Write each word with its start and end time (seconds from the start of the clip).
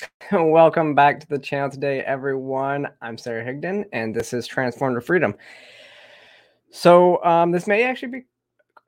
Welcome 0.32 0.94
back 0.94 1.20
to 1.20 1.28
the 1.28 1.38
channel 1.38 1.70
today, 1.70 2.00
everyone. 2.00 2.88
I'm 3.00 3.16
Sarah 3.16 3.44
Higdon, 3.44 3.84
and 3.92 4.14
this 4.14 4.32
is 4.32 4.46
Transform 4.46 4.94
to 4.94 5.00
Freedom. 5.00 5.34
So, 6.70 7.22
um, 7.24 7.50
this 7.50 7.66
may 7.66 7.84
actually 7.84 8.08
be 8.08 8.22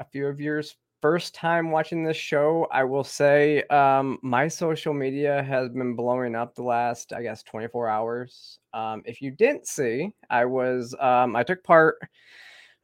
a 0.01 0.05
few 0.05 0.27
of 0.27 0.41
yours 0.41 0.77
first 1.01 1.35
time 1.35 1.71
watching 1.71 2.03
this 2.03 2.17
show. 2.17 2.67
I 2.73 2.85
will 2.85 3.05
say 3.05 3.63
um, 3.65 4.19
my 4.23 4.49
social 4.49 4.93
media 4.93 5.43
has 5.45 5.69
been 5.71 5.95
blowing 5.95 6.35
up 6.35 6.55
the 6.55 6.63
last, 6.63 7.13
I 7.13 7.23
guess, 7.23 7.43
24 7.43 7.89
hours. 7.89 8.59
Um, 8.75 9.03
if 9.05 9.23
you 9.23 9.31
didn't 9.31 9.67
see, 9.67 10.13
I 10.29 10.45
was 10.45 10.95
um, 11.01 11.37
I 11.37 11.43
took 11.43 11.63
part 11.63 11.97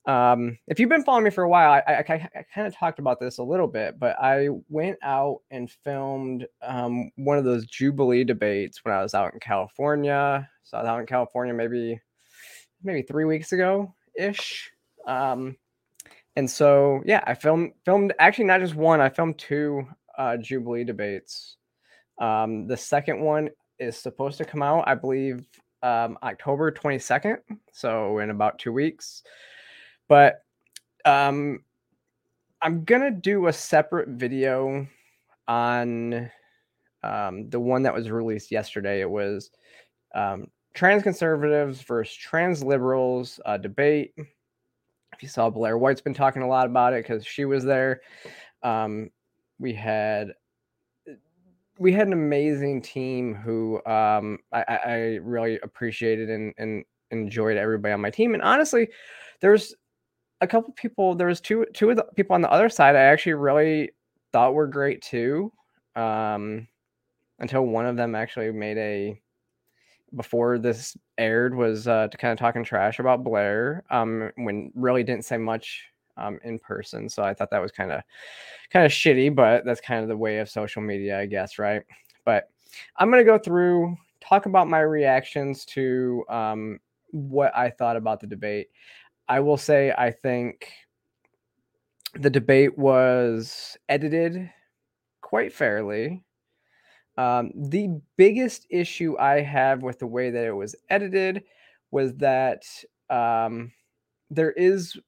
um, 0.07 0.59
if 0.69 0.79
you've 0.79 0.91
been 0.91 1.03
following 1.03 1.25
me 1.25 1.31
for 1.31 1.45
a 1.45 1.49
while, 1.49 1.71
I, 1.73 1.93
I, 1.93 1.99
I, 1.99 2.45
kind 2.55 2.67
of 2.67 2.77
talked 2.77 2.99
about 2.99 3.21
this 3.21 3.39
a 3.39 3.43
little 3.43 3.67
bit, 3.67 3.99
but 3.99 4.17
I 4.21 4.49
went 4.69 4.99
out 5.03 5.41
and 5.51 5.71
filmed 5.71 6.47
um, 6.63 7.11
one 7.17 7.39
of 7.39 7.45
those 7.45 7.65
Jubilee 7.65 8.25
debates 8.25 8.85
when 8.85 8.95
I 8.95 9.03
was 9.03 9.15
out 9.15 9.33
in 9.33 9.41
California. 9.41 10.49
So 10.63 10.77
I 10.77 10.83
was 10.83 10.89
out 10.89 11.01
in 11.01 11.07
California 11.07 11.55
maybe 11.55 12.01
maybe 12.83 13.01
three 13.01 13.25
weeks 13.25 13.53
ago 13.53 13.95
ish. 14.19 14.71
Um, 15.07 15.57
and 16.37 16.51
so 16.51 17.03
yeah, 17.07 17.25
I 17.27 17.33
filmed 17.33 17.73
filmed 17.87 18.13
actually 18.19 18.45
not 18.45 18.61
just 18.61 18.75
one, 18.75 19.01
I 19.01 19.09
filmed 19.09 19.39
two 19.39 19.87
uh, 20.19 20.37
Jubilee 20.37 20.85
debates. 20.85 21.57
Um, 22.21 22.67
the 22.67 22.77
second 22.77 23.21
one 23.21 23.49
is 23.79 23.97
supposed 23.97 24.37
to 24.39 24.45
come 24.45 24.63
out, 24.63 24.85
I 24.87 24.95
believe, 24.95 25.47
um, 25.83 26.19
October 26.23 26.71
22nd. 26.71 27.39
So 27.73 28.19
in 28.19 28.29
about 28.29 28.59
two 28.59 28.73
weeks. 28.73 29.23
But 30.09 30.43
um, 31.05 31.65
I'm 32.63 32.85
gonna 32.85 33.11
do 33.11 33.47
a 33.47 33.53
separate 33.53 34.09
video 34.09 34.87
on 35.49 36.31
um, 37.03 37.51
the 37.51 37.61
one 37.61 37.83
that 37.83 37.95
was 37.95 38.11
released 38.11 38.51
yesterday. 38.51 39.01
It 39.01 39.11
was 39.11 39.51
um, 40.15 40.47
trans 40.75 41.03
conservatives 41.03 41.83
versus 41.83 42.15
trans 42.15 42.63
liberals 42.65 43.41
uh, 43.45 43.57
debate. 43.57 44.15
If 44.17 45.23
you 45.23 45.29
saw 45.29 45.51
Blair 45.51 45.79
White's 45.79 46.01
been 46.01 46.15
talking 46.15 46.43
a 46.43 46.49
lot 46.49 46.67
about 46.67 46.93
it 46.93 47.05
because 47.05 47.27
she 47.27 47.45
was 47.45 47.65
there. 47.65 48.01
Um, 48.63 49.11
we 49.59 49.75
had 49.75 50.33
we 51.79 51.93
had 51.93 52.07
an 52.07 52.13
amazing 52.13 52.83
team 52.83 53.35
who 53.35 53.85
um, 53.85 54.39
I, 54.53 54.63
I, 54.63 54.95
really 55.23 55.59
appreciated 55.61 56.31
and, 56.31 56.55
and 56.57 56.85
enjoyed 57.11 57.57
everybody 57.57 57.93
on 57.93 58.01
my 58.01 58.11
team. 58.11 58.35
And 58.35 58.43
honestly, 58.43 58.89
there's 59.41 59.75
a 60.45 60.49
couple 60.49 60.73
people 60.75 61.15
there 61.15 61.27
was 61.27 61.41
two 61.41 61.67
two 61.75 61.91
of 61.91 61.97
the 61.97 62.05
people 62.15 62.35
on 62.35 62.43
the 62.43 62.51
other 62.51 62.69
side 62.69 62.97
I 62.97 63.01
actually 63.01 63.35
really 63.35 63.91
thought 64.33 64.55
were 64.55 64.67
great 64.67 65.03
too. 65.03 65.53
Um 65.97 66.69
until 67.41 67.67
one 67.67 67.87
of 67.87 67.97
them 67.97 68.15
actually 68.15 68.53
made 68.53 68.79
a 68.79 69.21
before 70.17 70.59
this 70.59 70.97
aired 71.19 71.55
was 71.55 71.89
uh 71.89 72.09
to 72.09 72.17
kind 72.17 72.33
of 72.33 72.39
talking 72.39 72.65
trash 72.65 73.01
about 73.01 73.25
Blair 73.25 73.85
um 73.91 74.31
when 74.37 74.71
really 74.75 75.03
didn't 75.03 75.25
say 75.25 75.37
much 75.37 75.85
um 76.17 76.39
in 76.45 76.59
person. 76.59 77.09
So 77.09 77.23
I 77.23 77.35
thought 77.35 77.51
that 77.51 77.63
was 77.63 77.73
kind 77.73 77.91
of 77.91 78.03
kind 78.71 78.87
of 78.87 78.93
shitty, 78.93 79.35
but 79.35 79.65
that's 79.65 79.81
kind 79.81 80.03
of 80.03 80.09
the 80.09 80.17
way 80.17 80.39
of 80.39 80.49
social 80.49 80.83
media, 80.83 81.19
I 81.19 81.27
guess, 81.27 81.59
right? 81.59 81.83
But 82.25 82.51
I'm 82.97 83.11
going 83.11 83.25
to 83.25 83.31
go 83.31 83.39
through 83.39 83.97
talk 84.21 84.47
about 84.47 84.69
my 84.69 84.81
reactions 84.81 85.65
to 85.67 86.25
um 86.29 86.79
what 87.11 87.57
I 87.57 87.71
thought 87.71 87.97
about 87.97 88.21
the 88.21 88.27
debate. 88.27 88.69
I 89.29 89.41
will 89.41 89.57
say 89.57 89.93
I 89.97 90.11
think 90.11 90.71
the 92.15 92.31
debate 92.31 92.79
was 92.79 93.77
edited 93.89 94.51
quite 95.21 95.53
fairly. 95.53 96.23
Um, 97.17 97.51
the 97.55 98.01
biggest 98.17 98.67
issue 98.71 99.17
I 99.19 99.41
have 99.41 99.83
with 99.83 99.99
the 99.99 100.07
way 100.07 100.31
that 100.31 100.45
it 100.45 100.53
was 100.53 100.75
edited 100.91 101.45
was 101.91 102.15
that 102.17 102.65
um, 103.09 103.73
there 104.31 104.53
is 104.53 104.99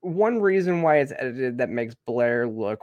one 0.00 0.40
reason 0.40 0.82
why 0.82 0.98
it's 0.98 1.12
edited 1.12 1.58
that 1.58 1.68
makes 1.68 1.94
Blair 2.06 2.48
look 2.48 2.80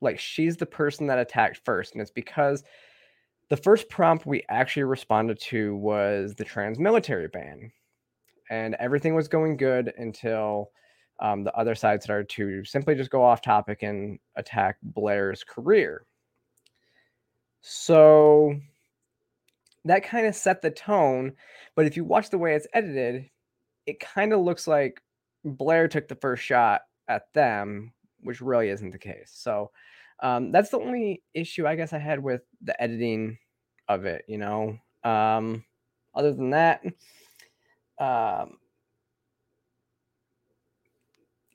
like 0.00 0.18
she's 0.18 0.56
the 0.56 0.66
person 0.66 1.06
that 1.06 1.18
attacked 1.18 1.60
first, 1.64 1.94
and 1.94 2.02
it's 2.02 2.10
because 2.10 2.62
the 3.48 3.56
first 3.56 3.88
prompt 3.88 4.26
we 4.26 4.42
actually 4.48 4.84
responded 4.84 5.40
to 5.40 5.74
was 5.76 6.34
the 6.34 6.44
trans 6.44 6.78
military 6.78 7.28
ban 7.28 7.72
and 8.50 8.74
everything 8.78 9.14
was 9.14 9.28
going 9.28 9.56
good 9.56 9.92
until 9.98 10.70
um, 11.20 11.44
the 11.44 11.54
other 11.54 11.74
side 11.74 12.02
started 12.02 12.28
to 12.30 12.64
simply 12.64 12.94
just 12.94 13.10
go 13.10 13.22
off 13.22 13.40
topic 13.40 13.82
and 13.82 14.18
attack 14.36 14.76
Blair's 14.82 15.44
career. 15.44 16.06
So 17.60 18.58
that 19.84 20.04
kind 20.04 20.26
of 20.26 20.34
set 20.34 20.60
the 20.60 20.70
tone. 20.70 21.32
But 21.74 21.86
if 21.86 21.96
you 21.96 22.04
watch 22.04 22.30
the 22.30 22.38
way 22.38 22.54
it's 22.54 22.66
edited, 22.74 23.30
it 23.86 24.00
kind 24.00 24.32
of 24.32 24.40
looks 24.40 24.66
like 24.66 25.00
Blair 25.44 25.88
took 25.88 26.08
the 26.08 26.16
first 26.16 26.42
shot 26.42 26.82
at 27.08 27.32
them, 27.32 27.92
which 28.20 28.40
really 28.40 28.70
isn't 28.70 28.90
the 28.90 28.98
case. 28.98 29.30
So 29.34 29.70
um, 30.22 30.52
that's 30.52 30.70
the 30.70 30.78
only 30.78 31.22
issue 31.34 31.66
I 31.66 31.76
guess 31.76 31.92
I 31.92 31.98
had 31.98 32.22
with 32.22 32.42
the 32.62 32.80
editing 32.82 33.38
of 33.88 34.04
it, 34.04 34.24
you 34.26 34.38
know. 34.38 34.78
Um, 35.02 35.64
other 36.14 36.32
than 36.32 36.50
that, 36.50 36.82
um, 37.98 38.58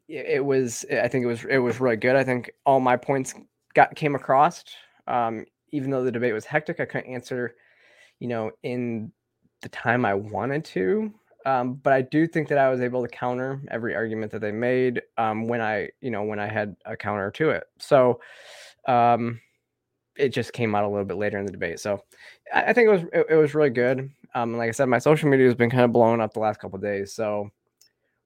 it, 0.08 0.44
was 0.44 0.86
I 0.92 1.08
think 1.08 1.24
it 1.24 1.28
was 1.28 1.46
it 1.46 1.60
was 1.60 1.80
really 1.80 1.98
good. 1.98 2.16
I 2.16 2.24
think 2.24 2.52
all 2.66 2.80
my 2.80 2.98
points 2.98 3.34
got 3.74 3.96
came 3.96 4.16
across. 4.16 4.64
Um, 5.08 5.46
even 5.72 5.92
though 5.92 6.04
the 6.04 6.12
debate 6.12 6.34
was 6.34 6.46
hectic, 6.46 6.80
I 6.80 6.86
couldn't 6.86 7.12
answer, 7.12 7.56
you 8.20 8.28
know, 8.28 8.52
in 8.64 9.12
the 9.62 9.70
time 9.70 10.06
I 10.06 10.16
wanted 10.16 10.66
to. 10.66 11.14
Um, 11.46 11.76
but 11.76 11.94
I 11.94 12.02
do 12.02 12.28
think 12.28 12.48
that 12.50 12.58
I 12.58 12.70
was 12.70 12.82
able 12.82 13.02
to 13.02 13.08
counter 13.08 13.62
every 13.72 13.96
argument 13.96 14.32
that 14.32 14.42
they 14.42 14.52
made 14.52 15.02
um, 15.18 15.48
when 15.48 15.62
I, 15.62 15.90
you 16.02 16.12
know, 16.12 16.24
when 16.24 16.40
I 16.40 16.48
had 16.48 16.76
a 16.86 16.98
counter 16.98 17.32
to 17.32 17.52
it. 17.52 17.64
So 17.78 18.20
um, 18.88 19.40
it 20.18 20.30
just 20.30 20.54
came 20.54 20.76
out 20.76 20.84
a 20.84 20.90
little 20.90 21.06
bit 21.06 21.18
later 21.18 21.38
in 21.38 21.46
the 21.46 21.52
debate. 21.52 21.80
So 21.80 22.04
I, 22.54 22.66
I 22.66 22.74
think 22.74 22.88
it 22.88 22.92
was 22.92 23.04
it, 23.14 23.28
it 23.30 23.36
was 23.36 23.56
really 23.56 23.70
good. 23.70 24.12
Um, 24.36 24.58
like 24.58 24.70
I 24.70 24.72
said, 24.72 24.86
my 24.86 25.00
social 25.00 25.30
media 25.30 25.48
has 25.48 25.56
been 25.56 25.70
kind 25.70 25.84
of 25.84 25.92
blowing 25.92 26.22
up 26.22 26.34
the 26.34 26.40
last 26.40 26.60
couple 26.60 26.78
days. 26.78 27.14
So, 27.14 27.50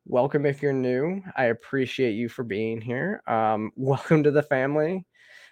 welcome 0.05 0.45
if 0.45 0.61
you're 0.61 0.73
new. 0.73 1.21
I 1.37 1.45
appreciate 1.45 2.11
you 2.11 2.27
for 2.27 2.43
being 2.43 2.81
here. 2.81 3.21
Um, 3.27 3.71
welcome 3.77 4.23
to 4.23 4.31
the 4.31 4.43
family. 4.43 5.05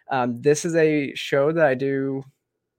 Um, 0.09 0.41
this 0.41 0.65
is 0.65 0.75
a 0.75 1.13
show 1.15 1.51
that 1.53 1.65
I 1.65 1.73
do. 1.73 2.23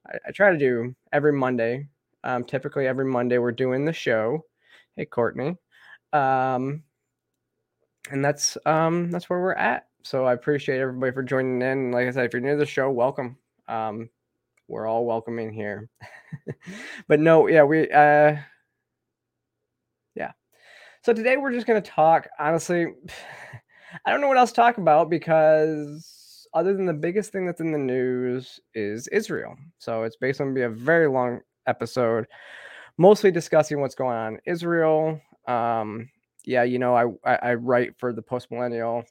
I, 0.07 0.19
I 0.29 0.31
try 0.33 0.51
to 0.51 0.59
do 0.59 0.95
every 1.13 1.33
Monday. 1.33 1.89
Um, 2.25 2.45
typically, 2.45 2.87
every 2.87 3.07
Monday 3.07 3.39
we're 3.39 3.53
doing 3.53 3.85
the 3.85 3.93
show. 3.93 4.45
Hey, 4.97 5.07
Courtney. 5.07 5.57
Um, 6.13 6.83
and 8.11 8.25
that's 8.25 8.59
um, 8.67 9.11
that's 9.11 9.31
where 9.31 9.41
we're 9.41 9.55
at. 9.55 9.87
So 10.03 10.27
I 10.27 10.35
appreciate 10.35 10.81
everybody 10.81 11.13
for 11.13 11.23
joining 11.23 11.63
in. 11.63 11.91
Like 11.91 12.09
I 12.09 12.11
said, 12.11 12.27
if 12.27 12.33
you're 12.33 12.43
new 12.43 12.53
to 12.53 12.57
the 12.57 12.67
show, 12.67 12.91
welcome. 12.91 13.39
Um, 13.69 14.11
we're 14.69 14.87
all 14.87 15.07
welcoming 15.07 15.53
here. 15.53 15.89
but 17.09 17.21
no, 17.21 17.47
yeah, 17.47 17.63
we 17.63 17.91
uh 17.91 18.37
yeah. 20.15 20.33
So 21.03 21.13
today 21.13 21.37
we're 21.37 21.53
just 21.53 21.67
going 21.67 21.83
to 21.83 21.91
talk 21.91 22.29
honestly 22.39 22.87
I 24.07 24.11
don't 24.11 24.21
know 24.21 24.29
what 24.29 24.39
else 24.39 24.51
to 24.51 24.57
talk 24.57 24.79
about 24.79 25.11
because 25.11 26.47
other 26.55 26.75
than 26.75 26.87
the 26.87 26.95
biggest 26.95 27.31
thing 27.31 27.47
that's 27.47 27.61
in 27.61 27.73
the 27.73 27.79
news 27.79 28.59
is 28.75 29.07
Israel. 29.09 29.55
So 29.79 30.05
it's 30.05 30.17
basically 30.17 30.47
going 30.47 30.55
to 30.55 30.59
be 30.61 30.65
a 30.65 30.85
very 30.85 31.09
long 31.09 31.41
episode 31.67 32.27
mostly 32.99 33.31
discussing 33.31 33.81
what's 33.81 33.95
going 33.95 34.17
on 34.17 34.35
in 34.35 34.41
Israel. 34.47 35.21
Um 35.47 36.09
yeah, 36.45 36.65
you 36.65 36.79
know, 36.79 36.95
I 36.95 37.05
I, 37.25 37.51
I 37.51 37.55
write 37.55 37.99
for 37.99 38.13
the 38.13 38.23
post 38.23 38.51
millennial 38.51 39.05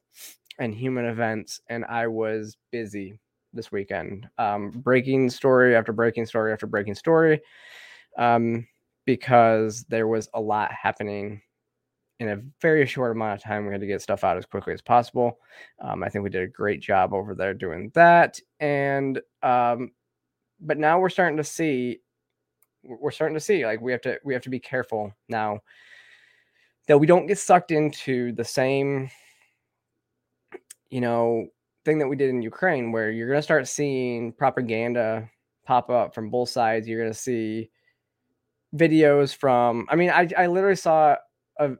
and 0.59 0.73
human 0.73 1.05
events 1.05 1.61
and 1.69 1.85
I 1.85 2.07
was 2.07 2.57
busy 2.71 3.19
this 3.53 3.71
weekend. 3.71 4.27
Um, 4.37 4.69
breaking 4.71 5.29
story 5.29 5.75
after 5.75 5.93
breaking 5.93 6.25
story 6.25 6.53
after 6.53 6.67
breaking 6.67 6.95
story, 6.95 7.41
um, 8.17 8.67
because 9.05 9.83
there 9.89 10.07
was 10.07 10.29
a 10.33 10.41
lot 10.41 10.71
happening 10.71 11.41
in 12.19 12.29
a 12.29 12.41
very 12.61 12.85
short 12.85 13.11
amount 13.11 13.33
of 13.33 13.43
time. 13.43 13.65
We 13.65 13.71
had 13.71 13.81
to 13.81 13.87
get 13.87 14.01
stuff 14.01 14.23
out 14.23 14.37
as 14.37 14.45
quickly 14.45 14.73
as 14.73 14.81
possible. 14.81 15.39
Um, 15.79 16.03
I 16.03 16.09
think 16.09 16.23
we 16.23 16.29
did 16.29 16.43
a 16.43 16.47
great 16.47 16.79
job 16.79 17.13
over 17.13 17.33
there 17.33 17.53
doing 17.53 17.91
that. 17.95 18.39
And 18.59 19.19
um, 19.41 19.91
but 20.59 20.77
now 20.77 20.99
we're 20.99 21.09
starting 21.09 21.37
to 21.37 21.43
see, 21.43 21.99
we're 22.83 23.11
starting 23.11 23.35
to 23.35 23.39
see 23.39 23.65
like 23.65 23.81
we 23.81 23.91
have 23.91 24.01
to 24.01 24.19
we 24.23 24.33
have 24.33 24.43
to 24.43 24.49
be 24.49 24.59
careful 24.59 25.11
now 25.29 25.59
that 26.87 26.97
we 26.97 27.07
don't 27.07 27.27
get 27.27 27.37
sucked 27.39 27.71
into 27.71 28.31
the 28.33 28.43
same 28.43 29.09
you 30.91 31.01
know 31.01 31.47
thing 31.85 31.99
that 31.99 32.07
we 32.07 32.15
did 32.15 32.29
in 32.29 32.41
Ukraine, 32.41 32.91
where 32.91 33.11
you're 33.11 33.27
going 33.27 33.39
to 33.39 33.43
start 33.43 33.67
seeing 33.67 34.33
propaganda 34.33 35.29
pop 35.65 35.89
up 35.89 36.13
from 36.13 36.29
both 36.29 36.49
sides. 36.49 36.87
You're 36.87 37.01
going 37.01 37.13
to 37.13 37.17
see 37.17 37.69
videos 38.75 39.35
from. 39.35 39.87
I 39.89 39.95
mean, 39.95 40.09
I 40.09 40.29
I 40.37 40.47
literally 40.47 40.75
saw 40.75 41.15
a 41.59 41.71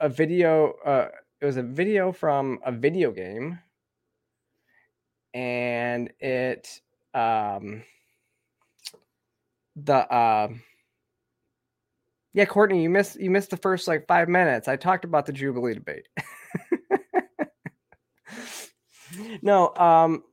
a 0.00 0.08
video. 0.08 0.74
Uh, 0.84 1.08
it 1.40 1.46
was 1.46 1.56
a 1.56 1.62
video 1.62 2.12
from 2.12 2.58
a 2.64 2.72
video 2.72 3.10
game, 3.12 3.58
and 5.34 6.12
it 6.20 6.80
um 7.14 7.82
the 9.76 9.96
uh 10.12 10.48
yeah, 12.32 12.44
Courtney, 12.44 12.82
you 12.82 12.90
missed 12.90 13.18
you 13.20 13.30
missed 13.30 13.50
the 13.50 13.56
first 13.56 13.88
like 13.88 14.06
five 14.06 14.28
minutes. 14.28 14.68
I 14.68 14.76
talked 14.76 15.04
about 15.04 15.26
the 15.26 15.32
Jubilee 15.32 15.74
debate. 15.74 16.06
no, 19.42 19.74
um, 19.76 20.24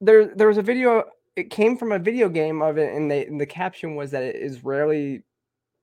there 0.00 0.34
there 0.34 0.48
was 0.48 0.58
a 0.58 0.62
video. 0.62 1.04
It 1.36 1.50
came 1.50 1.76
from 1.76 1.92
a 1.92 1.98
video 1.98 2.28
game 2.28 2.60
of 2.60 2.76
it, 2.76 2.92
and, 2.94 3.10
they, 3.10 3.24
and 3.24 3.40
the 3.40 3.46
caption 3.46 3.94
was 3.94 4.10
that 4.10 4.22
it 4.22 4.36
is 4.36 4.64
rarely 4.64 5.22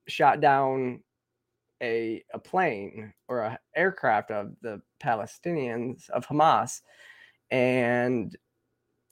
shot 0.06 0.40
down 0.40 1.00
a 1.82 2.22
a 2.32 2.38
plane 2.38 3.12
or 3.28 3.40
a 3.40 3.58
aircraft 3.74 4.30
of 4.30 4.52
the 4.62 4.80
Palestinians 5.02 6.08
of 6.10 6.26
Hamas, 6.26 6.82
and 7.50 8.36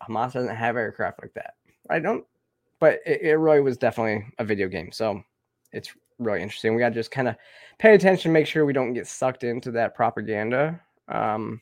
Hamas 0.02 0.32
doesn't 0.32 0.54
have 0.54 0.76
aircraft 0.76 1.22
like 1.22 1.32
that. 1.34 1.54
I 1.88 2.00
don't, 2.00 2.24
but 2.80 3.00
it, 3.06 3.22
it 3.22 3.36
really 3.36 3.60
was 3.60 3.76
definitely 3.76 4.26
a 4.38 4.44
video 4.44 4.68
game. 4.68 4.92
So 4.92 5.22
it's 5.72 5.92
really 6.18 6.42
interesting. 6.42 6.74
We 6.74 6.80
got 6.80 6.90
to 6.90 6.94
just 6.94 7.10
kind 7.10 7.28
of 7.28 7.36
pay 7.78 7.94
attention, 7.94 8.32
make 8.32 8.46
sure 8.46 8.64
we 8.64 8.72
don't 8.72 8.94
get 8.94 9.06
sucked 9.06 9.44
into 9.44 9.70
that 9.72 9.94
propaganda. 9.94 10.80
Um, 11.08 11.60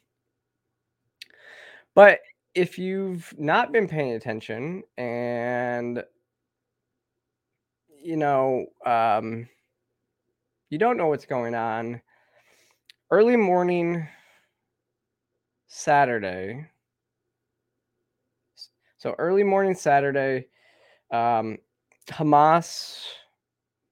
but 1.95 2.21
if 2.55 2.79
you've 2.79 3.33
not 3.39 3.73
been 3.73 3.89
paying 3.89 4.13
attention 4.13 4.83
and 4.97 6.05
you 8.03 8.17
know 8.17 8.67
um, 8.87 9.49
you 10.71 10.79
don't 10.79 10.97
know 10.97 11.07
what's 11.09 11.27
going 11.27 11.55
on, 11.55 12.01
early 13.11 13.37
morning 13.37 14.09
Saturday. 15.67 16.67
So 18.97 19.15
early 19.19 19.43
morning 19.43 19.75
Saturday, 19.75 20.47
um, 21.11 21.59
Hamas 22.11 23.05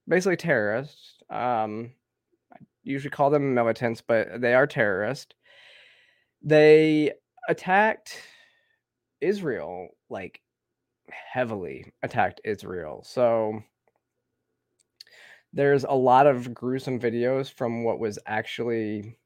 basically 0.07 0.37
terrorists. 0.37 1.21
Um, 1.29 1.93
I 2.51 2.57
usually 2.83 3.11
call 3.11 3.29
them 3.29 3.53
militants, 3.53 4.01
but 4.01 4.41
they 4.41 4.53
are 4.53 4.67
terrorists. 4.67 5.33
They 6.41 7.11
attacked 7.49 8.19
Israel, 9.21 9.89
like 10.09 10.41
heavily 11.09 11.93
attacked 12.01 12.41
Israel. 12.43 13.03
So 13.05 13.61
there's 15.53 15.83
a 15.83 15.91
lot 15.91 16.27
of 16.27 16.53
gruesome 16.53 16.99
videos 16.99 17.51
from 17.51 17.83
what 17.83 17.99
was 17.99 18.17
actually 18.25 19.17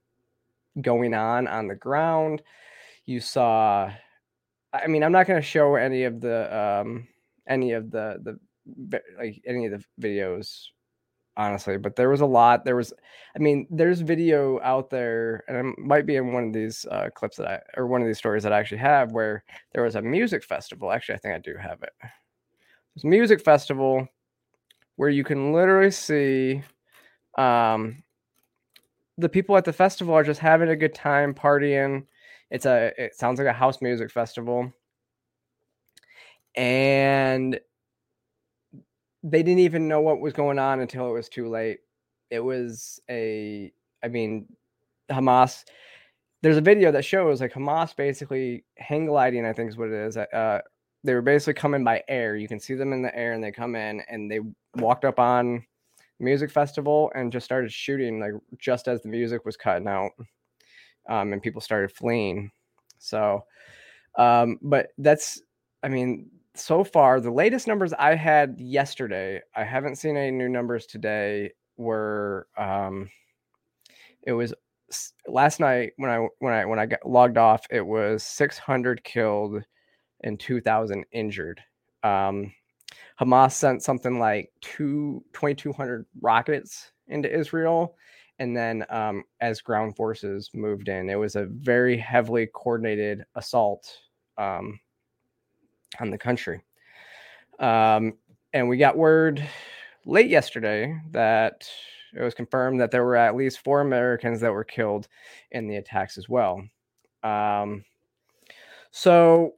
going 0.81 1.13
on 1.13 1.47
on 1.47 1.67
the 1.67 1.75
ground. 1.75 2.41
You 3.05 3.19
saw, 3.19 3.91
I 4.73 4.87
mean, 4.87 5.03
I'm 5.03 5.13
not 5.13 5.27
going 5.27 5.41
to 5.41 5.47
show 5.47 5.75
any 5.75 6.03
of 6.03 6.19
the 6.19 6.81
um, 6.81 7.07
any 7.47 7.71
of 7.71 7.89
the 7.91 8.17
the 8.21 9.01
like 9.17 9.41
any 9.47 9.65
of 9.67 9.71
the 9.71 9.83
videos 10.01 10.67
honestly 11.38 11.78
but 11.78 11.95
there 11.95 12.10
was 12.10 12.22
a 12.22 12.25
lot 12.25 12.66
there 12.66 12.75
was 12.75 12.92
i 13.36 13.39
mean 13.39 13.68
there's 13.69 14.01
video 14.01 14.60
out 14.62 14.89
there 14.89 15.44
and 15.48 15.57
it 15.57 15.80
might 15.80 16.06
be 16.06 16.16
in 16.16 16.34
one 16.34 16.45
of 16.45 16.54
these 16.54 16.86
uh, 16.92 17.10
clips 17.16 17.38
that 17.38 17.48
i 17.48 17.60
or 17.80 17.88
one 17.88 18.01
of 18.01 18.07
these 18.07 18.18
stories 18.18 18.44
that 18.44 18.51
i 18.54 18.60
actually 18.60 18.78
have 18.78 19.12
where 19.12 19.44
there 19.74 19.84
was 19.84 19.95
a 19.95 20.01
music 20.01 20.44
festival 20.44 20.92
actually 20.92 21.16
i 21.16 21.19
think 21.19 21.36
i 21.36 21.39
do 21.39 21.56
have 21.56 21.81
it. 21.84 21.94
It's 22.95 23.06
music 23.06 23.42
festival 23.42 24.07
where 24.95 25.10
you 25.10 25.24
can 25.24 25.54
literally 25.54 25.92
see 25.92 26.63
um 27.38 28.04
the 29.18 29.30
people 29.30 29.57
at 29.57 29.66
the 29.66 29.74
festival 29.74 30.13
are 30.13 30.24
just 30.24 30.39
having 30.39 30.69
a 30.69 30.75
good 30.75 30.94
time 30.94 31.34
partying. 31.34 32.06
It's 32.51 32.66
a 32.66 32.92
it 32.98 33.16
sounds 33.16 33.39
like 33.39 33.48
a 33.48 33.54
house 33.54 33.81
music 33.81 34.12
festival. 34.12 34.72
And 36.56 37.60
they 39.23 39.43
didn't 39.43 39.59
even 39.59 39.87
know 39.87 40.01
what 40.01 40.19
was 40.19 40.33
going 40.33 40.59
on 40.59 40.79
until 40.79 41.07
it 41.09 41.13
was 41.13 41.29
too 41.29 41.49
late. 41.49 41.79
It 42.29 42.39
was 42.39 42.99
a, 43.09 43.71
I 44.03 44.07
mean, 44.07 44.47
Hamas. 45.09 45.63
There's 46.41 46.57
a 46.57 46.61
video 46.61 46.91
that 46.91 47.05
shows 47.05 47.41
like 47.41 47.53
Hamas 47.53 47.95
basically 47.95 48.63
hang 48.77 49.05
gliding. 49.07 49.45
I 49.45 49.53
think 49.53 49.69
is 49.69 49.77
what 49.77 49.89
it 49.89 49.93
is. 49.93 50.17
Uh, 50.17 50.61
they 51.03 51.13
were 51.13 51.21
basically 51.21 51.53
coming 51.53 51.83
by 51.83 52.03
air. 52.07 52.35
You 52.35 52.47
can 52.47 52.59
see 52.59 52.75
them 52.75 52.93
in 52.93 53.01
the 53.01 53.15
air, 53.15 53.33
and 53.33 53.43
they 53.43 53.51
come 53.51 53.75
in 53.75 54.01
and 54.09 54.29
they 54.29 54.41
walked 54.75 55.05
up 55.05 55.19
on 55.19 55.65
music 56.19 56.51
festival 56.51 57.11
and 57.15 57.31
just 57.31 57.45
started 57.45 57.71
shooting 57.71 58.19
like 58.19 58.33
just 58.59 58.87
as 58.87 59.01
the 59.01 59.09
music 59.09 59.45
was 59.45 59.55
cutting 59.55 59.87
out, 59.87 60.11
um, 61.09 61.33
and 61.33 61.41
people 61.41 61.61
started 61.61 61.91
fleeing. 61.91 62.51
So, 62.99 63.45
um, 64.17 64.59
but 64.61 64.89
that's, 64.97 65.41
I 65.83 65.89
mean, 65.89 66.29
so 66.57 66.83
far, 66.83 67.19
the 67.19 67.31
latest 67.31 67.68
numbers 67.68 67.94
I 67.94 68.15
had 68.15 68.59
yesterday, 68.59 69.42
I 69.56 69.63
haven't 69.63 69.98
seen 69.98 70.18
any 70.18 70.31
new 70.31 70.50
numbers 70.50 70.86
today, 70.86 71.51
were 71.77 72.48
um 72.57 73.09
it 74.24 74.33
was 74.33 74.54
last 75.27 75.59
night 75.59 75.94
when 75.98 76.09
I 76.09 76.27
when 76.39 76.54
I 76.54 76.65
when 76.65 76.80
I 76.80 76.86
got 76.88 77.07
logged 77.07 77.38
off, 77.38 77.65
it 77.69 77.86
was 77.86 78.24
600 78.24 79.04
killed 79.04 79.63
and 80.24 80.39
2000 80.39 81.06
injured. 81.12 81.62
Um 82.04 82.54
Hamas 83.19 83.53
sent 83.53 83.83
something 83.83 84.19
like 84.19 84.51
two 84.62 85.24
2200 85.33 86.06
rockets 86.21 86.92
into 87.07 87.33
Israel 87.33 87.95
and 88.39 88.56
then 88.56 88.86
um, 88.89 89.24
as 89.42 89.62
ground 89.62 89.95
forces 89.95 90.50
moved 90.53 90.89
in, 90.89 91.10
it 91.10 91.15
was 91.15 91.36
a 91.36 91.45
very 91.45 91.98
heavily 91.98 92.48
coordinated 92.53 93.24
assault 93.36 93.92
um, 94.38 94.80
on 96.00 96.10
the 96.10 96.18
country. 96.18 96.62
Um, 97.60 98.13
and 98.54 98.68
we 98.69 98.78
got 98.78 98.98
word 98.98 99.44
late 100.06 100.30
yesterday 100.30 101.00
that 101.12 101.68
it 102.13 102.22
was 102.22 102.34
confirmed 102.34 102.80
that 102.80 102.92
there 102.92 103.04
were 103.04 103.16
at 103.16 103.36
least 103.36 103.63
four 103.63 103.81
Americans 103.81 104.39
that 104.42 104.51
were 104.51 104.63
killed 104.63 105.07
in 105.51 105.68
the 105.68 105.75
attacks 105.75 106.18
as 106.18 106.30
well. 106.30 106.63
Um, 107.24 107.84
so, 108.92 109.56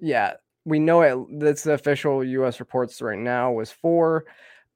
yeah, 0.00 0.34
we 0.64 0.78
know 0.78 1.02
it. 1.02 1.40
That's 1.40 1.64
the 1.64 1.72
official 1.72 2.22
U.S. 2.24 2.60
reports 2.60 3.02
right 3.02 3.18
now 3.18 3.52
was 3.52 3.70
four. 3.70 4.26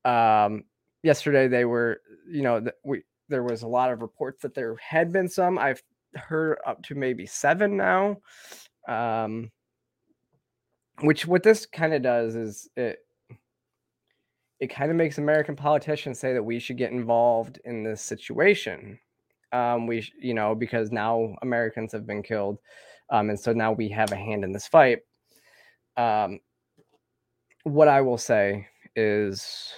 Um, 0.05 0.65
yesterday 1.03 1.49
they 1.49 1.65
were, 1.65 2.01
you 2.29 2.43
know, 2.43 2.65
we 2.85 3.03
there 3.29 3.43
was 3.43 3.63
a 3.63 3.69
lot 3.69 3.93
of 3.93 4.03
reports 4.03 4.43
that 4.43 4.55
there 4.55 4.77
had 4.77 5.13
been 5.13 5.29
some. 5.29 5.59
I've 5.59 5.83
heard 6.15 6.59
up 6.67 6.83
to 6.85 6.95
maybe 6.95 7.25
seven 7.27 7.77
now. 7.77 8.19
Um, 8.89 9.51
which 11.01 11.27
what 11.27 11.43
this 11.43 11.67
kind 11.67 11.95
of 11.95 12.03
does 12.03 12.37
is 12.37 12.69
it 12.77 12.99
it 14.61 14.69
kind 14.69 14.93
of 14.93 14.97
makes 14.97 15.19
American 15.19 15.57
politicians 15.57 16.21
say 16.21 16.33
that 16.35 16.45
we 16.45 16.61
should 16.61 16.79
get 16.79 16.93
involved 16.93 17.59
in 17.65 17.83
this 17.83 18.01
situation. 18.01 18.97
Um, 19.53 19.89
we, 19.89 20.09
you 20.21 20.35
know, 20.35 20.55
because 20.55 20.93
now 20.93 21.35
Americans 21.43 21.91
have 21.91 22.07
been 22.07 22.23
killed, 22.23 22.59
um, 23.11 23.29
and 23.29 23.39
so 23.39 23.53
now 23.53 23.73
we 23.73 23.89
have 23.89 24.13
a 24.13 24.17
hand 24.17 24.45
in 24.45 24.53
this 24.53 24.69
fight. 24.69 25.01
Um, 25.97 26.39
what 27.65 27.89
I 27.89 28.01
will 28.03 28.19
say 28.19 28.69
is, 28.95 29.73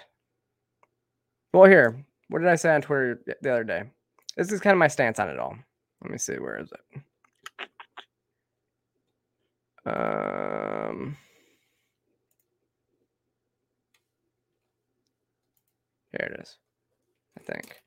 well, 1.55 1.65
here, 1.65 2.05
what 2.29 2.41
did 2.41 2.49
I 2.49 2.57
say 2.57 2.75
on 2.75 2.83
Twitter 2.83 3.23
the 3.41 3.53
other 3.53 3.65
day? 3.65 3.85
This 4.37 4.53
is 4.53 4.61
kind 4.61 4.75
of 4.75 4.79
my 4.79 4.89
stance 4.89 5.19
on 5.19 5.31
it 5.31 5.39
all. 5.39 5.57
Let 6.03 6.11
me 6.11 6.19
see, 6.19 6.35
where 6.35 6.59
is 6.59 6.71
it? 6.71 7.01
Um, 9.87 11.17
here 16.13 16.31
it 16.33 16.41
is. 16.41 16.57
I 17.39 17.43
think. 17.43 17.83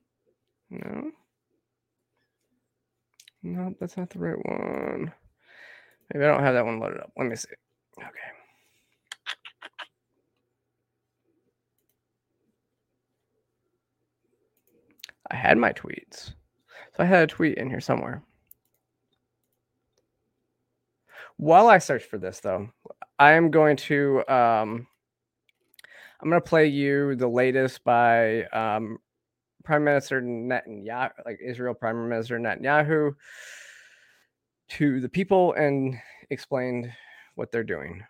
No. 0.70 1.12
No, 3.44 3.76
that's 3.80 3.98
not 3.98 4.10
the 4.10 4.20
right 4.20 4.38
one. 4.46 5.14
Maybe 6.14 6.26
I 6.26 6.28
don't 6.30 6.44
have 6.44 6.54
that 6.54 6.66
one 6.66 6.80
loaded 6.80 7.00
up. 7.00 7.12
Let 7.18 7.28
me 7.28 7.36
see. 7.36 7.48
Okay. 8.00 8.10
I 15.30 15.36
had 15.36 15.58
my 15.58 15.74
tweets. 15.74 16.34
So 16.96 17.04
I 17.04 17.06
had 17.06 17.24
a 17.24 17.28
tweet 17.28 17.58
in 17.58 17.70
here 17.70 17.82
somewhere. 17.82 18.24
While 21.38 21.68
I 21.68 21.78
search 21.78 22.04
for 22.04 22.18
this, 22.18 22.40
though, 22.40 22.70
I 23.20 23.34
am 23.34 23.52
going 23.52 23.78
to 23.78 24.28
um, 24.28 24.88
I'm 26.20 26.30
going 26.30 26.42
to 26.42 26.50
play 26.50 26.66
you 26.68 27.16
the 27.16 27.28
latest 27.28 27.84
by 27.84 28.44
um, 28.46 28.98
Prime 29.64 29.84
Minister 29.84 30.20
Netanyahu, 30.20 31.12
like 31.26 31.40
Israel 31.44 31.76
Prime 31.76 32.10
Minister 32.10 32.40
Netanyahu, 32.40 33.14
to 34.70 35.00
the 35.00 35.10
people 35.10 35.54
and 35.54 35.96
explained 36.32 36.92
what 37.36 37.52
they're 37.52 37.64
doing. 37.64 38.04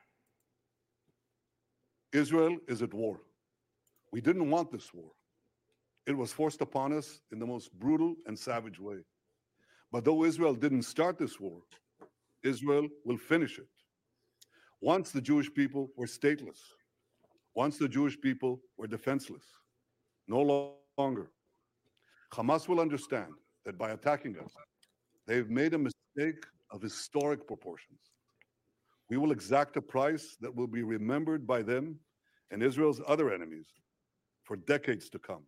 Israel 2.14 2.58
is 2.70 2.82
at 2.82 2.94
war. 2.94 3.20
We 4.14 4.22
didn't 4.22 4.50
want 4.50 4.72
this 4.72 4.94
war. 4.94 5.12
It 6.06 6.18
was 6.18 6.32
forced 6.32 6.62
upon 6.62 6.94
us 6.94 7.20
in 7.34 7.40
the 7.40 7.46
most 7.46 7.74
brutal 7.74 8.16
and 8.26 8.40
savage 8.40 8.80
way. 8.80 9.00
But 9.92 10.06
though 10.06 10.24
Israel 10.24 10.56
didn't 10.56 10.84
start 10.84 11.18
this 11.18 11.42
war, 11.42 11.60
Israel 12.48 12.88
will 13.06 13.18
finish 13.18 13.58
it. 13.60 13.68
Once 14.82 15.12
the 15.12 15.22
Jewish 15.30 15.54
people 15.54 15.90
were 15.96 16.06
stateless. 16.06 16.62
Once 17.56 17.78
the 17.78 17.90
Jewish 17.90 18.20
people 18.28 18.62
were 18.78 18.88
defenseless. 18.88 19.46
No 20.28 20.40
longer. 20.98 21.32
Hamas 22.34 22.68
will 22.68 22.80
understand 22.80 23.34
that 23.66 23.78
by 23.78 23.92
attacking 23.92 24.38
us, 24.38 24.54
they've 25.26 25.50
made 25.50 25.74
a 25.74 25.78
mistake 25.78 26.44
of 26.72 26.82
historic 26.82 27.48
proportions. 27.48 28.00
We 29.10 29.18
will 29.18 29.32
exact 29.32 29.78
a 29.78 29.82
price 29.82 30.38
that 30.42 30.54
will 30.54 30.68
be 30.68 30.84
remembered 30.84 31.48
by 31.48 31.62
them 31.62 32.00
and 32.52 32.62
Israel's 32.62 33.02
other 33.08 33.34
enemies 33.34 33.68
for 34.44 34.56
decades 34.58 35.10
to 35.10 35.20
come. 35.20 35.44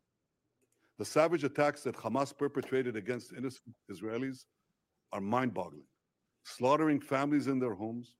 The 0.97 1.05
savage 1.05 1.43
attacks 1.43 1.81
that 1.83 1.95
Hamas 1.95 2.37
perpetrated 2.37 2.95
against 2.95 3.33
innocent 3.33 3.75
Israelis 3.91 4.45
are 5.13 5.21
mind 5.21 5.53
boggling, 5.53 5.87
slaughtering 6.49 6.99
families 6.99 7.47
in 7.47 7.59
their 7.59 7.73
homes, 7.73 8.15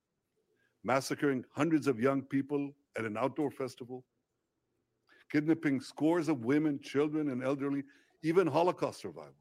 massacring 0.83 1.43
hundreds 1.51 1.87
of 1.87 1.99
young 1.99 2.21
people 2.21 2.71
at 2.97 3.05
an 3.05 3.17
outdoor 3.17 3.51
festival, 3.51 4.05
kidnapping 5.31 5.79
scores 5.79 6.29
of 6.29 6.45
women, 6.45 6.79
children, 6.81 7.29
and 7.29 7.43
elderly, 7.43 7.83
even 8.23 8.47
Holocaust 8.47 9.01
survivors. 9.01 9.33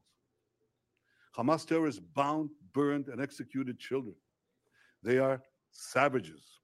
Hamas 1.37 1.65
terrorists 1.65 2.01
bound, 2.15 2.49
burned, 2.73 3.07
and 3.07 3.21
executed 3.21 3.79
children. 3.79 4.15
They 5.03 5.17
are 5.17 5.41
savages. 5.71 6.59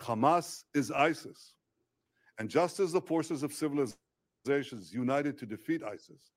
Hamas 0.00 0.64
is 0.74 0.90
ISIS. 0.90 1.54
And 2.38 2.48
just 2.48 2.80
as 2.80 2.92
the 2.92 3.00
forces 3.00 3.42
of 3.42 3.52
civilizations 3.52 4.92
united 4.92 5.38
to 5.38 5.46
defeat 5.46 5.82
ISIS, 5.82 6.32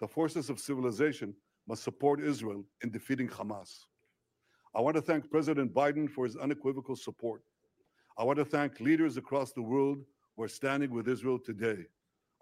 the 0.00 0.08
forces 0.08 0.50
of 0.50 0.58
civilization 0.58 1.34
must 1.68 1.82
support 1.82 2.20
Israel 2.20 2.64
in 2.82 2.90
defeating 2.90 3.28
Hamas. 3.28 3.86
I 4.76 4.80
want 4.80 4.94
to 4.96 5.00
thank 5.02 5.30
President 5.30 5.72
Biden 5.72 6.08
for 6.08 6.26
his 6.26 6.36
unequivocal 6.36 6.96
support. 6.96 7.40
I 8.18 8.24
want 8.24 8.38
to 8.38 8.44
thank 8.44 8.78
leaders 8.78 9.16
across 9.16 9.52
the 9.52 9.62
world 9.62 10.04
who 10.36 10.42
are 10.42 10.48
standing 10.48 10.90
with 10.90 11.08
Israel 11.08 11.38
today. 11.38 11.86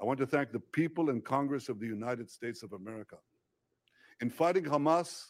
I 0.03 0.05
want 0.05 0.19
to 0.19 0.27
thank 0.27 0.51
the 0.51 0.59
people 0.59 1.11
and 1.11 1.25
Congress 1.25 1.69
of 1.69 1.79
the 1.79 1.87
United 1.87 2.29
States 2.29 2.65
of 2.65 2.73
America. 2.73 3.19
In 4.21 4.31
fighting 4.31 4.65
Hamas, 4.65 5.27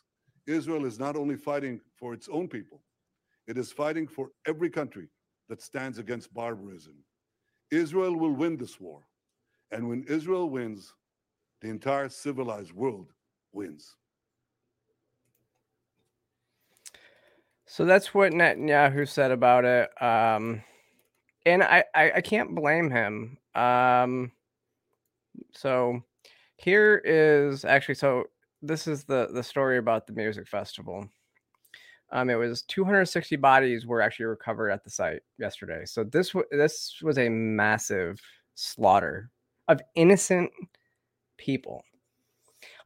Israel 0.47 0.87
is 0.87 0.99
not 0.99 1.15
only 1.15 1.37
fighting 1.37 1.79
for 1.95 2.15
its 2.15 2.27
own 2.33 2.49
people, 2.49 2.81
it 3.47 3.59
is 3.59 3.71
fighting 3.71 4.09
for 4.09 4.31
every 4.47 4.71
country 4.71 5.09
that 5.51 5.61
stands 5.61 5.99
against 5.99 6.33
barbarism. 6.33 6.95
Israel 7.71 8.17
will 8.17 8.33
win 8.33 8.57
this 8.57 8.81
war. 8.81 9.07
And 9.71 9.91
when 9.91 10.05
Israel 10.05 10.49
wins, 10.49 10.95
the 11.61 11.69
entire 11.69 12.09
civilized 12.09 12.73
world 12.73 13.13
wins. 13.53 13.95
So 17.67 17.85
that's 17.85 18.13
what 18.13 18.33
Netanyahu 18.33 19.09
said 19.09 19.31
about 19.31 19.65
it. 19.65 19.91
Um, 20.03 20.63
and 21.47 21.63
I, 21.63 21.85
I, 21.95 22.13
I 22.17 22.21
can't 22.21 22.55
blame 22.55 22.91
him. 22.91 23.39
Um, 23.55 24.33
so 25.53 26.03
here 26.57 27.03
is 27.05 27.65
actually 27.65 27.95
so 27.97 28.25
this 28.63 28.87
is 28.87 29.05
the 29.05 29.29
the 29.33 29.43
story 29.43 29.79
about 29.79 30.07
the 30.07 30.13
music 30.13 30.47
festival. 30.47 31.09
Um, 32.13 32.31
it 32.31 32.37
was 32.37 32.63
260 32.63 33.37
bodies 33.37 33.87
were 33.87 34.01
actually 34.01 34.27
recovered 34.27 34.71
at 34.71 34.85
the 34.85 34.91
site 34.91 35.21
yesterday. 35.39 35.85
So 35.85 36.05
this 36.05 36.31
w- 36.31 36.47
this 36.51 37.01
was 37.03 37.19
a 37.19 37.29
massive 37.29 38.21
slaughter 38.55 39.31
of 39.69 39.81
innocent 39.97 40.51
people. 41.39 41.83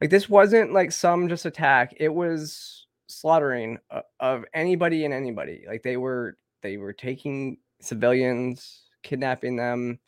Like 0.01 0.09
this 0.09 0.29
wasn't 0.29 0.73
like 0.73 0.91
some 0.91 1.29
just 1.29 1.45
attack. 1.45 1.93
It 1.97 2.13
was 2.13 2.78
slaughtering 3.09 3.79
of 4.19 4.45
anybody 4.53 5.03
and 5.05 5.13
anybody. 5.13 5.65
Like 5.67 5.83
they 5.83 5.97
were 5.97 6.37
they 6.61 6.77
were 6.77 6.93
taking 6.93 7.57
civilians, 7.81 8.83
kidnapping 9.03 9.55
them, 9.55 9.99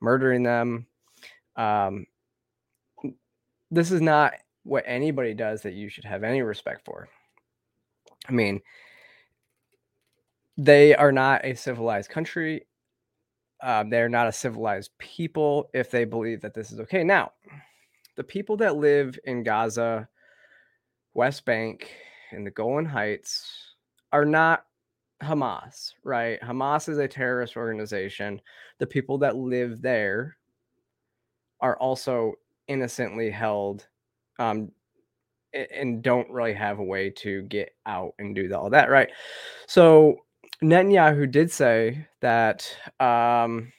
murdering 0.00 0.42
them. 0.42 0.86
Um, 1.56 2.06
this 3.70 3.90
is 3.90 4.00
not 4.00 4.34
what 4.64 4.84
anybody 4.86 5.34
does 5.34 5.62
that 5.62 5.74
you 5.74 5.88
should 5.88 6.04
have 6.04 6.22
any 6.22 6.42
respect 6.42 6.84
for. 6.84 7.08
I 8.28 8.32
mean, 8.32 8.60
they 10.56 10.94
are 10.94 11.12
not 11.12 11.44
a 11.44 11.54
civilized 11.54 12.10
country. 12.10 12.66
Um, 13.62 13.90
they're 13.90 14.08
not 14.08 14.26
a 14.26 14.32
civilized 14.32 14.90
people 14.98 15.70
if 15.72 15.90
they 15.90 16.04
believe 16.04 16.40
that 16.42 16.54
this 16.54 16.72
is 16.72 16.80
okay. 16.80 17.04
Now, 17.04 17.32
the 18.16 18.24
people 18.24 18.56
that 18.58 18.76
live 18.76 19.18
in 19.24 19.42
Gaza, 19.42 20.08
West 21.14 21.44
Bank, 21.44 21.90
and 22.32 22.46
the 22.46 22.50
Golan 22.50 22.86
Heights 22.86 23.74
are 24.12 24.24
not 24.24 24.64
Hamas, 25.22 25.92
right? 26.04 26.40
Hamas 26.40 26.88
is 26.88 26.98
a 26.98 27.08
terrorist 27.08 27.56
organization. 27.56 28.40
The 28.78 28.86
people 28.86 29.18
that 29.18 29.36
live 29.36 29.82
there 29.82 30.36
are 31.60 31.76
also 31.76 32.34
innocently 32.68 33.30
held 33.30 33.86
um, 34.38 34.70
and 35.52 36.02
don't 36.02 36.30
really 36.30 36.54
have 36.54 36.78
a 36.78 36.84
way 36.84 37.10
to 37.10 37.42
get 37.42 37.74
out 37.86 38.14
and 38.18 38.34
do 38.34 38.52
all 38.54 38.70
that, 38.70 38.88
right? 38.88 39.10
So 39.66 40.16
Netanyahu 40.62 41.30
did 41.30 41.50
say 41.50 42.06
that. 42.20 42.74
Um, 42.98 43.72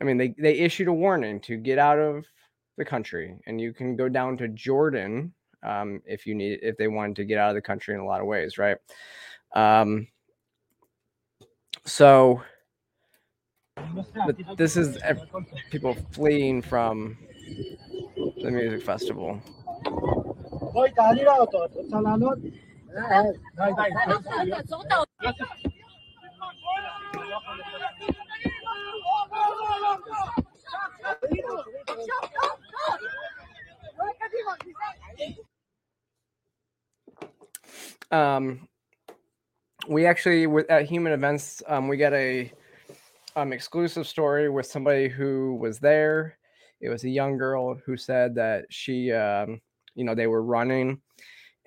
I 0.00 0.04
mean, 0.04 0.16
they 0.16 0.34
they 0.38 0.58
issued 0.58 0.88
a 0.88 0.92
warning 0.92 1.40
to 1.42 1.56
get 1.56 1.78
out 1.78 1.98
of 1.98 2.26
the 2.76 2.84
country, 2.84 3.36
and 3.46 3.60
you 3.60 3.72
can 3.72 3.96
go 3.96 4.08
down 4.08 4.36
to 4.38 4.48
Jordan 4.48 5.32
um, 5.62 6.00
if 6.06 6.26
you 6.26 6.34
need 6.34 6.60
if 6.62 6.76
they 6.76 6.88
wanted 6.88 7.16
to 7.16 7.24
get 7.24 7.38
out 7.38 7.50
of 7.50 7.54
the 7.54 7.62
country 7.62 7.94
in 7.94 8.00
a 8.00 8.04
lot 8.04 8.20
of 8.20 8.26
ways, 8.26 8.58
right? 8.58 8.76
Um, 9.54 10.08
so 11.84 12.42
this 14.56 14.76
is 14.76 14.98
people 15.70 15.96
fleeing 16.12 16.62
from 16.62 17.16
the 18.42 18.50
music 18.50 18.82
festival. 18.82 19.40
Um, 38.12 38.68
we 39.88 40.06
actually 40.06 40.46
at 40.68 40.86
Human 40.86 41.12
Events, 41.12 41.62
um, 41.66 41.88
we 41.88 41.96
got 41.96 42.12
a 42.12 42.52
um, 43.34 43.52
exclusive 43.52 44.06
story 44.06 44.48
with 44.48 44.66
somebody 44.66 45.08
who 45.08 45.56
was 45.56 45.78
there. 45.80 46.38
It 46.80 46.88
was 46.88 47.04
a 47.04 47.08
young 47.08 47.36
girl 47.36 47.74
who 47.84 47.96
said 47.96 48.34
that 48.36 48.66
she 48.68 49.10
um, 49.12 49.60
you 49.94 50.04
know, 50.04 50.14
they 50.14 50.26
were 50.26 50.42
running 50.42 51.00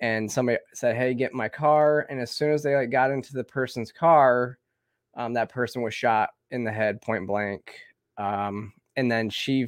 and 0.00 0.30
somebody 0.30 0.58
said, 0.74 0.96
Hey, 0.96 1.14
get 1.14 1.32
my 1.32 1.48
car. 1.48 2.06
And 2.10 2.20
as 2.20 2.30
soon 2.30 2.52
as 2.52 2.62
they 2.62 2.74
like 2.74 2.90
got 2.90 3.10
into 3.10 3.32
the 3.32 3.44
person's 3.44 3.92
car, 3.92 4.58
um, 5.16 5.32
that 5.34 5.48
person 5.48 5.82
was 5.82 5.94
shot 5.94 6.30
in 6.50 6.64
the 6.64 6.72
head 6.72 7.00
point 7.00 7.26
blank. 7.26 7.72
Um, 8.18 8.72
and 8.96 9.10
then 9.10 9.30
she, 9.30 9.66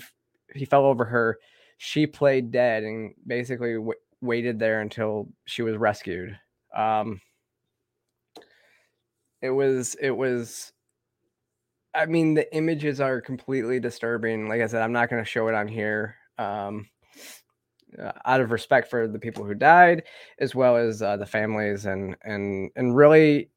he 0.54 0.64
fell 0.64 0.84
over 0.84 1.04
her. 1.04 1.38
She 1.78 2.06
played 2.06 2.50
dead 2.50 2.82
and 2.82 3.14
basically 3.26 3.74
w- 3.74 3.92
waited 4.20 4.58
there 4.58 4.80
until 4.80 5.28
she 5.46 5.62
was 5.62 5.76
rescued. 5.76 6.38
Um, 6.74 7.20
it 9.40 9.50
was, 9.50 9.94
it 10.00 10.10
was, 10.10 10.72
I 11.94 12.06
mean, 12.06 12.34
the 12.34 12.54
images 12.54 13.00
are 13.00 13.20
completely 13.20 13.80
disturbing. 13.80 14.48
Like 14.48 14.60
I 14.60 14.66
said, 14.66 14.82
I'm 14.82 14.92
not 14.92 15.10
going 15.10 15.22
to 15.22 15.28
show 15.28 15.48
it 15.48 15.54
on 15.54 15.68
here. 15.68 16.16
Um, 16.38 16.88
uh, 18.00 18.12
out 18.26 18.40
of 18.40 18.50
respect 18.50 18.90
for 18.90 19.08
the 19.08 19.18
people 19.18 19.44
who 19.44 19.54
died, 19.54 20.02
as 20.38 20.54
well 20.54 20.76
as 20.76 21.00
uh, 21.02 21.16
the 21.16 21.26
families, 21.26 21.86
and 21.86 22.16
and 22.22 22.70
and 22.76 22.94
really, 22.94 23.50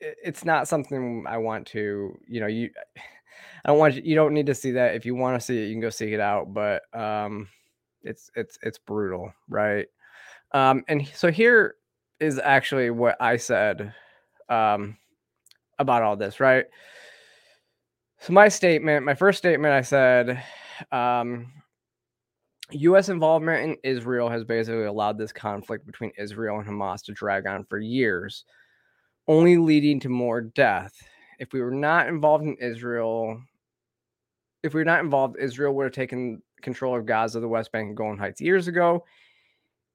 it's 0.00 0.44
not 0.44 0.68
something 0.68 1.24
I 1.28 1.38
want 1.38 1.66
to. 1.68 2.18
You 2.26 2.40
know, 2.40 2.46
you. 2.46 2.70
I 3.64 3.68
don't 3.68 3.78
want 3.78 3.94
you. 3.94 4.02
You 4.04 4.14
don't 4.14 4.34
need 4.34 4.46
to 4.46 4.54
see 4.54 4.72
that. 4.72 4.94
If 4.94 5.06
you 5.06 5.14
want 5.14 5.40
to 5.40 5.44
see 5.44 5.62
it, 5.62 5.68
you 5.68 5.74
can 5.74 5.80
go 5.80 5.90
seek 5.90 6.10
it 6.10 6.20
out. 6.20 6.52
But 6.52 6.82
um, 6.92 7.48
it's 8.02 8.30
it's 8.34 8.58
it's 8.62 8.78
brutal, 8.78 9.32
right? 9.48 9.86
Um, 10.52 10.84
and 10.88 11.06
so 11.14 11.30
here 11.30 11.76
is 12.24 12.40
actually 12.42 12.90
what 12.90 13.16
I 13.20 13.36
said 13.36 13.94
um, 14.48 14.96
about 15.78 16.02
all 16.02 16.16
this, 16.16 16.40
right? 16.40 16.64
So 18.20 18.32
my 18.32 18.48
statement, 18.48 19.04
my 19.04 19.14
first 19.14 19.38
statement, 19.38 19.74
I 19.74 19.82
said, 19.82 20.42
um, 20.90 21.52
U.S. 22.70 23.10
involvement 23.10 23.62
in 23.62 23.76
Israel 23.90 24.30
has 24.30 24.44
basically 24.44 24.84
allowed 24.84 25.18
this 25.18 25.32
conflict 25.32 25.86
between 25.86 26.12
Israel 26.18 26.58
and 26.58 26.66
Hamas 26.66 27.04
to 27.04 27.12
drag 27.12 27.46
on 27.46 27.64
for 27.64 27.78
years, 27.78 28.44
only 29.28 29.58
leading 29.58 30.00
to 30.00 30.08
more 30.08 30.40
death. 30.40 30.94
If 31.38 31.52
we 31.52 31.60
were 31.60 31.70
not 31.70 32.08
involved 32.08 32.44
in 32.44 32.56
Israel, 32.56 33.40
if 34.62 34.72
we 34.72 34.80
were 34.80 34.86
not 34.86 35.04
involved, 35.04 35.36
Israel 35.38 35.74
would 35.74 35.84
have 35.84 35.92
taken 35.92 36.40
control 36.62 36.96
of 36.96 37.04
Gaza, 37.04 37.40
the 37.40 37.48
West 37.48 37.70
Bank, 37.70 37.88
and 37.88 37.96
Golan 37.96 38.18
Heights 38.18 38.40
years 38.40 38.66
ago, 38.66 39.04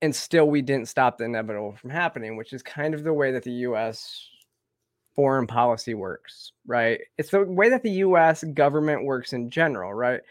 and 0.02 0.16
still 0.16 0.46
we 0.46 0.62
didn't 0.62 0.88
stop 0.88 1.18
the 1.18 1.26
inevitable 1.26 1.76
from 1.76 1.90
happening, 1.90 2.38
which 2.38 2.54
is 2.54 2.64
kind 2.64 2.94
of 2.94 3.04
the 3.04 3.14
way 3.14 3.32
that 3.32 3.44
the 3.44 3.52
U.S. 3.52 4.28
foreign 5.16 5.48
policy 5.48 5.94
works, 5.94 6.54
right? 6.66 7.00
It's 7.18 7.32
the 7.32 7.44
way 7.44 7.70
that 7.70 7.84
the 7.84 7.92
US 7.92 8.44
government 8.54 9.04
works 9.04 9.34
in 9.34 9.50
general, 9.50 9.94
right? 9.94 10.22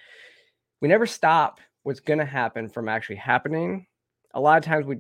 We 0.81 0.89
never 0.89 1.07
stop 1.07 1.61
what's 1.83 2.01
going 2.01 2.19
to 2.19 2.25
happen 2.25 2.69
from 2.69 2.89
actually 2.89 3.17
happening. 3.17 3.87
A 4.35 4.41
lot 4.41 4.59
of 4.59 4.65
times 4.65 4.87
we 4.87 4.99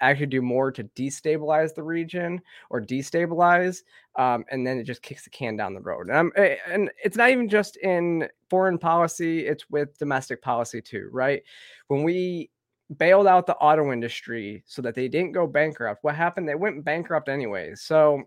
actually 0.00 0.26
do 0.26 0.42
more 0.42 0.70
to 0.72 0.84
destabilize 0.84 1.74
the 1.74 1.82
region 1.82 2.40
or 2.70 2.80
destabilize, 2.80 3.82
um, 4.18 4.44
and 4.50 4.66
then 4.66 4.78
it 4.78 4.84
just 4.84 5.02
kicks 5.02 5.24
the 5.24 5.30
can 5.30 5.56
down 5.56 5.74
the 5.74 5.80
road. 5.80 6.10
And, 6.10 6.32
eh, 6.36 6.56
and 6.68 6.90
it's 7.02 7.16
not 7.16 7.30
even 7.30 7.48
just 7.48 7.76
in 7.76 8.28
foreign 8.50 8.78
policy; 8.78 9.46
it's 9.46 9.70
with 9.70 9.96
domestic 9.98 10.42
policy 10.42 10.82
too, 10.82 11.08
right? 11.12 11.42
When 11.88 12.02
we 12.02 12.50
bailed 12.98 13.26
out 13.26 13.46
the 13.46 13.56
auto 13.56 13.92
industry 13.92 14.62
so 14.66 14.82
that 14.82 14.94
they 14.94 15.08
didn't 15.08 15.32
go 15.32 15.46
bankrupt, 15.46 16.04
what 16.04 16.14
happened? 16.14 16.48
They 16.48 16.54
went 16.54 16.84
bankrupt 16.84 17.28
anyways. 17.28 17.82
So 17.82 18.22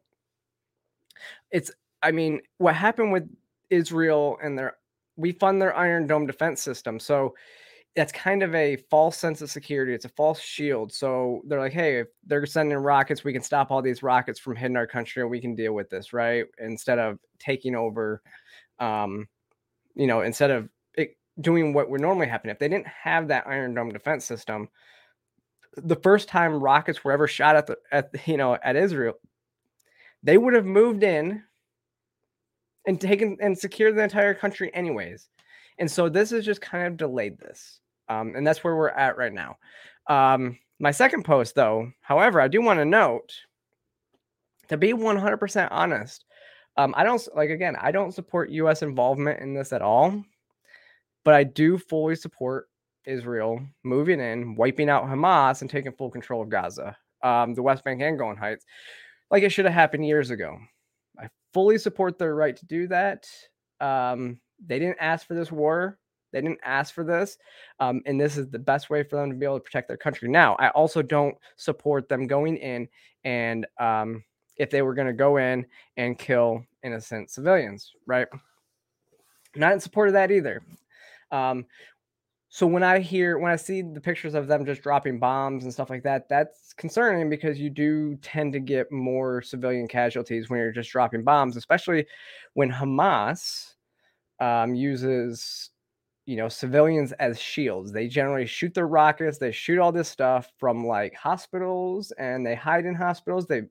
it's, 1.52 1.72
I 2.02 2.12
mean, 2.12 2.42
what 2.58 2.76
happened 2.76 3.12
with 3.12 3.30
Israel 3.70 4.38
and 4.44 4.58
their 4.58 4.78
we 5.18 5.32
fund 5.32 5.62
their 5.62 5.76
Iron 5.76 6.08
Dome 6.08 6.28
defense 6.28 6.62
system. 6.62 7.00
So 7.00 7.36
that's 7.96 8.12
kind 8.12 8.44
of 8.44 8.54
a 8.54 8.76
false 8.90 9.18
sense 9.18 9.42
of 9.42 9.50
security. 9.50 9.94
It's 9.94 10.06
a 10.06 10.10
false 10.10 10.42
shield. 10.42 10.92
So 10.92 11.42
they're 11.48 11.60
like, 11.60 11.72
hey, 11.72 12.00
if 12.00 12.08
they're 12.26 12.46
sending 12.46 12.78
rockets, 12.78 13.24
we 13.24 13.32
can 13.32 13.42
stop 13.42 13.72
all 13.72 13.82
these 13.82 14.04
rockets 14.04 14.40
from 14.40 14.58
hitting 14.58 14.76
our 14.76 14.88
country 14.88 15.22
and 15.22 15.32
we 15.32 15.40
can 15.40 15.56
deal 15.56 15.74
with 15.74 15.90
this, 15.90 16.12
right? 16.12 16.46
Instead 16.60 17.00
of 17.00 17.20
taking 17.40 17.74
over, 17.76 18.22
um, 18.80 19.28
you 19.96 20.08
know, 20.08 20.22
instead 20.22 20.52
of 20.52 20.70
doing 21.40 21.74
what 21.74 21.90
would 21.90 22.02
normally 22.02 22.28
happen. 22.28 22.50
If 22.50 22.60
they 22.60 22.68
didn't 22.68 22.88
have 22.88 23.28
that 23.28 23.48
Iron 23.48 23.74
Dome 23.74 23.90
defense 23.90 24.26
system, 24.26 24.70
the 25.78 25.96
first 25.96 26.28
time 26.30 26.62
rockets 26.62 27.04
were 27.04 27.12
ever 27.12 27.28
shot 27.28 27.56
at 27.56 27.68
the 27.68 27.78
at 27.92 28.28
you 28.28 28.38
know 28.38 28.58
at 28.64 28.76
Israel, 28.76 29.16
they 30.24 30.38
would 30.38 30.54
have 30.54 30.66
moved 30.66 31.04
in 31.04 31.44
and 32.88 33.02
taken 33.02 33.38
and 33.42 33.58
secured 33.58 33.96
the 33.96 34.04
entire 34.04 34.34
country 34.34 34.74
anyways. 34.74 35.30
And 35.78 35.92
so 35.92 36.08
this 36.08 36.30
has 36.30 36.46
just 36.46 36.62
kind 36.62 36.88
of 36.88 36.98
delayed 36.98 37.38
this. 37.38 37.80
Um, 38.08 38.34
and 38.36 38.46
that's 38.46 38.64
where 38.64 38.76
we're 38.76 38.90
at 38.90 39.18
right 39.18 39.34
now. 39.34 39.58
Um, 40.08 40.58
my 40.80 40.92
second 40.92 41.24
post, 41.24 41.56
though, 41.56 41.92
however, 42.02 42.40
I 42.40 42.48
do 42.48 42.62
want 42.62 42.80
to 42.80 42.86
note 42.86 43.34
to 44.68 44.78
be 44.78 44.94
100% 44.94 45.68
honest, 45.72 46.26
um, 46.78 46.94
I 46.98 47.04
don't 47.04 47.26
like 47.36 47.50
again, 47.50 47.76
I 47.80 47.92
don't 47.92 48.14
support 48.14 48.50
US 48.50 48.82
involvement 48.82 49.40
in 49.42 49.54
this 49.54 49.72
at 49.74 49.82
all, 49.82 50.24
but 51.26 51.34
I 51.34 51.44
do 51.44 51.78
fully 51.78 52.16
support 52.16 52.70
Israel 53.06 53.60
moving 53.84 54.22
in, 54.22 54.56
wiping 54.56 54.90
out 54.90 55.04
Hamas, 55.06 55.60
and 55.62 55.70
taking 55.70 55.92
full 55.92 56.10
control 56.10 56.42
of 56.42 56.50
Gaza, 56.50 56.96
um, 57.24 57.54
the 57.54 57.64
West 57.64 57.84
Bank 57.84 58.02
and 58.02 58.18
Golan 58.18 58.38
Heights, 58.38 58.66
like 59.30 59.44
it 59.44 59.50
should 59.50 59.66
have 59.66 59.74
happened 59.74 60.06
years 60.06 60.30
ago. 60.30 60.58
I 61.20 61.28
fully 61.54 61.78
support 61.78 62.18
their 62.18 62.36
right 62.36 62.56
to 62.56 62.66
do 62.66 62.88
that. 62.88 63.28
Um, 63.82 64.40
they 64.66 64.80
didn't 64.80 65.00
ask 65.02 65.28
for 65.28 65.34
this 65.34 65.52
war. 65.52 65.98
They 66.32 66.42
didn't 66.42 66.60
ask 66.64 66.94
for 66.94 67.04
this. 67.04 67.38
Um, 67.80 68.02
and 68.06 68.20
this 68.20 68.38
is 68.38 68.50
the 68.50 68.60
best 68.60 68.90
way 68.90 69.04
for 69.04 69.16
them 69.16 69.30
to 69.30 69.36
be 69.36 69.46
able 69.46 69.60
to 69.60 69.64
protect 69.64 69.88
their 69.88 69.98
country. 69.98 70.30
Now, 70.30 70.56
I 70.60 70.70
also 70.70 71.02
don't 71.02 71.36
support 71.56 72.08
them 72.10 72.28
going 72.28 72.58
in 72.58 72.88
and 73.24 73.66
um, 73.80 74.24
if 74.58 74.70
they 74.70 74.82
were 74.82 74.94
going 74.94 75.08
to 75.08 75.14
go 75.14 75.38
in 75.38 75.66
and 75.98 76.20
kill 76.20 76.64
innocent 76.84 77.30
civilians, 77.30 77.94
right? 78.06 78.28
Not 79.56 79.74
in 79.74 79.80
support 79.80 80.10
of 80.10 80.14
that 80.14 80.32
either. 80.32 80.62
Um, 81.36 81.66
so 82.50 82.66
when 82.66 82.84
I 82.84 83.00
hear, 83.00 83.38
when 83.38 83.52
I 83.52 83.58
see 83.58 83.82
the 83.82 84.00
pictures 84.00 84.34
of 84.34 84.48
them 84.48 84.66
just 84.66 84.82
dropping 84.82 85.20
bombs 85.20 85.66
and 85.66 85.74
stuff 85.74 85.90
like 85.90 86.04
that, 86.04 86.30
that's 86.30 86.74
concerning 86.74 87.30
because 87.30 87.60
you 87.60 87.70
do 87.70 88.16
tend 88.22 88.54
to 88.54 88.60
get 88.60 88.92
more 88.92 89.42
civilian 89.42 89.88
casualties 89.88 90.50
when 90.50 90.60
you're 90.60 90.72
just 90.72 90.92
dropping 90.92 91.24
bombs, 91.24 91.58
especially 91.58 92.06
when 92.54 92.72
Hamas 92.72 93.74
um, 94.40 94.74
uses 94.74 95.72
you 96.26 96.38
know 96.38 96.48
civilians 96.48 97.12
as 97.14 97.40
shields. 97.40 97.92
They 97.92 98.08
generally 98.08 98.46
shoot 98.46 98.74
their 98.74 98.88
rockets 98.88 99.38
they 99.38 99.52
shoot 99.52 99.80
all 99.80 99.92
this 99.92 100.10
stuff 100.10 100.52
from 100.58 100.88
like 100.88 101.14
hospitals 101.14 102.12
and 102.18 102.46
they 102.46 102.56
hide 102.56 102.86
in 102.86 102.96
hospitals. 102.96 103.48
They 103.48 103.64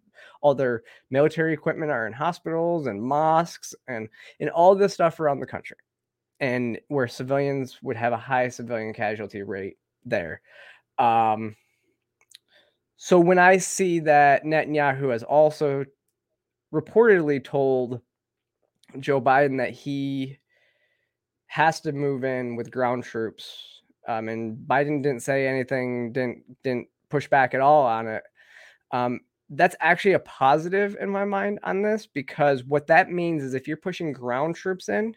all 0.42 0.54
their 0.54 0.82
military 1.10 1.54
equipment 1.54 1.90
are 1.90 2.06
in 2.06 2.12
hospitals 2.12 2.86
and 2.86 3.02
mosques 3.02 3.74
and 3.88 4.08
and 4.40 4.50
all 4.50 4.74
this 4.74 4.92
stuff 4.94 5.20
around 5.20 5.40
the 5.40 5.46
country 5.46 5.78
and 6.44 6.78
where 6.88 7.09
civilians 7.09 7.78
would 7.83 7.96
have 7.96 8.12
a 8.12 8.16
high 8.16 8.48
civilian 8.48 8.92
casualty 8.92 9.42
rate 9.42 9.76
there 10.04 10.40
um 10.98 11.57
so 12.96 13.18
when 13.18 13.38
i 13.38 13.57
see 13.57 14.00
that 14.00 14.44
netanyahu 14.44 15.11
has 15.11 15.22
also 15.22 15.85
reportedly 16.72 17.42
told 17.42 18.00
joe 19.00 19.20
biden 19.20 19.59
that 19.59 19.70
he 19.70 20.38
has 21.54 21.80
to 21.80 21.92
move 21.92 22.24
in 22.24 22.57
with 22.57 22.68
ground 22.68 23.04
troops. 23.04 23.83
Um, 24.09 24.28
and 24.28 24.57
Biden 24.66 25.00
didn't 25.04 25.22
say 25.22 25.46
anything, 25.46 26.12
didn't 26.12 26.42
didn't 26.64 26.88
push 27.11 27.28
back 27.28 27.54
at 27.54 27.61
all 27.61 27.87
on 27.87 28.09
it. 28.09 28.24
Um, 28.90 29.20
that's 29.50 29.76
actually 29.78 30.14
a 30.14 30.18
positive 30.18 30.96
in 31.00 31.09
my 31.09 31.24
mind 31.24 31.61
on 31.62 31.80
this 31.80 32.09
because 32.09 32.64
what 32.64 32.88
that 32.88 33.09
means 33.09 33.44
is 33.44 33.54
if 33.54 33.68
you're 33.68 33.76
pushing 33.76 34.12
ground 34.12 34.57
troops 34.57 34.88
in, 34.88 35.14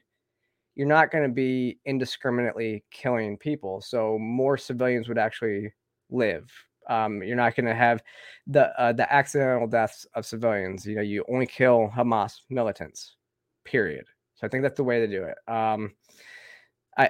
you're 0.77 0.87
not 0.87 1.09
going 1.09 1.23
to 1.23 1.33
be 1.33 1.79
indiscriminately 1.85 2.83
killing 2.91 3.35
people. 3.35 3.81
So 3.81 4.19
more 4.19 4.57
civilians 4.57 5.09
would 5.09 5.17
actually 5.17 5.73
live. 6.11 6.51
Um, 6.87 7.23
you're 7.23 7.35
not 7.35 7.55
going 7.55 7.65
to 7.65 7.73
have 7.73 8.03
the 8.45 8.79
uh, 8.79 8.93
the 8.93 9.11
accidental 9.11 9.67
deaths 9.67 10.05
of 10.13 10.25
civilians. 10.25 10.85
You 10.85 10.97
know, 10.97 11.01
you 11.01 11.25
only 11.27 11.47
kill 11.47 11.91
Hamas 11.93 12.41
militants. 12.51 13.15
Period. 13.65 14.05
So 14.35 14.45
I 14.45 14.49
think 14.49 14.61
that's 14.61 14.77
the 14.77 14.83
way 14.83 14.99
to 14.99 15.07
do 15.07 15.23
it. 15.23 15.51
Um, 15.51 15.95
I 16.95 17.09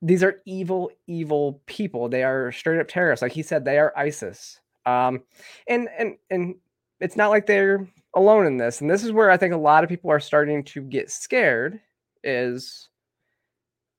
these 0.00 0.22
are 0.22 0.40
evil, 0.46 0.90
evil 1.06 1.62
people. 1.66 2.08
They 2.08 2.24
are 2.24 2.50
straight 2.50 2.80
up 2.80 2.88
terrorists. 2.88 3.22
Like 3.22 3.32
he 3.32 3.42
said, 3.42 3.64
they 3.64 3.78
are 3.78 3.92
ISIS. 3.94 4.58
Um, 4.86 5.22
and 5.68 5.88
and 5.98 6.16
and 6.30 6.54
it's 6.98 7.16
not 7.16 7.28
like 7.28 7.44
they're 7.44 7.86
alone 8.16 8.46
in 8.46 8.56
this. 8.56 8.80
And 8.80 8.90
this 8.90 9.04
is 9.04 9.12
where 9.12 9.30
I 9.30 9.36
think 9.36 9.52
a 9.52 9.58
lot 9.58 9.84
of 9.84 9.90
people 9.90 10.10
are 10.10 10.20
starting 10.20 10.64
to 10.64 10.80
get 10.80 11.10
scared. 11.10 11.78
Is 12.24 12.88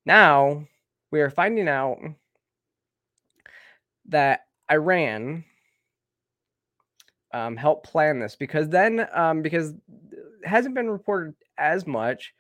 now 0.06 0.68
we 1.12 1.22
are 1.22 1.30
finding 1.30 1.68
out 1.68 2.00
that 4.08 4.42
Iran 4.72 5.44
um, 7.34 7.56
helped 7.56 7.86
plan 7.86 8.20
this 8.20 8.36
because 8.36 8.70
then 8.70 9.08
um, 9.14 9.42
because 9.42 9.72
it 9.72 10.48
hasn't 10.48 10.76
been 10.76 10.90
reported 10.90 11.36
as 11.58 11.86
much, 11.86 12.34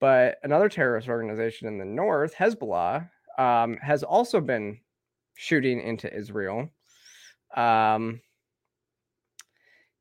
but 0.00 0.38
another 0.42 0.68
terrorist 0.68 1.08
organization 1.08 1.68
in 1.68 1.78
the 1.78 1.84
north, 1.84 2.34
Hezbollah, 2.34 3.08
um, 3.38 3.76
has 3.78 4.02
also 4.02 4.40
been 4.40 4.78
shooting 5.34 5.80
into 5.80 6.12
Israel. 6.14 6.68
Um, 7.56 8.20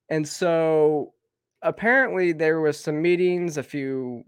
and 0.10 0.28
so 0.28 1.14
apparently 1.62 2.32
there 2.32 2.62
was 2.62 2.80
some 2.80 3.02
meetings 3.02 3.58
a 3.58 3.64
few 3.64 4.24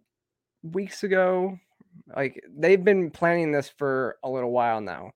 weeks 0.71 1.03
ago. 1.03 1.57
Like 2.15 2.43
they've 2.49 2.83
been 2.83 3.11
planning 3.11 3.51
this 3.51 3.69
for 3.69 4.17
a 4.23 4.29
little 4.29 4.51
while 4.51 4.81
now. 4.81 5.11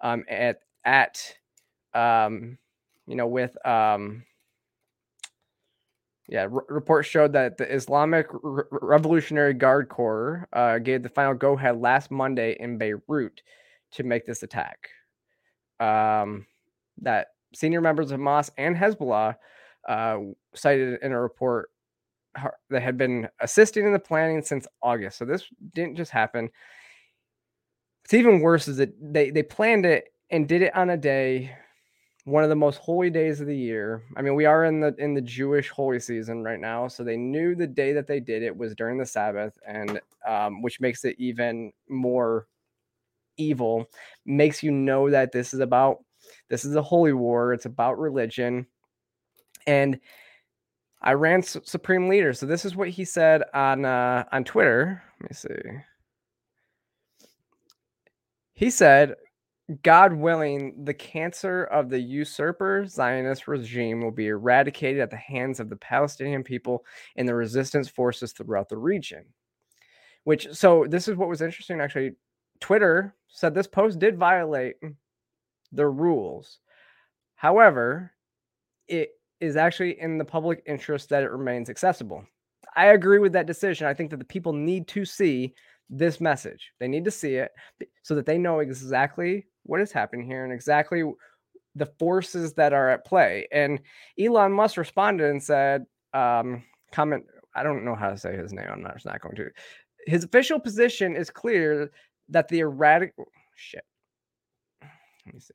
Um, 0.00 0.24
at 0.28 0.60
at 0.84 1.34
um, 1.94 2.58
you 3.06 3.16
know, 3.16 3.26
with 3.26 3.56
um 3.66 4.24
yeah, 6.28 6.42
r- 6.42 6.66
reports 6.68 7.08
showed 7.08 7.32
that 7.34 7.56
the 7.56 7.72
Islamic 7.72 8.26
R- 8.32 8.66
Revolutionary 8.70 9.54
Guard 9.54 9.88
Corps 9.88 10.48
uh, 10.52 10.78
gave 10.78 11.02
the 11.02 11.08
final 11.08 11.34
go 11.34 11.52
ahead 11.56 11.80
last 11.80 12.10
Monday 12.10 12.56
in 12.58 12.78
Beirut 12.78 13.42
to 13.92 14.02
make 14.02 14.26
this 14.26 14.42
attack. 14.42 14.88
Um, 15.78 16.46
that 17.02 17.28
senior 17.54 17.80
members 17.80 18.10
of 18.10 18.18
Hamas 18.18 18.50
and 18.58 18.76
Hezbollah 18.76 19.36
uh, 19.88 20.18
cited 20.54 20.98
in 21.02 21.12
a 21.12 21.20
report 21.20 21.70
that 22.70 22.82
had 22.82 22.96
been 22.96 23.28
assisting 23.40 23.86
in 23.86 23.92
the 23.92 23.98
planning 23.98 24.42
since 24.42 24.66
August. 24.82 25.18
So 25.18 25.24
this 25.24 25.44
didn't 25.74 25.96
just 25.96 26.10
happen. 26.10 26.50
What's 28.02 28.14
even 28.14 28.40
worse 28.40 28.68
is 28.68 28.76
that 28.76 28.92
they 29.00 29.30
they 29.30 29.42
planned 29.42 29.86
it 29.86 30.12
and 30.30 30.48
did 30.48 30.62
it 30.62 30.74
on 30.76 30.90
a 30.90 30.96
day 30.96 31.56
one 32.26 32.42
of 32.42 32.48
the 32.48 32.56
most 32.56 32.78
holy 32.78 33.08
days 33.08 33.40
of 33.40 33.46
the 33.46 33.56
year. 33.56 34.02
I 34.16 34.22
mean, 34.22 34.34
we 34.34 34.46
are 34.46 34.64
in 34.64 34.80
the 34.80 34.94
in 34.98 35.14
the 35.14 35.20
Jewish 35.20 35.70
holy 35.70 36.00
season 36.00 36.42
right 36.42 36.58
now, 36.58 36.88
so 36.88 37.04
they 37.04 37.16
knew 37.16 37.54
the 37.54 37.68
day 37.68 37.92
that 37.92 38.08
they 38.08 38.18
did 38.18 38.42
it 38.42 38.56
was 38.56 38.74
during 38.74 38.98
the 38.98 39.06
Sabbath, 39.06 39.56
and 39.66 40.00
um, 40.26 40.60
which 40.60 40.80
makes 40.80 41.04
it 41.04 41.14
even 41.18 41.72
more 41.88 42.48
evil. 43.36 43.88
Makes 44.24 44.64
you 44.64 44.72
know 44.72 45.08
that 45.08 45.30
this 45.30 45.54
is 45.54 45.60
about 45.60 45.98
this 46.48 46.64
is 46.64 46.74
a 46.74 46.82
holy 46.82 47.12
war. 47.12 47.52
It's 47.52 47.66
about 47.66 47.98
religion, 47.98 48.66
and 49.68 50.00
Iran's 51.06 51.56
supreme 51.64 52.08
leader. 52.08 52.32
So 52.32 52.46
this 52.46 52.64
is 52.64 52.74
what 52.74 52.88
he 52.88 53.04
said 53.04 53.42
on 53.54 53.84
uh, 53.84 54.24
on 54.32 54.44
Twitter. 54.44 55.02
Let 55.20 55.30
me 55.30 55.34
see. 55.34 55.78
He 58.54 58.70
said 58.70 59.14
God 59.82 60.12
willing, 60.12 60.84
the 60.84 60.94
cancer 60.94 61.64
of 61.64 61.90
the 61.90 61.98
usurper 61.98 62.86
Zionist 62.86 63.48
regime 63.48 64.00
will 64.00 64.12
be 64.12 64.28
eradicated 64.28 65.00
at 65.00 65.10
the 65.10 65.16
hands 65.16 65.58
of 65.58 65.68
the 65.68 65.76
Palestinian 65.76 66.44
people 66.44 66.84
and 67.16 67.28
the 67.28 67.34
resistance 67.34 67.88
forces 67.88 68.32
throughout 68.32 68.68
the 68.68 68.76
region. 68.76 69.24
Which, 70.22 70.48
so 70.52 70.86
this 70.88 71.08
is 71.08 71.16
what 71.16 71.28
was 71.28 71.42
interesting 71.42 71.80
actually. 71.80 72.12
Twitter 72.60 73.14
said 73.28 73.54
this 73.54 73.66
post 73.66 73.98
did 73.98 74.16
violate 74.16 74.76
the 75.72 75.86
rules. 75.86 76.60
However, 77.34 78.12
it 78.88 79.10
is 79.40 79.56
actually 79.56 80.00
in 80.00 80.18
the 80.18 80.24
public 80.24 80.62
interest 80.66 81.08
that 81.10 81.22
it 81.22 81.30
remains 81.30 81.70
accessible. 81.70 82.24
I 82.74 82.86
agree 82.86 83.18
with 83.18 83.32
that 83.32 83.46
decision. 83.46 83.86
I 83.86 83.94
think 83.94 84.10
that 84.10 84.18
the 84.18 84.24
people 84.24 84.52
need 84.52 84.86
to 84.88 85.04
see 85.04 85.54
this 85.88 86.20
message. 86.20 86.72
They 86.78 86.88
need 86.88 87.04
to 87.04 87.10
see 87.10 87.36
it 87.36 87.52
so 88.02 88.14
that 88.14 88.26
they 88.26 88.38
know 88.38 88.60
exactly 88.60 89.46
what 89.64 89.80
is 89.80 89.92
happening 89.92 90.26
here 90.26 90.44
and 90.44 90.52
exactly 90.52 91.04
the 91.74 91.86
forces 91.98 92.54
that 92.54 92.72
are 92.72 92.90
at 92.90 93.04
play. 93.04 93.46
And 93.52 93.80
Elon 94.18 94.52
Musk 94.52 94.76
responded 94.76 95.30
and 95.30 95.42
said, 95.42 95.84
um, 96.14 96.64
comment, 96.92 97.24
I 97.54 97.62
don't 97.62 97.84
know 97.84 97.94
how 97.94 98.10
to 98.10 98.18
say 98.18 98.36
his 98.36 98.52
name. 98.52 98.66
I'm 98.70 98.82
not, 98.82 99.04
not 99.04 99.20
going 99.20 99.36
to. 99.36 99.48
His 100.06 100.24
official 100.24 100.58
position 100.58 101.16
is 101.16 101.30
clear 101.30 101.90
that 102.28 102.48
the 102.48 102.60
erratic 102.60 103.14
oh, 103.18 103.24
shit. 103.54 103.84
Let 104.82 105.34
me 105.34 105.40
see. 105.40 105.54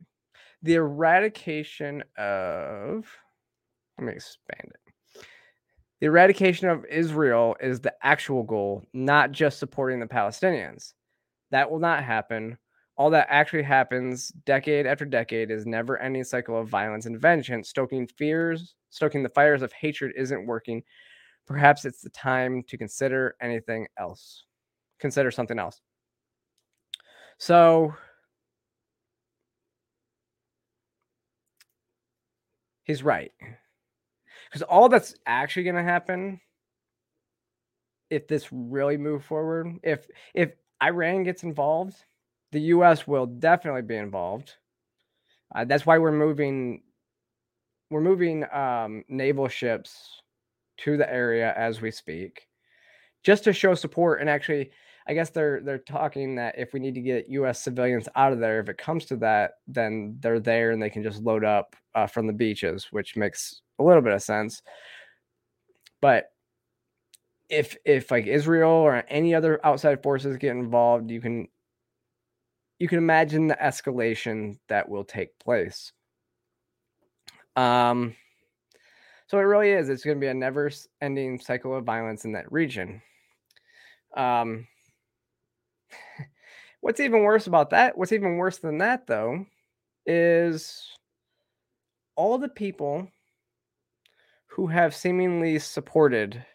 The 0.64 0.76
eradication 0.76 2.04
of 2.18 3.06
let 4.02 4.08
me 4.08 4.14
expand 4.14 4.66
it. 4.66 5.24
The 6.00 6.08
eradication 6.08 6.68
of 6.68 6.86
Israel 6.86 7.56
is 7.60 7.80
the 7.80 7.94
actual 8.02 8.42
goal, 8.42 8.84
not 8.94 9.32
just 9.32 9.60
supporting 9.60 10.00
the 10.00 10.08
Palestinians. 10.08 10.94
That 11.52 11.70
will 11.70 11.78
not 11.78 12.04
happen. 12.04 12.58
All 12.98 13.12
that 13.12 13.28
actually 13.30 13.62
happens 13.62 14.30
decade 14.30 14.88
after 14.88 15.06
decade 15.06 15.52
is 15.52 15.68
never 15.68 16.00
ending 16.00 16.24
cycle 16.24 16.60
of 16.60 16.68
violence 16.68 17.06
and 17.06 17.22
vengeance. 17.22 17.70
Stoking 17.70 18.08
fears, 18.08 18.74
stoking 18.90 19.22
the 19.22 19.30
fires 19.30 19.62
of 19.62 19.72
hatred 19.74 20.14
isn't 20.18 20.48
working. 20.48 20.82
Perhaps 21.46 21.86
it's 21.86 22.02
the 22.02 22.10
time 22.10 22.64
to 22.64 22.78
consider 22.78 23.36
anything 23.40 23.86
else. 24.00 24.46
Consider 25.00 25.30
something 25.30 25.60
else. 25.60 25.80
So 27.38 27.94
he's 32.84 33.04
right 33.04 33.32
because 34.52 34.64
all 34.64 34.90
that's 34.90 35.16
actually 35.26 35.64
going 35.64 35.76
to 35.76 35.84
happen 35.84 36.40
if 38.10 38.28
this 38.28 38.52
really 38.52 38.98
move 38.98 39.24
forward 39.24 39.80
if 39.84 40.08
if 40.34 40.52
iran 40.82 41.24
gets 41.24 41.44
involved 41.44 42.04
the 42.52 42.60
us 42.60 43.08
will 43.08 43.26
definitely 43.26 43.82
be 43.82 43.96
involved. 43.96 44.56
Uh, 45.54 45.66
that's 45.66 45.86
why 45.86 45.98
we're 45.98 46.12
moving 46.12 46.82
we're 47.90 48.02
moving 48.02 48.46
um, 48.54 49.04
naval 49.10 49.50
ships 49.50 50.22
to 50.78 50.96
the 50.96 51.12
area 51.12 51.54
as 51.58 51.82
we 51.82 51.92
speak 51.92 52.48
just 53.24 53.44
to 53.44 53.52
show 53.52 53.76
support 53.76 54.22
and 54.22 54.30
actually 54.30 54.72
i 55.08 55.14
guess 55.14 55.30
they're 55.30 55.60
they're 55.62 55.78
talking 55.78 56.34
that 56.34 56.58
if 56.58 56.72
we 56.74 56.80
need 56.80 56.96
to 56.96 57.02
get 57.02 57.28
us 57.30 57.62
civilians 57.62 58.08
out 58.16 58.32
of 58.32 58.40
there 58.40 58.62
if 58.62 58.70
it 58.70 58.78
comes 58.78 59.06
to 59.06 59.18
that 59.18 59.56
then 59.68 60.16
they're 60.22 60.40
there 60.40 60.72
and 60.72 60.82
they 60.82 60.90
can 60.90 61.04
just 61.04 61.22
load 61.22 61.44
up 61.44 61.76
uh, 61.94 62.08
from 62.08 62.26
the 62.26 62.34
beaches 62.34 62.88
which 62.92 63.18
makes 63.18 63.62
a 63.82 63.88
little 63.88 64.02
bit 64.02 64.14
of 64.14 64.22
sense. 64.22 64.62
But 66.02 66.32
if 67.50 67.76
if 67.86 68.10
like 68.10 68.28
Israel 68.28 68.72
or 68.72 69.04
any 69.10 69.36
other 69.36 69.60
outside 69.66 70.02
forces 70.02 70.38
get 70.38 70.52
involved, 70.52 71.12
you 71.12 71.22
can 71.22 71.48
you 72.80 72.88
can 72.88 72.98
imagine 72.98 73.48
the 73.48 73.58
escalation 73.62 74.58
that 74.70 74.90
will 74.90 75.04
take 75.04 75.38
place. 75.40 75.92
Um 77.56 78.16
so 79.28 79.38
it 79.38 79.44
really 79.44 79.72
is. 79.72 79.88
It's 79.90 80.04
going 80.04 80.18
to 80.18 80.22
be 80.22 80.28
a 80.28 80.34
never-ending 80.34 81.40
cycle 81.40 81.74
of 81.74 81.86
violence 81.86 82.26
in 82.26 82.34
that 82.34 82.52
region. 82.52 83.02
Um 84.16 84.68
what's 86.82 87.00
even 87.00 87.24
worse 87.24 87.48
about 87.48 87.70
that? 87.72 87.98
What's 87.98 88.14
even 88.14 88.38
worse 88.38 88.58
than 88.58 88.78
that 88.80 89.08
though 89.08 89.46
is 90.06 90.90
all 92.16 92.38
the 92.38 92.50
people 92.50 93.08
who 94.52 94.68
have 94.68 94.94
seemingly 94.94 95.58
supported 95.58 96.46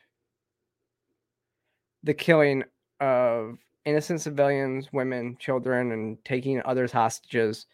the 2.03 2.13
killing 2.13 2.63
of 3.01 3.57
innocent 3.87 4.21
civilians, 4.21 4.93
women, 4.93 5.37
children, 5.41 5.93
and 5.93 6.23
taking 6.25 6.61
others 6.67 6.93
hostages. 6.93 7.67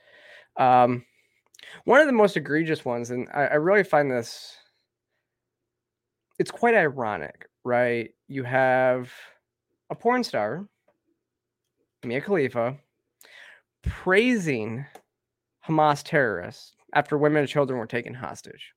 Um, 0.56 1.04
one 1.84 2.00
of 2.00 2.06
the 2.06 2.12
most 2.12 2.36
egregious 2.36 2.84
ones, 2.84 3.10
and 3.10 3.28
I, 3.34 3.46
I 3.46 3.54
really 3.54 3.82
find 3.82 4.10
this, 4.10 4.56
it's 6.38 6.52
quite 6.52 6.74
ironic, 6.74 7.48
right? 7.64 8.10
You 8.28 8.44
have 8.44 9.10
a 9.90 9.96
porn 9.96 10.22
star, 10.22 10.68
Mia 12.04 12.20
Khalifa, 12.20 12.76
praising 13.82 14.86
Hamas 15.66 16.04
terrorists 16.04 16.74
after 16.94 17.18
women 17.18 17.40
and 17.40 17.48
children 17.48 17.78
were 17.78 17.86
taken 17.86 18.14
hostage. 18.14 18.72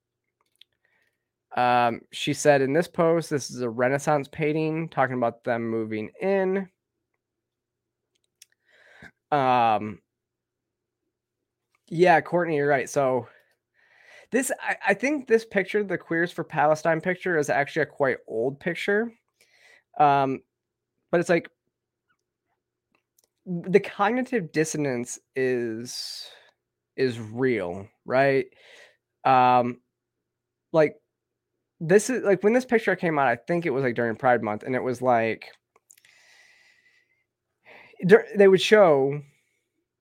Um, 1.56 2.02
she 2.12 2.34
said 2.34 2.62
in 2.62 2.74
this 2.74 2.88
post, 2.88 3.30
this 3.30 3.50
is 3.50 3.62
a 3.62 3.70
Renaissance 3.70 4.28
painting 4.30 4.90
talking 4.90 5.16
about 5.16 5.44
them 5.44 5.68
moving 5.70 6.12
in. 6.22 6.70
Um, 9.32 10.00
yeah, 11.88 12.20
Courtney, 12.22 12.58
you're 12.58 12.68
right. 12.68 12.90
So 12.90 13.28
this, 14.32 14.52
I, 14.62 14.76
I 14.88 14.94
think 14.94 15.28
this 15.28 15.46
picture, 15.46 15.84
the 15.84 15.98
Queers 15.98 16.32
for 16.32 16.44
Palestine 16.44 17.00
picture, 17.00 17.38
is 17.38 17.50
actually 17.50 17.84
a 17.84 17.88
quite 17.88 18.18
old 18.28 18.60
picture. 18.60 19.14
Um, 19.98 20.42
but 21.12 21.22
it's 21.22 21.30
like 21.30 21.50
the 23.46 23.80
cognitive 23.80 24.52
dissonance 24.52 25.20
is 25.36 26.28
is 26.98 27.20
real, 27.20 27.88
right? 28.06 28.48
Um, 29.24 29.80
like 30.72 30.96
this 31.80 32.10
is 32.10 32.24
like 32.24 32.44
when 32.44 32.54
this 32.54 32.66
picture 32.66 32.96
came 32.96 33.20
out, 33.20 33.28
I 33.28 33.36
think 33.36 33.66
it 33.66 33.72
was 33.72 33.84
like 33.84 33.96
during 33.96 34.16
Pride 34.16 34.42
Month, 34.42 34.64
and 34.64 34.76
it 34.76 34.84
was 34.84 35.02
like 35.02 35.52
they 38.36 38.48
would 38.48 38.62
show 38.62 39.22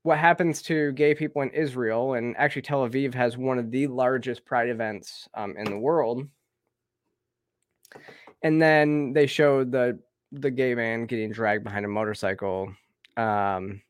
what 0.02 0.18
happens 0.18 0.60
to 0.62 0.92
gay 0.92 1.14
people 1.14 1.42
in 1.42 1.50
Israel, 1.50 2.14
and 2.14 2.36
actually 2.36 2.62
Tel 2.62 2.88
Aviv 2.88 3.14
has 3.14 3.36
one 3.36 3.58
of 3.58 3.70
the 3.70 3.86
largest 3.86 4.44
Pride 4.44 4.68
events 4.68 5.28
um, 5.34 5.56
in 5.56 5.64
the 5.64 5.78
world. 5.78 6.26
And 8.42 8.60
then 8.60 9.12
they 9.12 9.26
showed 9.26 9.72
the 9.72 9.98
the 10.32 10.50
gay 10.50 10.74
man 10.74 11.06
getting 11.06 11.30
dragged 11.32 11.64
behind 11.64 11.84
a 11.84 11.88
motorcycle 11.88 12.74
um, 13.16 13.80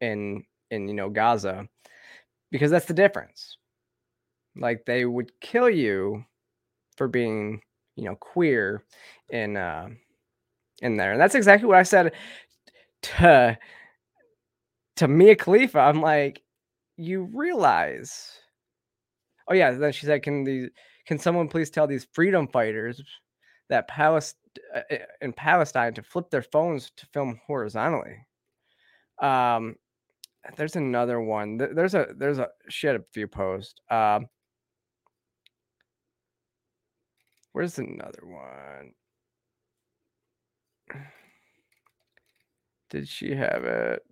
in 0.00 0.44
in 0.70 0.88
you 0.88 0.94
know 0.94 1.10
Gaza, 1.10 1.68
because 2.50 2.70
that's 2.70 2.86
the 2.86 2.94
difference. 2.94 3.58
Like 4.56 4.86
they 4.86 5.04
would 5.04 5.38
kill 5.40 5.68
you 5.68 6.24
for 6.96 7.08
being, 7.08 7.60
you 7.96 8.04
know, 8.04 8.16
queer 8.16 8.84
in 9.30 9.56
uh 9.56 9.88
in 10.82 10.96
there. 10.96 11.12
And 11.12 11.20
that's 11.20 11.34
exactly 11.34 11.68
what 11.68 11.78
I 11.78 11.82
said 11.82 12.12
to 13.02 13.58
to 14.96 15.08
Mia 15.08 15.36
Khalifa. 15.36 15.78
I'm 15.78 16.00
like, 16.00 16.42
you 16.96 17.28
realize. 17.32 18.30
Oh 19.48 19.54
yeah, 19.54 19.70
then 19.72 19.92
she 19.92 20.06
said, 20.06 20.22
Can 20.22 20.44
these 20.44 20.70
can 21.06 21.18
someone 21.18 21.48
please 21.48 21.70
tell 21.70 21.86
these 21.86 22.06
freedom 22.12 22.48
fighters 22.48 23.00
that 23.68 23.88
Palestine 23.88 24.40
uh, 24.74 24.80
in 25.20 25.32
Palestine 25.32 25.94
to 25.94 26.02
flip 26.02 26.30
their 26.30 26.42
phones 26.42 26.90
to 26.96 27.06
film 27.12 27.40
horizontally? 27.46 28.16
Um 29.20 29.76
there's 30.56 30.76
another 30.76 31.20
one. 31.20 31.56
There's 31.56 31.94
a 31.94 32.08
there's 32.16 32.38
a 32.38 32.48
she 32.68 32.86
had 32.86 32.96
a 32.96 33.04
few 33.12 33.26
posts. 33.28 33.80
Um 33.90 34.26
Where's 37.56 37.78
another 37.78 38.20
one? 38.22 38.92
Did 42.90 43.08
she 43.08 43.34
have 43.34 43.64
it? 43.64 44.02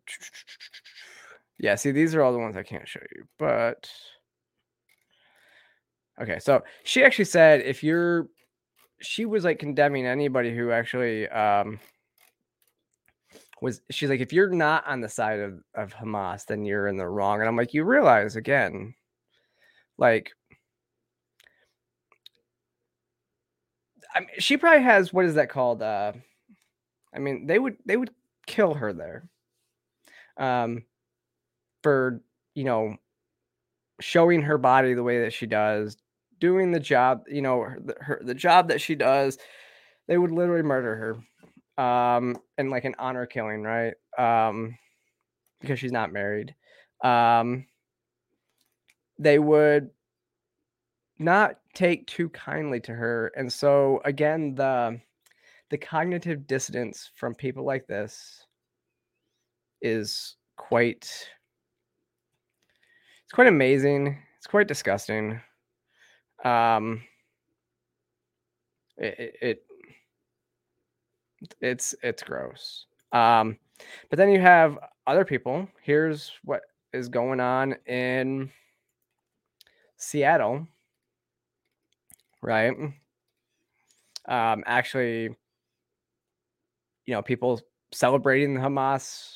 Yeah, 1.58 1.74
see, 1.74 1.90
these 1.90 2.14
are 2.14 2.22
all 2.22 2.32
the 2.32 2.38
ones 2.38 2.56
I 2.56 2.62
can't 2.62 2.88
show 2.88 3.02
you, 3.14 3.24
but 3.38 3.86
okay. 6.22 6.38
So 6.38 6.62
she 6.84 7.04
actually 7.04 7.26
said 7.26 7.60
if 7.60 7.84
you're, 7.84 8.28
she 9.02 9.26
was 9.26 9.44
like 9.44 9.58
condemning 9.58 10.06
anybody 10.06 10.56
who 10.56 10.70
actually 10.70 11.28
um 11.28 11.78
was. 13.60 13.82
She's 13.90 14.08
like, 14.08 14.20
if 14.20 14.32
you're 14.32 14.48
not 14.48 14.86
on 14.86 15.02
the 15.02 15.08
side 15.10 15.40
of 15.40 15.62
of 15.74 15.92
Hamas, 15.92 16.46
then 16.46 16.64
you're 16.64 16.88
in 16.88 16.96
the 16.96 17.06
wrong. 17.06 17.40
And 17.40 17.48
I'm 17.50 17.58
like, 17.58 17.74
you 17.74 17.84
realize 17.84 18.36
again, 18.36 18.94
like 19.98 20.32
I 24.14 24.20
mean, 24.20 24.28
she 24.38 24.56
probably 24.56 24.82
has 24.82 25.12
what 25.12 25.24
is 25.24 25.34
that 25.34 25.48
called? 25.50 25.82
Uh, 25.82 26.12
I 27.14 27.18
mean, 27.18 27.46
they 27.46 27.58
would 27.58 27.76
they 27.86 27.96
would 27.96 28.10
kill 28.46 28.74
her 28.74 28.92
there. 28.92 29.28
Um, 30.36 30.84
for 31.82 32.20
you 32.54 32.64
know 32.64 32.96
showing 34.00 34.42
her 34.42 34.58
body 34.58 34.94
the 34.94 35.02
way 35.02 35.20
that 35.22 35.32
she 35.32 35.46
does, 35.46 35.96
doing 36.40 36.70
the 36.72 36.80
job, 36.80 37.24
you 37.28 37.42
know, 37.42 37.60
her, 37.60 37.78
her 38.00 38.20
the 38.24 38.34
job 38.34 38.68
that 38.68 38.80
she 38.80 38.94
does, 38.94 39.38
they 40.08 40.18
would 40.18 40.30
literally 40.32 40.62
murder 40.62 40.96
her. 41.78 41.84
Um 41.84 42.36
and 42.58 42.70
like 42.70 42.84
an 42.84 42.94
honor 42.98 43.26
killing, 43.26 43.62
right? 43.62 43.94
Um 44.18 44.76
because 45.60 45.80
she's 45.80 45.92
not 45.92 46.12
married. 46.12 46.54
Um 47.04 47.66
they 49.18 49.38
would 49.38 49.90
not 51.18 51.58
take 51.74 52.06
too 52.06 52.28
kindly 52.30 52.80
to 52.80 52.92
her. 52.92 53.32
And 53.36 53.52
so 53.52 54.00
again, 54.04 54.54
the 54.54 55.00
the 55.70 55.78
cognitive 55.78 56.46
dissonance 56.46 57.10
from 57.14 57.34
people 57.34 57.64
like 57.64 57.86
this 57.86 58.46
is 59.80 60.36
quite 60.56 61.28
it's 63.24 63.32
quite 63.32 63.48
amazing. 63.48 64.18
It's 64.38 64.46
quite 64.46 64.68
disgusting. 64.68 65.40
Um 66.44 67.02
it, 68.96 69.36
it 69.40 69.64
it's 71.60 71.94
it's 72.02 72.22
gross. 72.22 72.86
Um 73.12 73.58
but 74.10 74.16
then 74.18 74.30
you 74.30 74.40
have 74.40 74.78
other 75.06 75.24
people. 75.24 75.68
Here's 75.82 76.32
what 76.44 76.62
is 76.92 77.08
going 77.08 77.40
on 77.40 77.74
in 77.86 78.50
Seattle 79.96 80.66
right? 82.44 82.74
Um, 84.28 84.62
actually, 84.66 85.30
you 87.06 87.14
know, 87.14 87.22
people 87.22 87.60
celebrating 87.92 88.54
the 88.54 88.60
Hamas 88.60 89.32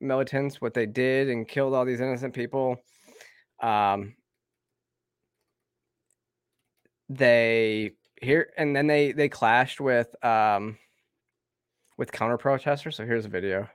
militants, 0.00 0.60
what 0.60 0.74
they 0.74 0.86
did 0.86 1.28
and 1.28 1.46
killed 1.46 1.74
all 1.74 1.84
these 1.84 2.00
innocent 2.00 2.34
people. 2.34 2.76
Um, 3.62 4.14
they 7.08 7.92
here 8.22 8.52
and 8.56 8.74
then 8.74 8.86
they 8.86 9.10
they 9.10 9.28
clashed 9.28 9.80
with 9.80 10.08
um 10.24 10.78
with 11.98 12.12
counter 12.12 12.38
protesters. 12.38 12.96
So 12.96 13.04
here's 13.04 13.26
a 13.26 13.28
video. 13.28 13.68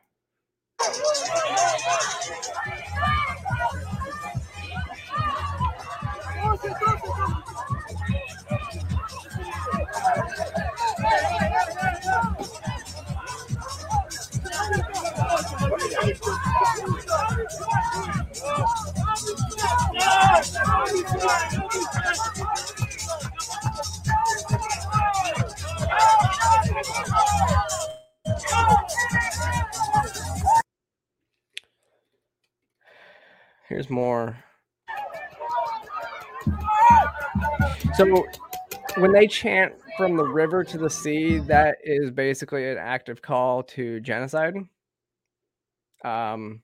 So 37.97 38.25
when 38.97 39.13
they 39.13 39.25
chant 39.25 39.73
from 39.95 40.17
the 40.17 40.25
river 40.25 40.65
to 40.65 40.77
the 40.77 40.89
sea, 40.89 41.37
that 41.39 41.77
is 41.81 42.11
basically 42.11 42.69
an 42.69 42.77
active 42.77 43.21
call 43.21 43.63
to 43.63 44.01
genocide. 44.01 44.55
Um, 46.03 46.61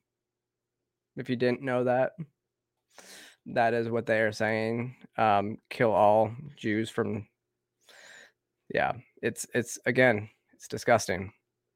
if 1.15 1.29
you 1.29 1.37
didn't 1.37 1.61
know 1.61 1.85
that, 1.85 2.11
that 3.45 3.73
is 3.73 3.87
what 3.87 4.05
they 4.05 4.19
are 4.19 4.33
saying. 4.33 4.97
Um, 5.17 5.57
kill 5.69 5.91
all 5.91 6.35
Jews 6.57 6.89
from. 6.89 7.27
Yeah, 8.73 8.93
it's 9.21 9.47
it's 9.53 9.79
again, 9.85 10.29
it's 10.53 10.67
disgusting. 10.67 11.31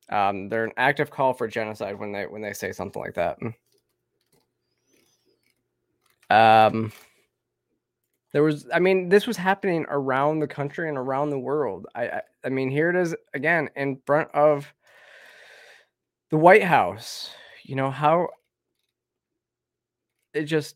Um, 0.10 0.50
they're 0.50 0.66
an 0.66 0.74
active 0.76 1.10
call 1.10 1.34
for 1.34 1.48
genocide 1.48 1.98
when 1.98 2.12
they 2.12 2.26
when 2.28 2.42
they 2.42 2.54
say 2.54 2.74
something 2.74 3.02
like 3.02 3.16
that. 3.16 3.38
Um, 6.30 6.92
there 8.36 8.44
was, 8.44 8.68
I 8.74 8.80
mean, 8.80 9.08
this 9.08 9.28
was 9.28 9.38
happening 9.38 9.86
around 9.88 10.42
the 10.42 10.48
country 10.48 10.90
and 10.90 10.98
around 10.98 11.30
the 11.30 11.40
world. 11.40 11.88
I, 11.96 12.08
I, 12.10 12.22
I 12.44 12.50
mean, 12.50 12.70
here 12.70 12.90
it 12.90 12.98
is 12.98 13.16
again 13.34 13.70
in 13.78 14.02
front 14.06 14.30
of 14.34 14.74
the 16.32 16.38
White 16.38 16.64
House. 16.64 17.30
You 17.64 17.78
know 17.78 17.90
how 17.90 18.28
it 20.34 20.44
just 20.44 20.76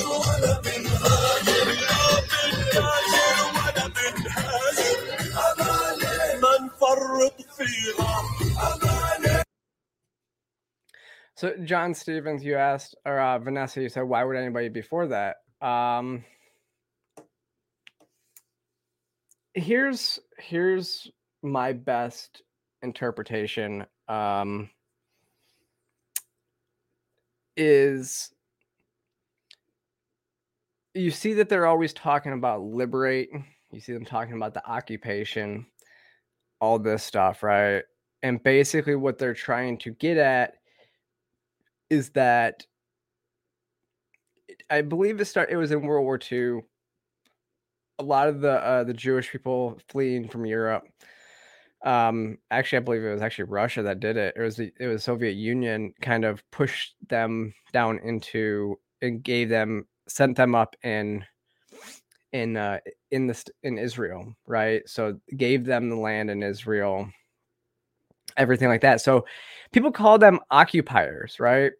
So, 11.41 11.55
John 11.63 11.95
Stevens, 11.95 12.43
you 12.43 12.55
asked, 12.55 12.93
or 13.03 13.19
uh, 13.19 13.39
Vanessa, 13.39 13.81
you 13.81 13.89
said, 13.89 14.03
why 14.03 14.23
would 14.23 14.37
anybody 14.37 14.69
be 14.69 14.81
before 14.81 15.07
that? 15.07 15.37
Um, 15.59 16.23
here's 19.55 20.19
here's 20.37 21.09
my 21.41 21.73
best 21.73 22.43
interpretation. 22.83 23.87
Um, 24.07 24.69
is 27.57 28.31
you 30.93 31.09
see 31.09 31.33
that 31.33 31.49
they're 31.49 31.65
always 31.65 31.93
talking 31.93 32.33
about 32.33 32.61
liberate. 32.61 33.31
You 33.71 33.79
see 33.79 33.93
them 33.93 34.05
talking 34.05 34.35
about 34.35 34.53
the 34.53 34.63
occupation, 34.69 35.65
all 36.59 36.77
this 36.77 37.03
stuff, 37.03 37.41
right? 37.41 37.81
And 38.21 38.43
basically, 38.43 38.93
what 38.93 39.17
they're 39.17 39.33
trying 39.33 39.79
to 39.79 39.89
get 39.89 40.17
at 40.17 40.60
is 41.91 42.09
that 42.11 42.65
I 44.69 44.81
believe 44.81 45.19
it 45.19 45.25
start 45.25 45.49
it 45.51 45.57
was 45.57 45.71
in 45.71 45.81
World 45.81 46.05
War 46.05 46.19
II. 46.31 46.61
A 47.99 48.03
lot 48.03 48.29
of 48.29 48.39
the 48.41 48.53
uh, 48.53 48.83
the 48.85 48.93
Jewish 48.93 49.29
people 49.31 49.77
fleeing 49.89 50.27
from 50.27 50.45
Europe. 50.45 50.83
Um, 51.83 52.37
actually, 52.49 52.77
I 52.77 52.81
believe 52.81 53.03
it 53.03 53.11
was 53.13 53.21
actually 53.21 53.45
Russia 53.45 53.83
that 53.83 53.99
did 53.99 54.15
it. 54.17 54.33
It 54.37 54.41
was 54.41 54.55
the 54.55 54.71
it 54.79 54.87
was 54.87 55.03
Soviet 55.03 55.33
Union 55.33 55.93
kind 56.01 56.23
of 56.23 56.41
pushed 56.51 56.95
them 57.09 57.53
down 57.73 57.99
into 57.99 58.79
and 59.01 59.21
gave 59.21 59.49
them 59.49 59.85
sent 60.07 60.37
them 60.37 60.55
up 60.55 60.75
in 60.83 61.25
in 62.31 62.55
uh 62.55 62.79
in 63.11 63.27
the 63.27 63.43
in 63.63 63.77
Israel, 63.77 64.33
right? 64.47 64.87
So 64.87 65.19
gave 65.35 65.65
them 65.65 65.89
the 65.89 65.97
land 65.97 66.29
in 66.31 66.41
Israel, 66.41 67.09
everything 68.37 68.69
like 68.69 68.81
that. 68.81 69.01
So 69.01 69.25
people 69.73 69.91
call 69.91 70.17
them 70.17 70.39
occupiers, 70.49 71.39
right? 71.39 71.73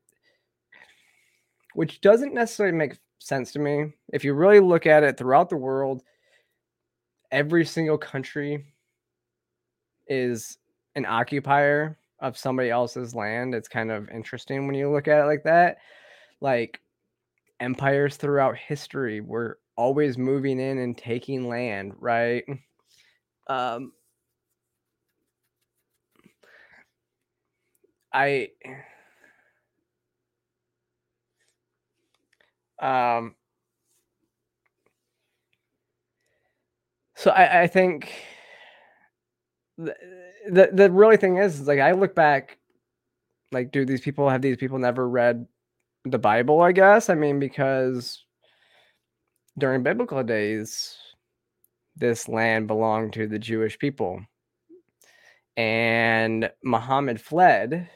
Which 1.73 2.01
doesn't 2.01 2.33
necessarily 2.33 2.75
make 2.75 2.97
sense 3.19 3.51
to 3.53 3.59
me. 3.59 3.93
If 4.13 4.23
you 4.23 4.33
really 4.33 4.59
look 4.59 4.85
at 4.85 5.03
it 5.03 5.17
throughout 5.17 5.49
the 5.49 5.57
world, 5.57 6.03
every 7.31 7.65
single 7.65 7.97
country 7.97 8.65
is 10.07 10.57
an 10.95 11.05
occupier 11.05 11.97
of 12.19 12.37
somebody 12.37 12.69
else's 12.69 13.15
land. 13.15 13.55
It's 13.55 13.67
kind 13.67 13.91
of 13.91 14.09
interesting 14.09 14.67
when 14.67 14.75
you 14.75 14.91
look 14.91 15.07
at 15.07 15.21
it 15.21 15.25
like 15.25 15.43
that. 15.43 15.77
Like 16.39 16.81
empires 17.59 18.17
throughout 18.17 18.57
history 18.57 19.21
were 19.21 19.59
always 19.75 20.17
moving 20.17 20.59
in 20.59 20.79
and 20.79 20.97
taking 20.97 21.47
land, 21.47 21.93
right? 21.99 22.43
Um 23.47 23.93
I 28.13 28.49
Um, 32.81 33.35
So 37.21 37.29
I, 37.29 37.61
I 37.61 37.67
think 37.67 38.11
the, 39.77 39.95
the 40.49 40.69
the 40.73 40.91
really 40.91 41.17
thing 41.17 41.37
is, 41.37 41.59
is 41.59 41.67
like 41.67 41.77
I 41.77 41.91
look 41.91 42.15
back, 42.15 42.57
like, 43.51 43.71
do 43.71 43.85
these 43.85 44.01
people 44.01 44.27
have 44.27 44.41
these 44.41 44.57
people 44.57 44.79
never 44.79 45.07
read 45.07 45.45
the 46.03 46.17
Bible? 46.17 46.61
I 46.61 46.71
guess 46.71 47.11
I 47.11 47.13
mean 47.13 47.39
because 47.39 48.25
during 49.59 49.83
biblical 49.83 50.23
days, 50.23 50.97
this 51.95 52.27
land 52.27 52.65
belonged 52.65 53.13
to 53.13 53.27
the 53.27 53.37
Jewish 53.37 53.77
people, 53.77 54.19
and 55.55 56.49
Muhammad 56.63 57.21
fled 57.21 57.87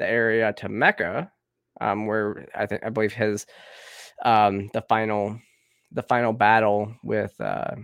the 0.00 0.06
area 0.08 0.52
to 0.54 0.68
Mecca, 0.68 1.30
um, 1.80 2.06
where 2.08 2.48
I 2.56 2.66
think 2.66 2.84
I 2.84 2.88
believe 2.88 3.12
his 3.12 3.46
um, 4.24 4.70
the 4.72 4.82
final 4.82 5.38
the 5.92 6.02
final 6.02 6.32
battle 6.32 6.94
with 7.02 7.38
uh, 7.40 7.74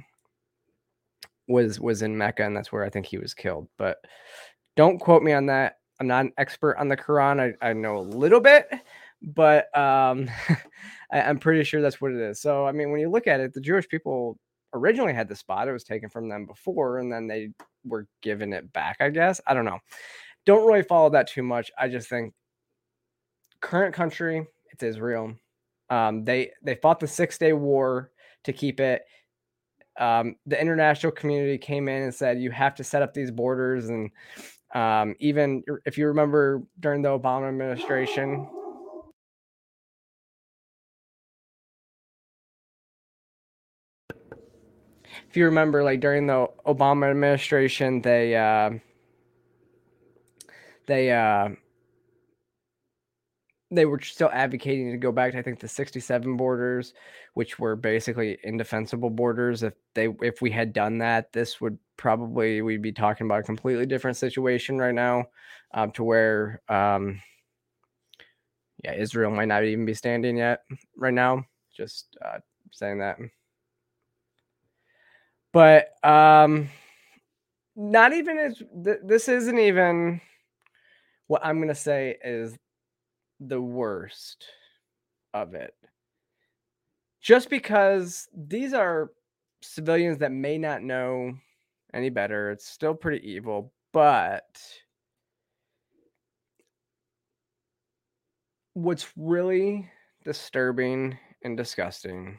was 1.49 1.81
was 1.81 2.03
in 2.03 2.16
Mecca, 2.16 2.44
and 2.44 2.57
that's 2.57 2.73
where 2.73 2.85
I 2.85 2.90
think 2.90 3.07
he 3.07 3.18
was 3.18 3.35
killed. 3.35 3.68
But 3.79 3.99
don't 4.77 4.99
quote 4.99 5.23
me 5.23 5.33
on 5.33 5.47
that. 5.47 5.77
I'm 6.01 6.07
not 6.07 6.25
an 6.25 6.33
expert 6.38 6.77
on 6.77 6.88
the 6.88 6.97
Quran. 6.97 7.40
I, 7.40 7.68
I 7.68 7.73
know 7.73 7.99
a 7.99 8.01
little 8.01 8.40
bit, 8.40 8.68
but 9.23 9.77
um, 9.77 10.29
I, 11.12 11.23
I'm 11.23 11.38
pretty 11.38 11.64
sure 11.64 11.81
that's 11.81 12.01
what 12.01 12.12
it 12.12 12.20
is. 12.20 12.40
So 12.40 12.66
I 12.66 12.73
mean, 12.73 12.90
when 12.90 13.01
you 13.01 13.11
look 13.11 13.27
at 13.27 13.40
it, 13.40 13.55
the 13.55 13.61
Jewish 13.61 13.88
people 13.88 14.38
originally 14.73 15.12
had 15.14 15.29
the 15.29 15.37
spot. 15.37 15.68
It 15.68 15.73
was 15.73 15.85
taken 15.85 16.09
from 16.09 16.29
them 16.29 16.47
before, 16.47 16.99
and 16.99 17.12
then 17.12 17.27
they 17.27 17.51
were 17.85 18.07
given 18.23 18.53
it 18.53 18.73
back. 18.73 18.97
I 19.01 19.11
guess 19.11 19.40
I 19.47 19.55
don't 19.55 19.64
know. 19.64 19.79
Don't 20.47 20.66
really 20.66 20.83
follow 20.83 21.11
that 21.11 21.29
too 21.29 21.42
much. 21.42 21.70
I 21.79 21.88
just 21.88 22.09
think 22.09 22.35
current 23.61 23.94
country, 23.94 24.47
it's 24.73 24.83
Israel. 24.83 25.35
Um, 25.90 26.25
they 26.25 26.51
they 26.62 26.77
fought 26.77 27.01
the 27.01 27.07
Six 27.07 27.38
Day 27.38 27.53
War 27.53 28.11
to 28.44 28.53
keep 28.53 28.81
it. 28.81 29.03
Um, 29.99 30.37
the 30.47 30.61
international 30.61 31.12
community 31.12 31.59
came 31.59 31.88
in 31.88 32.03
and 32.03 32.14
said 32.14 32.40
you 32.40 32.51
have 32.51 32.75
to 32.77 32.85
set 32.85 33.03
up 33.03 33.14
these 33.14 33.31
borders, 33.31 33.88
and 33.88 34.11
um, 34.75 35.14
even 35.20 35.62
if 35.85 35.97
you 35.97 36.07
remember 36.09 36.62
during 36.81 37.03
the 37.03 37.11
Obama 37.11 37.49
administration. 37.49 38.49
If 45.29 45.37
you 45.37 45.44
remember, 45.47 45.83
like 45.85 46.01
during 46.01 46.27
the 46.27 46.49
Obama 46.66 47.11
administration, 47.11 48.03
they 48.03 48.37
uh, 48.37 48.70
they 50.87 51.11
uh, 51.12 51.51
they 53.75 53.87
were 53.87 54.01
still 54.01 54.31
advocating 54.33 54.91
to 54.91 54.97
go 54.97 55.13
back 55.13 55.33
to 55.33 55.39
I 55.39 55.43
think 55.43 55.61
the 55.61 55.69
67 55.69 56.37
borders, 56.37 56.95
which 57.35 57.59
were 57.59 57.77
basically 57.77 58.39
indefensible 58.45 59.11
borders. 59.11 59.63
If 59.63 59.75
they 59.95 60.09
if 60.23 60.41
we 60.43 60.51
had 60.51 60.73
done 60.73 60.99
that, 60.99 61.33
this 61.33 61.61
would 61.61 61.79
probably 61.97 62.63
we'd 62.63 62.83
be 62.83 62.93
talking 62.93 63.27
about 63.27 63.41
a 63.41 63.45
completely 63.45 63.87
different 63.87 64.17
situation 64.17 64.79
right 64.79 64.95
now, 64.95 65.27
um, 65.73 65.91
to 65.93 66.05
where 66.05 66.63
um, 66.69 67.21
yeah, 68.83 68.95
Israel 68.95 69.31
might 69.31 69.49
not 69.49 69.65
even 69.65 69.87
be 69.87 69.95
standing 69.95 70.37
yet 70.37 70.63
right 70.97 71.15
now. 71.15 71.45
Just 71.77 72.17
uh, 72.25 72.39
saying 72.71 72.99
that. 72.99 73.19
But 75.53 75.89
um, 76.03 76.69
not 77.77 78.13
even 78.13 78.39
as 78.39 78.63
th- 78.85 78.99
this 79.05 79.29
isn't 79.29 79.59
even 79.59 80.21
what 81.27 81.45
I'm 81.45 81.61
gonna 81.61 81.75
say 81.75 82.17
is 82.25 82.57
the 83.40 83.61
worst 83.61 84.47
of 85.33 85.55
it. 85.55 85.75
Just 87.20 87.51
because 87.51 88.29
these 88.37 88.75
are 88.75 89.11
civilians 89.62 90.18
that 90.18 90.33
may 90.33 90.59
not 90.59 90.83
know 90.83 91.35
any 91.92 92.11
better, 92.11 92.51
it's 92.51 92.68
still 92.68 92.94
pretty 92.94 93.27
evil, 93.29 93.73
but 93.92 94.61
what's 98.75 99.07
really 99.16 99.88
disturbing 100.25 101.18
and 101.42 101.57
disgusting, 101.57 102.38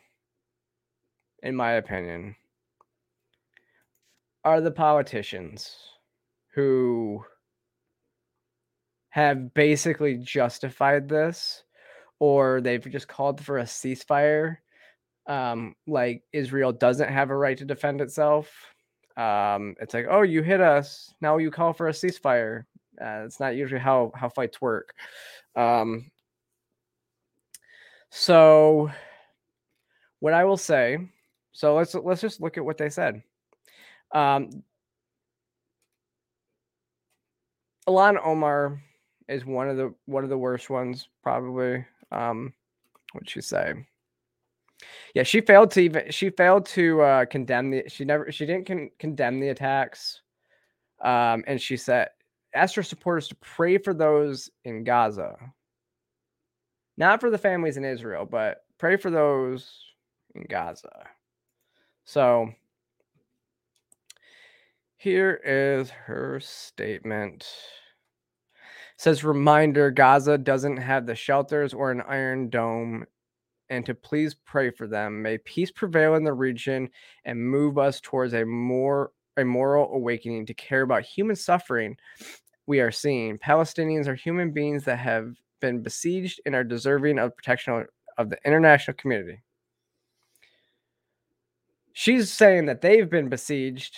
in 1.43 1.55
my 1.55 1.73
opinion, 1.73 2.35
are 4.43 4.61
the 4.61 4.71
politicians 4.71 5.75
who 6.53 7.23
have 9.15 9.53
basically 9.53 10.17
justified 10.17 11.07
this 11.07 11.63
or 12.19 12.59
they've 12.59 12.91
just 12.91 13.07
called 13.07 13.39
for 13.39 13.59
a 13.59 13.63
ceasefire 13.63 14.57
um 15.27 15.73
like 15.87 16.21
israel 16.33 16.73
doesn't 16.73 17.07
have 17.07 17.29
a 17.29 17.35
right 17.35 17.57
to 17.57 17.63
defend 17.63 18.01
itself 18.01 18.51
um 19.15 19.73
it's 19.79 19.93
like 19.93 20.05
oh 20.09 20.21
you 20.21 20.43
hit 20.43 20.59
us 20.59 21.13
now 21.21 21.37
you 21.37 21.49
call 21.49 21.71
for 21.71 21.87
a 21.87 21.93
ceasefire. 21.93 22.65
Uh, 23.01 23.23
it's 23.23 23.39
not 23.39 23.55
usually 23.55 23.79
how 23.79 24.11
how 24.15 24.27
fights 24.27 24.59
work. 24.59 24.93
Um 25.55 26.11
so 28.09 28.91
what 30.19 30.33
i 30.33 30.43
will 30.43 30.57
say 30.57 30.97
so 31.53 31.73
let's 31.75 31.95
let's 31.95 32.19
just 32.19 32.41
look 32.41 32.57
at 32.57 32.65
what 32.65 32.77
they 32.77 32.89
said. 32.89 33.23
Um 34.13 34.49
Ilhan 37.87 38.17
Omar 38.21 38.81
is 39.27 39.45
one 39.45 39.69
of 39.69 39.77
the 39.77 39.93
one 40.05 40.23
of 40.23 40.29
the 40.29 40.37
worst 40.37 40.69
ones 40.69 41.09
probably. 41.23 41.85
Um, 42.11 42.53
what'd 43.13 43.29
she 43.29 43.41
say? 43.41 43.73
Yeah, 45.13 45.23
she 45.23 45.41
failed 45.41 45.71
to 45.71 45.81
even 45.81 46.11
she 46.11 46.29
failed 46.29 46.65
to 46.67 47.01
uh, 47.01 47.25
condemn 47.25 47.71
the 47.71 47.83
she 47.87 48.05
never 48.05 48.31
she 48.31 48.45
didn't 48.45 48.67
con- 48.67 48.91
condemn 48.99 49.39
the 49.39 49.49
attacks. 49.49 50.21
Um, 51.01 51.43
and 51.47 51.61
she 51.61 51.77
said 51.77 52.09
asked 52.53 52.75
her 52.75 52.83
supporters 52.83 53.27
to 53.27 53.35
pray 53.35 53.77
for 53.77 53.93
those 53.93 54.49
in 54.63 54.83
Gaza. 54.83 55.35
Not 56.97 57.19
for 57.19 57.29
the 57.29 57.37
families 57.37 57.77
in 57.77 57.83
Israel, 57.83 58.25
but 58.25 58.63
pray 58.77 58.95
for 58.95 59.11
those 59.11 59.69
in 60.35 60.43
Gaza. 60.43 61.07
So 62.05 62.49
here 64.97 65.41
is 65.43 65.89
her 65.89 66.39
statement 66.39 67.47
says 68.97 69.23
reminder 69.23 69.91
Gaza 69.91 70.37
doesn't 70.37 70.77
have 70.77 71.05
the 71.05 71.15
shelters 71.15 71.73
or 71.73 71.91
an 71.91 72.01
iron 72.01 72.49
dome 72.49 73.05
and 73.69 73.85
to 73.85 73.95
please 73.95 74.35
pray 74.45 74.69
for 74.69 74.87
them. 74.87 75.21
May 75.21 75.37
peace 75.39 75.71
prevail 75.71 76.15
in 76.15 76.23
the 76.23 76.33
region 76.33 76.89
and 77.25 77.49
move 77.49 77.77
us 77.77 77.99
towards 77.99 78.33
a 78.33 78.45
more 78.45 79.11
a 79.37 79.43
moral 79.43 79.93
awakening 79.93 80.45
to 80.45 80.53
care 80.53 80.81
about 80.81 81.03
human 81.03 81.35
suffering 81.35 81.97
we 82.67 82.79
are 82.79 82.91
seeing. 82.91 83.37
Palestinians 83.37 84.07
are 84.07 84.15
human 84.15 84.51
beings 84.51 84.85
that 84.85 84.97
have 84.97 85.35
been 85.59 85.81
besieged 85.81 86.39
and 86.45 86.55
are 86.55 86.63
deserving 86.63 87.19
of 87.19 87.35
protection 87.35 87.85
of 88.17 88.29
the 88.29 88.37
international 88.45 88.95
community. 88.95 89.41
She's 91.93 92.31
saying 92.31 92.65
that 92.67 92.81
they've 92.81 93.09
been 93.09 93.29
besieged 93.29 93.97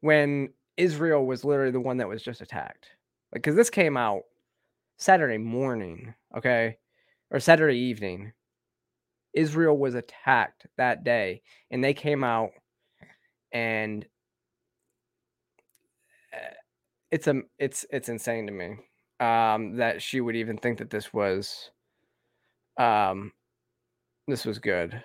when 0.00 0.50
Israel 0.76 1.26
was 1.26 1.44
literally 1.44 1.70
the 1.70 1.80
one 1.80 1.96
that 1.98 2.08
was 2.08 2.22
just 2.22 2.40
attacked. 2.40 2.88
Because 3.34 3.56
this 3.56 3.70
came 3.70 3.96
out 3.96 4.22
Saturday 4.96 5.38
morning, 5.38 6.14
okay, 6.36 6.78
or 7.30 7.40
Saturday 7.40 7.76
evening. 7.78 8.32
Israel 9.34 9.76
was 9.76 9.96
attacked 9.96 10.66
that 10.76 11.02
day, 11.02 11.42
and 11.70 11.82
they 11.82 11.92
came 11.92 12.22
out 12.22 12.50
and 13.52 14.06
eh, 16.32 16.54
it's 17.10 17.26
a 17.26 17.42
it's 17.58 17.84
it's 17.90 18.08
insane 18.08 18.46
to 18.46 18.52
me 18.52 18.76
um, 19.20 19.76
that 19.76 20.00
she 20.00 20.20
would 20.20 20.36
even 20.36 20.56
think 20.56 20.78
that 20.78 20.90
this 20.90 21.12
was 21.12 21.70
um 22.78 23.32
this 24.28 24.44
was 24.44 24.58
good. 24.60 25.02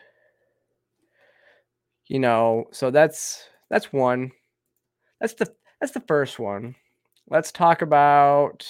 You 2.07 2.19
know 2.19 2.65
so 2.71 2.91
that's 2.91 3.43
that's 3.71 3.91
one. 3.91 4.31
That's 5.19 5.33
the 5.33 5.51
that's 5.81 5.93
the 5.93 6.01
first 6.01 6.37
one 6.39 6.75
let's 7.29 7.51
talk 7.51 7.81
about. 7.81 8.65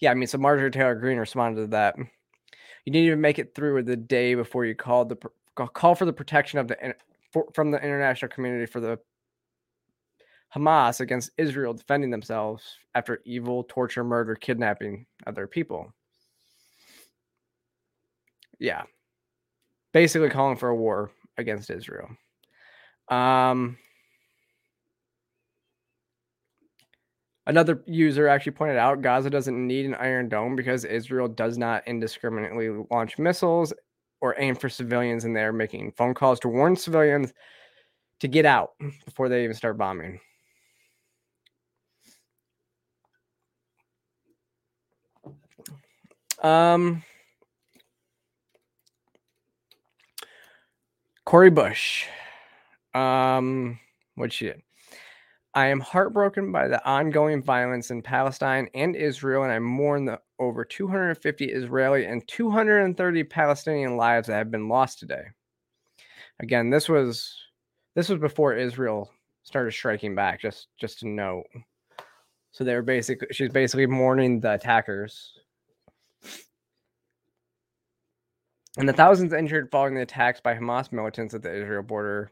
Yeah, 0.00 0.10
I 0.10 0.14
mean, 0.14 0.26
so 0.26 0.38
Marjorie 0.38 0.70
Taylor 0.70 0.94
Greene 0.94 1.18
responded 1.18 1.60
to 1.62 1.66
that. 1.68 1.96
You 1.96 2.92
didn't 2.92 3.06
even 3.06 3.20
make 3.20 3.38
it 3.38 3.54
through 3.54 3.82
the 3.82 3.96
day 3.96 4.34
before 4.34 4.64
you 4.64 4.74
called 4.74 5.08
the 5.08 5.16
call 5.54 5.94
for 5.94 6.04
the 6.04 6.12
protection 6.12 6.58
of 6.58 6.68
the 6.68 6.94
for, 7.32 7.46
from 7.54 7.70
the 7.70 7.82
international 7.82 8.30
community 8.30 8.66
for 8.66 8.80
the 8.80 8.98
Hamas 10.54 11.00
against 11.00 11.30
Israel 11.36 11.74
defending 11.74 12.10
themselves 12.10 12.62
after 12.94 13.20
evil, 13.26 13.64
torture, 13.68 14.04
murder, 14.04 14.34
kidnapping 14.34 15.04
other 15.26 15.46
people. 15.46 15.92
Yeah. 18.58 18.82
Basically 19.92 20.30
calling 20.30 20.56
for 20.56 20.70
a 20.70 20.76
war 20.76 21.10
against 21.36 21.70
Israel. 21.70 22.08
Um 23.08 23.76
Another 27.48 27.82
user 27.86 28.28
actually 28.28 28.52
pointed 28.52 28.76
out 28.76 29.00
Gaza 29.00 29.30
doesn't 29.30 29.66
need 29.66 29.86
an 29.86 29.94
Iron 29.94 30.28
Dome 30.28 30.54
because 30.54 30.84
Israel 30.84 31.28
does 31.28 31.56
not 31.56 31.82
indiscriminately 31.88 32.68
launch 32.90 33.18
missiles 33.18 33.72
or 34.20 34.34
aim 34.38 34.54
for 34.54 34.68
civilians, 34.68 35.24
and 35.24 35.34
they're 35.34 35.50
making 35.50 35.92
phone 35.92 36.12
calls 36.12 36.38
to 36.40 36.48
warn 36.48 36.76
civilians 36.76 37.32
to 38.20 38.28
get 38.28 38.44
out 38.44 38.72
before 39.06 39.30
they 39.30 39.44
even 39.44 39.56
start 39.56 39.78
bombing. 39.78 40.20
Um, 46.42 47.02
Cori 51.24 51.48
Bush. 51.48 52.04
Um, 52.94 53.80
what 54.16 54.34
she 54.34 54.46
did. 54.46 54.62
I 55.54 55.66
am 55.66 55.80
heartbroken 55.80 56.52
by 56.52 56.68
the 56.68 56.84
ongoing 56.86 57.42
violence 57.42 57.90
in 57.90 58.02
Palestine 58.02 58.68
and 58.74 58.94
Israel, 58.94 59.44
and 59.44 59.52
I 59.52 59.58
mourn 59.58 60.04
the 60.04 60.20
over 60.38 60.64
250 60.64 61.46
Israeli 61.46 62.04
and 62.04 62.26
230 62.28 63.24
Palestinian 63.24 63.96
lives 63.96 64.28
that 64.28 64.34
have 64.34 64.50
been 64.50 64.68
lost 64.68 64.98
today. 64.98 65.24
Again, 66.40 66.70
this 66.70 66.88
was 66.88 67.34
this 67.94 68.08
was 68.08 68.20
before 68.20 68.54
Israel 68.54 69.10
started 69.42 69.72
striking 69.72 70.14
back. 70.14 70.40
Just 70.40 70.68
just 70.78 71.00
to 71.00 71.08
note. 71.08 71.44
So 72.52 72.62
they 72.62 72.74
were 72.74 72.82
basically 72.82 73.28
she's 73.32 73.50
basically 73.50 73.86
mourning 73.86 74.40
the 74.40 74.54
attackers. 74.54 75.32
And 78.76 78.88
the 78.88 78.92
thousands 78.92 79.32
injured 79.32 79.70
following 79.72 79.94
the 79.94 80.02
attacks 80.02 80.40
by 80.40 80.54
Hamas 80.54 80.92
militants 80.92 81.34
at 81.34 81.42
the 81.42 81.52
Israel 81.52 81.82
border 81.82 82.30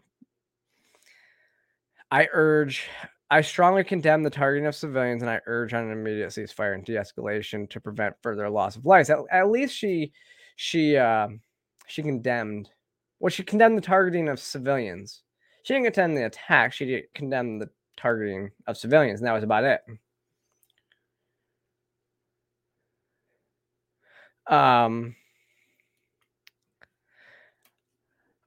I 2.10 2.28
urge, 2.32 2.88
I 3.30 3.40
strongly 3.40 3.84
condemn 3.84 4.22
the 4.22 4.30
targeting 4.30 4.66
of 4.66 4.74
civilians, 4.74 5.22
and 5.22 5.30
I 5.30 5.40
urge 5.46 5.74
on 5.74 5.84
an 5.84 5.92
immediate 5.92 6.30
ceasefire 6.30 6.74
and 6.74 6.84
de-escalation 6.84 7.68
to 7.70 7.80
prevent 7.80 8.14
further 8.22 8.48
loss 8.48 8.76
of 8.76 8.86
lives. 8.86 9.10
At, 9.10 9.18
at 9.30 9.50
least 9.50 9.74
she, 9.76 10.12
she, 10.56 10.96
uh, 10.96 11.28
she 11.88 12.02
condemned. 12.02 12.70
Well, 13.18 13.30
she 13.30 13.42
condemned 13.42 13.76
the 13.78 13.82
targeting 13.82 14.28
of 14.28 14.38
civilians. 14.38 15.22
She 15.64 15.74
didn't 15.74 15.86
condemn 15.86 16.14
the 16.14 16.26
attack. 16.26 16.72
She 16.72 16.84
did 16.84 17.04
condemn 17.14 17.58
the 17.58 17.70
targeting 17.96 18.50
of 18.66 18.76
civilians, 18.76 19.20
and 19.20 19.26
that 19.26 19.32
was 19.32 19.42
about 19.44 19.64
it. 19.64 19.80
Um, 24.48 25.16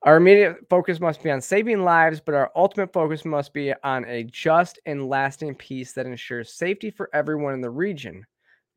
Our 0.03 0.15
immediate 0.15 0.65
focus 0.69 1.01
must 1.01 1.21
be 1.21 1.29
on 1.29 1.41
saving 1.41 1.83
lives, 1.83 2.21
but 2.21 2.33
our 2.33 2.51
ultimate 2.55 2.93
focus 2.93 3.25
must 3.25 3.53
be 3.53 3.73
on 3.83 4.05
a 4.05 4.23
just 4.23 4.79
and 4.85 5.09
lasting 5.09 5.55
peace 5.55 5.91
that 5.93 6.05
ensures 6.05 6.53
safety 6.53 6.89
for 6.89 7.09
everyone 7.13 7.53
in 7.53 7.59
the 7.59 7.69
region. 7.69 8.25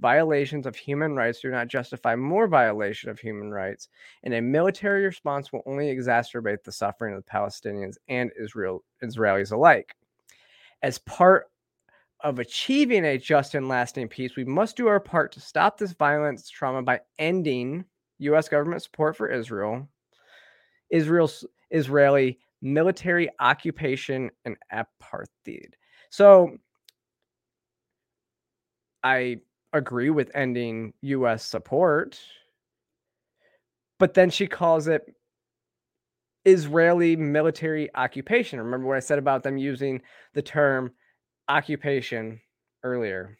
Violations 0.00 0.66
of 0.66 0.74
human 0.74 1.14
rights 1.14 1.40
do 1.40 1.48
not 1.48 1.68
justify 1.68 2.16
more 2.16 2.48
violation 2.48 3.08
of 3.08 3.20
human 3.20 3.52
rights, 3.52 3.88
and 4.24 4.34
a 4.34 4.42
military 4.42 5.04
response 5.04 5.52
will 5.52 5.62
only 5.64 5.94
exacerbate 5.94 6.64
the 6.64 6.72
suffering 6.72 7.14
of 7.14 7.24
the 7.24 7.30
Palestinians 7.30 7.98
and 8.08 8.32
Israel 8.36 8.82
Israelis 9.00 9.52
alike. 9.52 9.94
As 10.82 10.98
part 10.98 11.52
of 12.18 12.40
achieving 12.40 13.04
a 13.04 13.16
just 13.16 13.54
and 13.54 13.68
lasting 13.68 14.08
peace, 14.08 14.34
we 14.34 14.44
must 14.44 14.76
do 14.76 14.88
our 14.88 14.98
part 14.98 15.30
to 15.32 15.40
stop 15.40 15.78
this 15.78 15.92
violence 15.92 16.50
trauma 16.50 16.82
by 16.82 17.00
ending 17.20 17.84
U.S. 18.18 18.48
government 18.48 18.82
support 18.82 19.16
for 19.16 19.28
Israel, 19.28 19.88
Israel's 20.92 21.44
Israeli 21.70 22.38
military 22.60 23.28
occupation 23.40 24.30
and 24.44 24.56
apartheid. 24.72 25.72
So 26.10 26.58
I 29.02 29.38
agree 29.72 30.10
with 30.10 30.30
ending 30.34 30.92
US 31.00 31.44
support, 31.44 32.20
but 33.98 34.14
then 34.14 34.30
she 34.30 34.46
calls 34.46 34.86
it 34.86 35.02
Israeli 36.44 37.16
military 37.16 37.88
occupation. 37.94 38.58
Remember 38.60 38.86
what 38.86 38.96
I 38.96 39.00
said 39.00 39.18
about 39.18 39.42
them 39.42 39.56
using 39.56 40.02
the 40.34 40.42
term 40.42 40.92
occupation 41.48 42.40
earlier. 42.82 43.38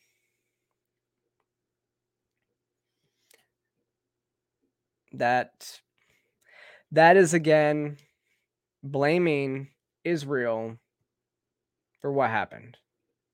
That 5.13 5.81
that 6.93 7.17
is 7.17 7.35
again 7.35 7.99
blaming 8.83 9.69
Israel 10.05 10.79
for 12.01 12.13
what 12.13 12.31
happened. 12.31 12.77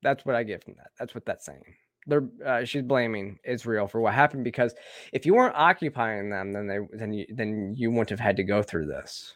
That's 0.01 0.25
what 0.25 0.35
I 0.35 0.43
get 0.43 0.63
from 0.63 0.75
that. 0.77 0.91
That's 0.99 1.15
what 1.15 1.25
that's 1.25 1.45
saying. 1.45 1.63
They're 2.07 2.27
uh, 2.45 2.65
she's 2.65 2.83
blaming 2.83 3.39
Israel 3.43 3.87
for 3.87 4.01
what 4.01 4.13
happened 4.13 4.43
because 4.43 4.73
if 5.13 5.25
you 5.25 5.35
weren't 5.35 5.55
occupying 5.55 6.29
them, 6.29 6.53
then 6.53 6.67
they 6.67 6.79
then 6.93 7.13
you 7.13 7.25
then 7.29 7.73
you 7.77 7.91
wouldn't 7.91 8.09
have 8.11 8.19
had 8.19 8.37
to 8.37 8.43
go 8.43 8.63
through 8.63 8.87
this. 8.87 9.35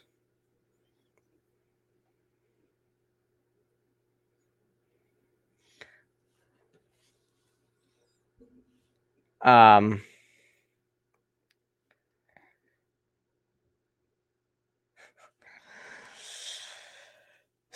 Um 9.44 10.02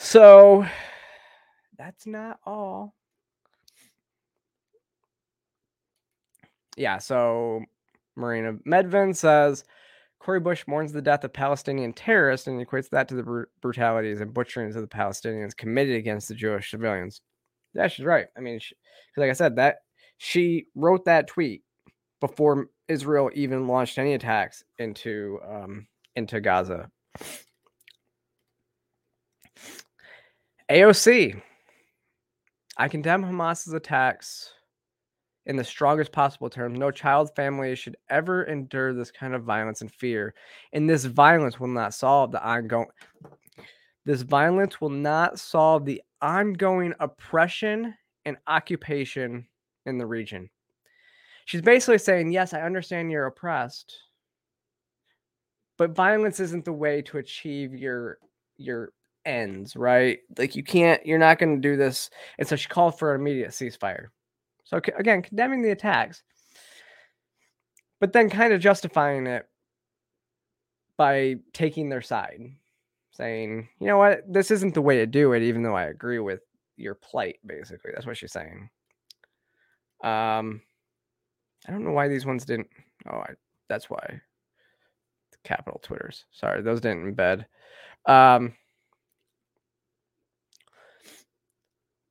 So 0.08 0.64
that's 1.76 2.06
not 2.06 2.38
all. 2.46 2.94
Yeah, 6.78 6.96
so 6.96 7.60
Marina 8.16 8.54
Medvin 8.66 9.14
says 9.14 9.64
Cori 10.18 10.40
Bush 10.40 10.64
mourns 10.66 10.92
the 10.92 11.02
death 11.02 11.24
of 11.24 11.34
Palestinian 11.34 11.92
terrorists 11.92 12.46
and 12.46 12.66
equates 12.66 12.88
that 12.88 13.08
to 13.08 13.16
the 13.16 13.22
br- 13.22 13.42
brutalities 13.60 14.22
and 14.22 14.32
butcherings 14.32 14.76
of 14.76 14.80
the 14.80 14.88
Palestinians 14.88 15.54
committed 15.54 15.96
against 15.96 16.28
the 16.28 16.34
Jewish 16.34 16.70
civilians. 16.70 17.20
Yeah, 17.74 17.88
she's 17.88 18.06
right. 18.06 18.28
I 18.34 18.40
mean, 18.40 18.60
she, 18.60 18.74
like 19.18 19.28
I 19.28 19.34
said, 19.34 19.56
that 19.56 19.76
she 20.16 20.68
wrote 20.74 21.04
that 21.04 21.26
tweet 21.26 21.64
before 22.20 22.70
Israel 22.88 23.28
even 23.34 23.68
launched 23.68 23.98
any 23.98 24.14
attacks 24.14 24.64
into 24.78 25.38
um, 25.46 25.86
into 26.16 26.40
Gaza. 26.40 26.88
AOC. 30.70 31.40
I 32.76 32.88
condemn 32.88 33.24
Hamas's 33.24 33.72
attacks 33.72 34.52
in 35.46 35.56
the 35.56 35.64
strongest 35.64 36.12
possible 36.12 36.50
terms. 36.50 36.78
No 36.78 36.90
child 36.90 37.34
family 37.34 37.74
should 37.74 37.96
ever 38.10 38.44
endure 38.44 38.92
this 38.92 39.10
kind 39.10 39.34
of 39.34 39.44
violence 39.44 39.80
and 39.80 39.90
fear. 39.90 40.34
And 40.72 40.88
this 40.88 41.06
violence 41.06 41.58
will 41.58 41.68
not 41.68 41.94
solve 41.94 42.32
the 42.32 42.46
ongoing 42.46 42.88
this 44.04 44.22
violence 44.22 44.80
will 44.80 44.88
not 44.88 45.38
solve 45.38 45.84
the 45.84 46.02
ongoing 46.22 46.94
oppression 46.98 47.94
and 48.24 48.38
occupation 48.46 49.46
in 49.84 49.98
the 49.98 50.06
region. 50.06 50.48
She's 51.44 51.60
basically 51.60 51.98
saying, 51.98 52.32
Yes, 52.32 52.54
I 52.54 52.62
understand 52.62 53.10
you're 53.10 53.26
oppressed, 53.26 53.94
but 55.76 55.94
violence 55.94 56.40
isn't 56.40 56.64
the 56.64 56.72
way 56.72 57.02
to 57.02 57.18
achieve 57.18 57.74
your 57.74 58.18
your 58.56 58.92
ends, 59.28 59.76
right? 59.76 60.18
Like 60.36 60.56
you 60.56 60.64
can't, 60.64 61.04
you're 61.06 61.18
not 61.18 61.38
going 61.38 61.54
to 61.54 61.68
do 61.68 61.76
this. 61.76 62.10
And 62.38 62.48
so 62.48 62.56
she 62.56 62.68
called 62.68 62.98
for 62.98 63.14
an 63.14 63.20
immediate 63.20 63.50
ceasefire. 63.50 64.06
So 64.64 64.80
again, 64.98 65.22
condemning 65.22 65.62
the 65.62 65.70
attacks, 65.70 66.22
but 68.00 68.12
then 68.12 68.30
kind 68.30 68.52
of 68.52 68.60
justifying 68.60 69.26
it 69.26 69.46
by 70.96 71.36
taking 71.52 71.88
their 71.88 72.02
side, 72.02 72.40
saying, 73.12 73.68
you 73.80 73.86
know 73.86 73.98
what, 73.98 74.22
this 74.26 74.50
isn't 74.50 74.74
the 74.74 74.82
way 74.82 74.96
to 74.96 75.06
do 75.06 75.32
it, 75.32 75.42
even 75.42 75.62
though 75.62 75.76
I 75.76 75.84
agree 75.84 76.18
with 76.18 76.40
your 76.76 76.94
plight, 76.94 77.36
basically. 77.46 77.92
That's 77.94 78.06
what 78.06 78.16
she's 78.16 78.32
saying. 78.32 78.68
Um, 80.02 80.62
I 81.66 81.72
don't 81.72 81.84
know 81.84 81.92
why 81.92 82.08
these 82.08 82.26
ones 82.26 82.44
didn't. 82.44 82.68
Oh, 83.10 83.18
I, 83.18 83.30
that's 83.68 83.90
why. 83.90 84.20
The 85.30 85.38
capital 85.44 85.80
Twitters. 85.82 86.24
Sorry, 86.30 86.62
those 86.62 86.80
didn't 86.80 87.14
embed. 87.14 87.44
Um, 88.06 88.54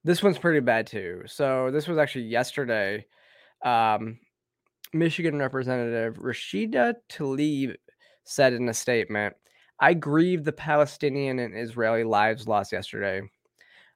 This 0.08 0.24
one's 0.24 0.38
pretty 0.38 0.62
bad 0.62 0.88
too. 0.88 1.24
So 1.26 1.70
this 1.70 1.86
was 1.86 1.97
actually 1.97 2.28
yesterday. 2.28 3.05
Um, 3.66 4.18
Michigan 4.93 5.38
Representative 5.38 6.16
Rashida 6.16 6.93
Tlaib 7.10 7.76
said 8.24 8.53
in 8.53 8.70
a 8.70 8.74
statement, 8.74 9.36
I 9.82 9.93
grieve 9.93 10.45
the 10.45 10.53
Palestinian 10.53 11.39
and 11.39 11.53
Israeli 11.53 12.05
lives 12.05 12.47
lost 12.47 12.72
yesterday. 12.72 13.22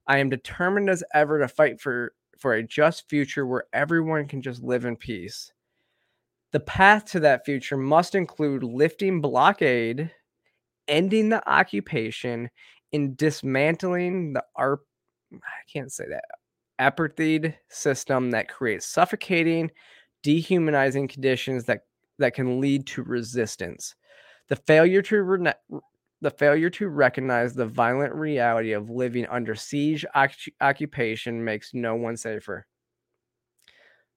I 0.06 0.18
am 0.18 0.30
determined 0.30 0.90
as 0.90 1.02
ever 1.14 1.40
to 1.40 1.48
fight 1.48 1.80
for, 1.80 2.12
for 2.38 2.56
a 2.56 2.64
just 2.68 3.08
future 3.08 3.48
where 3.48 3.64
everyone 3.72 4.28
can 4.28 4.42
just 4.42 4.62
live 4.62 4.84
in 4.84 4.98
peace. 4.98 5.54
The 6.52 6.60
path 6.60 7.06
to 7.12 7.22
that 7.22 7.46
future 7.46 7.78
must 7.78 8.16
include 8.16 8.64
lifting 8.64 9.22
blockade, 9.22 10.12
ending 10.90 11.30
the 11.30 11.50
occupation, 11.50 12.50
and 12.92 13.16
dismantling 13.16 14.34
the 14.34 14.44
ARP 14.58 14.82
I 15.34 15.72
can't 15.72 15.92
say 15.92 16.06
that 16.10 16.26
apartheid 16.80 17.56
system 17.70 18.32
that 18.32 18.50
creates 18.50 18.88
suffocating, 18.88 19.70
dehumanizing 20.24 21.08
conditions 21.08 21.66
that 21.66 21.82
that 22.18 22.34
can 22.34 22.60
lead 22.60 22.86
to 22.88 23.04
resistance. 23.04 23.96
The 24.50 24.56
failure 24.56 25.02
to 25.04 25.54
the 26.22 26.32
failure 26.32 26.70
to 26.70 26.88
recognize 26.88 27.54
the 27.54 27.66
violent 27.66 28.14
reality 28.14 28.74
of 28.74 28.90
living 28.90 29.26
under 29.28 29.56
siege 29.56 30.06
occu- 30.16 30.54
occupation 30.62 31.44
makes 31.44 31.74
no 31.74 31.96
one 31.96 32.16
safer. 32.16 32.68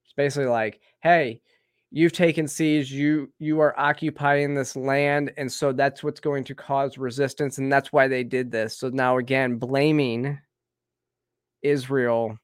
It's 0.05 0.13
basically 0.15 0.49
like, 0.49 0.81
hey, 1.03 1.41
you've 1.91 2.13
taken 2.13 2.49
siege, 2.49 2.93
you 2.93 3.33
you 3.39 3.61
are 3.61 3.79
occupying 3.79 4.55
this 4.55 4.77
land, 4.77 5.33
and 5.37 5.51
so 5.51 5.73
that's 5.73 6.03
what's 6.03 6.21
going 6.21 6.45
to 6.45 6.55
cause 6.55 6.99
resistance, 6.99 7.59
and 7.59 7.73
that's 7.73 7.93
why 7.93 8.09
they 8.09 8.25
did 8.25 8.51
this. 8.51 8.77
So 8.79 8.89
now 8.91 9.19
again, 9.19 9.57
blaming 9.57 10.39
Israel 11.65 12.39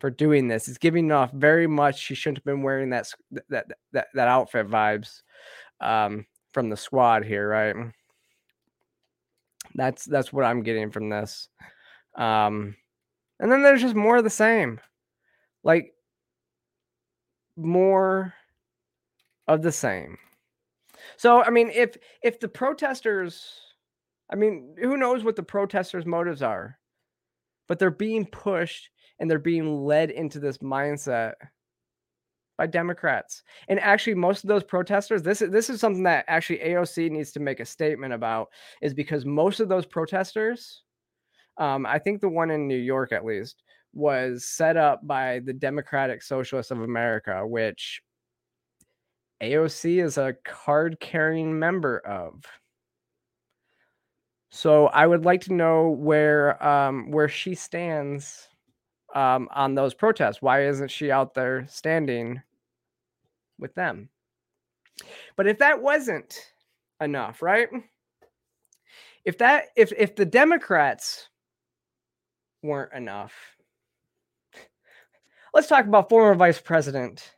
for 0.00 0.10
doing 0.10 0.48
this 0.48 0.68
is 0.68 0.78
giving 0.78 1.10
off 1.10 1.32
very 1.32 1.66
much 1.66 1.98
she 1.98 2.14
shouldn't 2.14 2.38
have 2.38 2.44
been 2.44 2.62
wearing 2.62 2.90
that 2.90 3.08
that 3.48 3.66
that 3.92 4.08
that 4.14 4.28
outfit 4.28 4.68
vibes 4.68 5.22
um, 5.80 6.26
from 6.52 6.68
the 6.68 6.76
squad 6.76 7.24
here, 7.24 7.48
right? 7.48 7.76
That's 9.74 10.04
that's 10.04 10.32
what 10.32 10.44
I'm 10.44 10.62
getting 10.62 10.90
from 10.90 11.08
this. 11.08 11.48
Um, 12.16 12.76
and 13.40 13.50
then 13.50 13.62
there's 13.62 13.82
just 13.82 13.94
more 13.94 14.16
of 14.16 14.24
the 14.24 14.30
same, 14.30 14.80
like 15.62 15.92
more 17.56 18.34
of 19.48 19.62
the 19.62 19.72
same. 19.72 20.18
So 21.16 21.42
I 21.42 21.50
mean, 21.50 21.70
if 21.70 21.96
if 22.22 22.40
the 22.40 22.48
protesters, 22.48 23.44
I 24.30 24.36
mean, 24.36 24.74
who 24.78 24.96
knows 24.96 25.24
what 25.24 25.36
the 25.36 25.42
protesters' 25.42 26.06
motives 26.06 26.42
are, 26.42 26.78
but 27.68 27.78
they're 27.78 27.90
being 27.90 28.26
pushed 28.26 28.90
and 29.18 29.30
they're 29.30 29.38
being 29.38 29.84
led 29.84 30.10
into 30.10 30.38
this 30.38 30.58
mindset 30.58 31.32
by 32.58 32.66
Democrats. 32.66 33.42
And 33.68 33.78
actually, 33.80 34.14
most 34.14 34.44
of 34.44 34.48
those 34.48 34.64
protesters, 34.64 35.22
this 35.22 35.42
is 35.42 35.50
this 35.50 35.70
is 35.70 35.80
something 35.80 36.02
that 36.04 36.24
actually 36.28 36.58
AOC 36.60 37.10
needs 37.10 37.32
to 37.32 37.40
make 37.40 37.60
a 37.60 37.64
statement 37.64 38.12
about, 38.12 38.48
is 38.82 38.94
because 38.94 39.24
most 39.24 39.60
of 39.60 39.68
those 39.68 39.86
protesters, 39.86 40.82
um, 41.58 41.86
I 41.86 41.98
think 41.98 42.20
the 42.20 42.28
one 42.28 42.50
in 42.50 42.66
New 42.66 42.76
York 42.76 43.12
at 43.12 43.24
least, 43.24 43.62
was 43.92 44.44
set 44.44 44.76
up 44.76 45.06
by 45.06 45.40
the 45.44 45.52
Democratic 45.52 46.22
Socialists 46.22 46.70
of 46.70 46.80
America, 46.80 47.46
which 47.46 48.00
AOC 49.42 50.02
is 50.02 50.18
a 50.18 50.34
card 50.44 50.98
carrying 51.00 51.58
member 51.58 51.98
of. 51.98 52.42
So 54.50 54.86
I 54.86 55.06
would 55.06 55.24
like 55.24 55.40
to 55.42 55.54
know 55.54 55.90
where 55.90 56.62
um, 56.64 57.10
where 57.10 57.28
she 57.28 57.54
stands 57.54 58.48
um, 59.14 59.48
on 59.52 59.74
those 59.74 59.94
protests. 59.94 60.40
Why 60.40 60.66
isn't 60.66 60.90
she 60.90 61.10
out 61.10 61.34
there 61.34 61.66
standing 61.68 62.40
with 63.58 63.74
them? 63.74 64.08
But 65.36 65.46
if 65.46 65.58
that 65.58 65.82
wasn't 65.82 66.38
enough, 67.00 67.42
right? 67.42 67.68
If 69.24 69.38
that 69.38 69.64
if 69.76 69.92
if 69.96 70.14
the 70.14 70.24
Democrats 70.24 71.28
weren't 72.62 72.92
enough, 72.92 73.34
let's 75.52 75.66
talk 75.66 75.86
about 75.86 76.08
former 76.08 76.34
Vice 76.36 76.60
President 76.60 77.34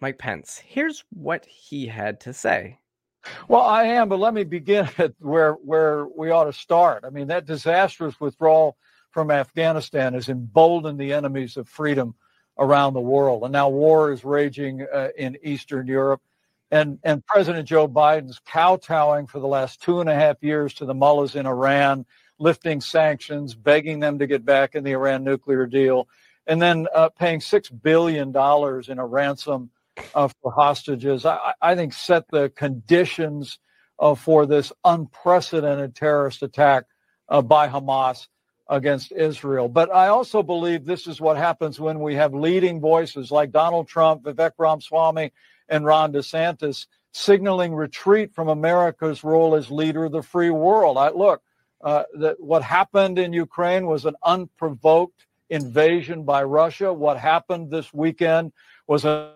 Mike 0.00 0.18
Pence. 0.18 0.60
Here's 0.64 1.04
what 1.10 1.46
he 1.46 1.86
had 1.86 2.20
to 2.20 2.32
say. 2.32 2.79
Well, 3.48 3.62
I 3.62 3.84
am, 3.84 4.08
but 4.08 4.18
let 4.18 4.34
me 4.34 4.44
begin 4.44 4.88
at 4.98 5.14
where 5.18 5.54
where 5.54 6.06
we 6.06 6.30
ought 6.30 6.44
to 6.44 6.52
start. 6.52 7.04
I 7.04 7.10
mean, 7.10 7.28
that 7.28 7.46
disastrous 7.46 8.20
withdrawal 8.20 8.76
from 9.10 9.30
Afghanistan 9.30 10.14
has 10.14 10.28
emboldened 10.28 10.98
the 10.98 11.12
enemies 11.12 11.56
of 11.56 11.68
freedom 11.68 12.14
around 12.58 12.94
the 12.94 13.00
world. 13.00 13.42
And 13.42 13.52
now 13.52 13.68
war 13.68 14.12
is 14.12 14.24
raging 14.24 14.86
uh, 14.92 15.08
in 15.16 15.36
Eastern 15.42 15.86
Europe. 15.86 16.20
And, 16.70 17.00
and 17.02 17.26
President 17.26 17.66
Joe 17.66 17.88
Biden's 17.88 18.40
kowtowing 18.46 19.26
for 19.26 19.40
the 19.40 19.48
last 19.48 19.82
two 19.82 20.00
and 20.00 20.08
a 20.08 20.14
half 20.14 20.36
years 20.40 20.72
to 20.74 20.84
the 20.84 20.94
mullahs 20.94 21.34
in 21.34 21.46
Iran, 21.46 22.06
lifting 22.38 22.80
sanctions, 22.80 23.54
begging 23.54 23.98
them 23.98 24.20
to 24.20 24.26
get 24.28 24.44
back 24.44 24.76
in 24.76 24.84
the 24.84 24.92
Iran 24.92 25.24
nuclear 25.24 25.66
deal, 25.66 26.08
and 26.46 26.62
then 26.62 26.86
uh, 26.94 27.08
paying 27.08 27.40
$6 27.40 27.82
billion 27.82 28.28
in 28.28 28.98
a 28.98 29.06
ransom 29.06 29.70
uh, 30.14 30.28
for 30.40 30.52
hostages, 30.52 31.26
I, 31.26 31.52
I, 31.60 31.74
think 31.74 31.92
set 31.92 32.24
the 32.30 32.50
conditions 32.50 33.58
uh, 33.98 34.14
for 34.14 34.46
this 34.46 34.72
unprecedented 34.84 35.94
terrorist 35.94 36.42
attack 36.42 36.84
uh, 37.28 37.42
by 37.42 37.68
Hamas 37.68 38.28
against 38.68 39.12
Israel. 39.12 39.68
But 39.68 39.92
I 39.92 40.08
also 40.08 40.42
believe 40.42 40.84
this 40.84 41.06
is 41.06 41.20
what 41.20 41.36
happens 41.36 41.80
when 41.80 42.00
we 42.00 42.14
have 42.14 42.32
leading 42.32 42.80
voices 42.80 43.30
like 43.30 43.50
Donald 43.50 43.88
Trump, 43.88 44.22
Vivek 44.22 44.52
Ramaswamy, 44.58 45.32
and 45.68 45.84
Ron 45.84 46.12
DeSantis 46.12 46.86
signaling 47.12 47.74
retreat 47.74 48.32
from 48.32 48.48
America's 48.48 49.24
role 49.24 49.56
as 49.56 49.70
leader 49.70 50.04
of 50.04 50.12
the 50.12 50.22
free 50.22 50.50
world. 50.50 50.96
I 50.96 51.10
look, 51.10 51.42
uh, 51.82 52.04
that 52.18 52.40
what 52.40 52.62
happened 52.62 53.18
in 53.18 53.32
Ukraine 53.32 53.86
was 53.86 54.04
an 54.04 54.14
unprovoked 54.22 55.26
invasion 55.48 56.24
by 56.24 56.44
Russia. 56.44 56.92
What 56.92 57.18
happened 57.18 57.70
this 57.70 57.92
weekend 57.92 58.52
was 58.86 59.04
a, 59.04 59.32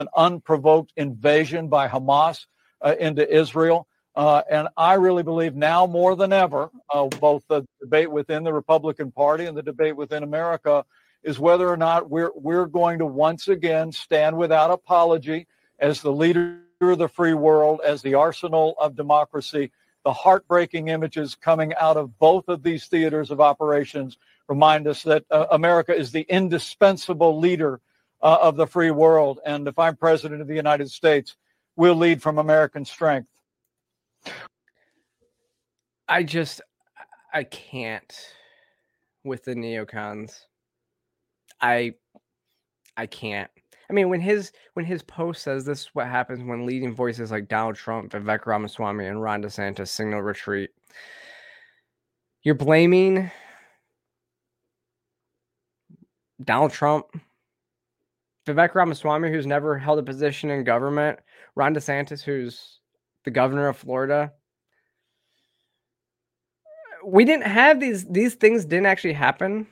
an 0.00 0.08
unprovoked 0.16 0.92
invasion 0.96 1.68
by 1.68 1.88
Hamas 1.88 2.46
uh, 2.84 2.94
into 2.98 3.28
Israel. 3.32 3.86
Uh, 4.16 4.42
and 4.50 4.68
I 4.76 4.94
really 4.94 5.24
believe 5.24 5.56
now 5.56 5.86
more 5.86 6.14
than 6.14 6.32
ever, 6.32 6.70
uh, 6.92 7.06
both 7.06 7.42
the 7.48 7.64
debate 7.80 8.10
within 8.10 8.44
the 8.44 8.52
Republican 8.52 9.10
Party 9.10 9.46
and 9.46 9.56
the 9.56 9.62
debate 9.62 9.96
within 9.96 10.22
America 10.22 10.84
is 11.24 11.38
whether 11.38 11.68
or 11.68 11.76
not 11.76 12.10
we're 12.10 12.30
we're 12.34 12.66
going 12.66 12.98
to 12.98 13.06
once 13.06 13.48
again 13.48 13.90
stand 13.90 14.36
without 14.36 14.70
apology 14.70 15.46
as 15.80 16.00
the 16.00 16.12
leader 16.12 16.60
of 16.80 16.98
the 16.98 17.08
free 17.08 17.34
world, 17.34 17.80
as 17.84 18.02
the 18.02 18.14
arsenal 18.14 18.74
of 18.78 18.94
democracy. 18.94 19.72
The 20.04 20.12
heartbreaking 20.12 20.88
images 20.88 21.34
coming 21.34 21.72
out 21.80 21.96
of 21.96 22.18
both 22.18 22.48
of 22.48 22.62
these 22.62 22.86
theaters 22.86 23.30
of 23.30 23.40
operations 23.40 24.18
remind 24.48 24.86
us 24.86 25.02
that 25.04 25.24
uh, 25.30 25.46
America 25.50 25.96
is 25.96 26.12
the 26.12 26.26
indispensable 26.28 27.38
leader 27.38 27.80
uh, 28.24 28.38
of 28.40 28.56
the 28.56 28.66
free 28.66 28.90
world. 28.90 29.38
And 29.46 29.68
if 29.68 29.78
I'm 29.78 29.96
president 29.96 30.40
of 30.40 30.48
the 30.48 30.54
United 30.54 30.90
States, 30.90 31.36
we'll 31.76 31.94
lead 31.94 32.22
from 32.22 32.38
American 32.38 32.84
strength. 32.84 33.28
I 36.08 36.22
just 36.22 36.60
I 37.32 37.44
can't 37.44 38.34
with 39.22 39.44
the 39.44 39.54
neocons. 39.54 40.32
I 41.60 41.94
I 42.96 43.06
can't. 43.06 43.50
I 43.90 43.92
mean, 43.92 44.08
when 44.08 44.20
his 44.20 44.52
when 44.72 44.86
his 44.86 45.02
post 45.02 45.42
says 45.42 45.64
this 45.64 45.82
is 45.82 45.90
what 45.92 46.06
happens 46.06 46.42
when 46.42 46.66
leading 46.66 46.94
voices 46.94 47.30
like 47.30 47.48
Donald 47.48 47.76
Trump, 47.76 48.12
Vivek 48.12 48.46
Ramaswamy, 48.46 49.06
and 49.06 49.22
Ron 49.22 49.42
DeSantis 49.42 49.88
signal 49.88 50.22
retreat, 50.22 50.70
you're 52.42 52.54
blaming 52.54 53.30
Donald 56.42 56.72
Trump, 56.72 57.06
Vivek 58.46 58.74
Ramaswamy, 58.74 59.30
who's 59.30 59.46
never 59.46 59.78
held 59.78 59.98
a 59.98 60.02
position 60.02 60.50
in 60.50 60.64
government, 60.64 61.18
Ron 61.54 61.74
DeSantis, 61.74 62.22
who's 62.22 62.80
the 63.24 63.30
governor 63.30 63.68
of 63.68 63.76
Florida. 63.76 64.32
We 67.06 67.24
didn't 67.24 67.46
have 67.46 67.80
these 67.80 68.06
these 68.06 68.34
things 68.34 68.64
didn't 68.64 68.86
actually 68.86 69.12
happen 69.12 69.66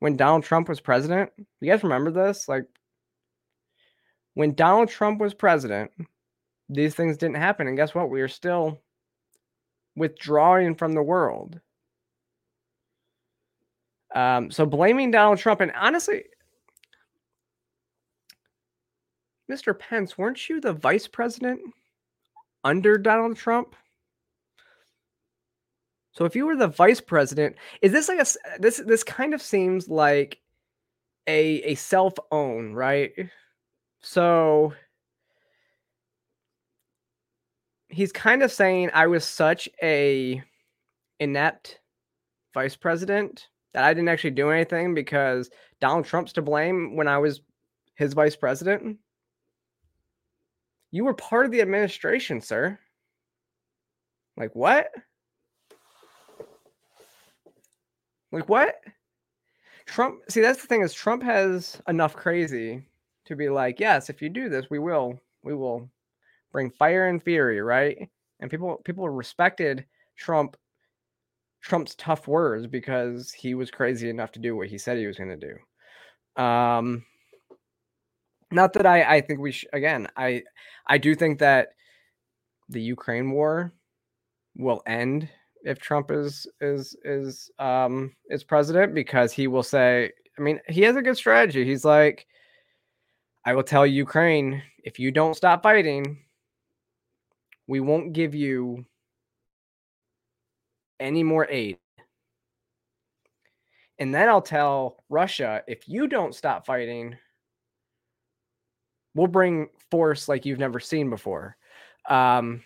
when 0.00 0.16
Donald 0.16 0.44
Trump 0.44 0.68
was 0.68 0.80
president. 0.80 1.30
You 1.60 1.70
guys 1.70 1.82
remember 1.82 2.10
this? 2.10 2.48
Like 2.48 2.64
when 4.34 4.54
Donald 4.54 4.88
Trump 4.88 5.20
was 5.20 5.34
president, 5.34 5.90
these 6.68 6.94
things 6.94 7.16
didn't 7.16 7.36
happen. 7.36 7.66
And 7.66 7.76
guess 7.76 7.94
what? 7.94 8.10
We 8.10 8.20
are 8.20 8.28
still 8.28 8.80
withdrawing 9.96 10.74
from 10.74 10.92
the 10.92 11.02
world. 11.02 11.60
Um, 14.14 14.50
so 14.50 14.64
blaming 14.64 15.10
Donald 15.10 15.38
Trump, 15.38 15.60
and 15.60 15.72
honestly, 15.72 16.24
Mr. 19.50 19.78
Pence, 19.78 20.18
weren't 20.18 20.48
you 20.48 20.60
the 20.60 20.72
vice 20.72 21.06
president 21.06 21.60
under 22.64 22.98
Donald 22.98 23.36
Trump? 23.36 23.74
So 26.12 26.24
if 26.24 26.34
you 26.34 26.46
were 26.46 26.56
the 26.56 26.68
vice 26.68 27.00
president, 27.00 27.56
is 27.80 27.92
this 27.92 28.08
like 28.08 28.20
a 28.20 28.26
this 28.58 28.82
this 28.84 29.04
kind 29.04 29.34
of 29.34 29.40
seems 29.40 29.88
like 29.88 30.40
a 31.28 31.62
a 31.62 31.74
self 31.76 32.14
own, 32.32 32.74
right? 32.74 33.12
So 34.00 34.74
he's 37.88 38.12
kind 38.12 38.42
of 38.42 38.52
saying 38.52 38.90
I 38.92 39.06
was 39.06 39.24
such 39.24 39.68
a 39.82 40.42
inept 41.20 41.80
vice 42.54 42.76
president 42.76 43.48
that 43.72 43.84
I 43.84 43.94
didn't 43.94 44.08
actually 44.08 44.32
do 44.32 44.50
anything 44.50 44.94
because 44.94 45.50
Donald 45.80 46.04
Trump's 46.04 46.32
to 46.34 46.42
blame 46.42 46.96
when 46.96 47.08
I 47.08 47.18
was 47.18 47.40
his 47.94 48.12
vice 48.14 48.36
president. 48.36 48.98
You 50.90 51.04
were 51.04 51.14
part 51.14 51.46
of 51.46 51.52
the 51.52 51.60
administration, 51.60 52.40
sir. 52.40 52.78
Like 54.36 54.54
what? 54.54 54.90
Like 58.32 58.48
what? 58.48 58.76
Trump, 59.86 60.20
see, 60.28 60.40
that's 60.40 60.60
the 60.60 60.66
thing 60.66 60.82
is 60.82 60.92
Trump 60.92 61.22
has 61.22 61.80
enough 61.88 62.14
crazy 62.14 62.86
to 63.24 63.36
be 63.36 63.48
like, 63.48 63.80
yes, 63.80 64.10
if 64.10 64.20
you 64.22 64.28
do 64.28 64.48
this, 64.48 64.66
we 64.70 64.78
will, 64.78 65.20
we 65.42 65.54
will 65.54 65.88
bring 66.52 66.70
fire 66.70 67.08
and 67.08 67.22
fury, 67.22 67.60
right? 67.60 68.08
And 68.40 68.50
people 68.50 68.80
people 68.84 69.08
respected 69.08 69.84
Trump 70.16 70.56
Trump's 71.60 71.94
tough 71.96 72.28
words 72.28 72.66
because 72.66 73.32
he 73.32 73.54
was 73.54 73.70
crazy 73.70 74.08
enough 74.08 74.32
to 74.32 74.38
do 74.38 74.56
what 74.56 74.68
he 74.68 74.78
said 74.78 74.96
he 74.96 75.06
was 75.06 75.18
going 75.18 75.38
to 75.38 75.56
do. 76.36 76.42
Um, 76.42 77.04
not 78.50 78.72
that 78.74 78.86
I 78.86 79.16
I 79.16 79.20
think 79.20 79.40
we 79.40 79.52
should 79.52 79.70
again 79.72 80.08
I 80.16 80.42
I 80.86 80.98
do 80.98 81.14
think 81.14 81.38
that 81.40 81.68
the 82.68 82.80
Ukraine 82.80 83.30
war 83.30 83.72
will 84.56 84.82
end 84.86 85.28
if 85.62 85.78
Trump 85.78 86.10
is 86.10 86.46
is 86.60 86.96
is 87.04 87.50
um 87.58 88.14
is 88.30 88.44
president 88.44 88.94
because 88.94 89.32
he 89.32 89.46
will 89.46 89.62
say 89.62 90.12
I 90.38 90.40
mean 90.40 90.60
he 90.68 90.82
has 90.82 90.96
a 90.96 91.02
good 91.02 91.16
strategy. 91.16 91.64
He's 91.64 91.84
like 91.84 92.26
I 93.44 93.54
will 93.54 93.62
tell 93.62 93.86
Ukraine 93.86 94.62
if 94.84 94.98
you 94.98 95.10
don't 95.10 95.34
stop 95.34 95.62
fighting 95.62 96.18
we 97.66 97.80
won't 97.80 98.14
give 98.14 98.34
you 98.34 98.84
any 101.00 101.22
more 101.22 101.46
aid. 101.50 101.78
And 103.98 104.14
then 104.14 104.28
I'll 104.28 104.42
tell 104.42 105.04
Russia 105.08 105.62
if 105.68 105.88
you 105.88 106.06
don't 106.06 106.34
stop 106.34 106.64
fighting 106.64 107.16
we'll 109.18 109.26
bring 109.26 109.68
force 109.90 110.28
like 110.28 110.46
you've 110.46 110.58
never 110.58 110.80
seen 110.80 111.10
before. 111.10 111.56
Um, 112.08 112.62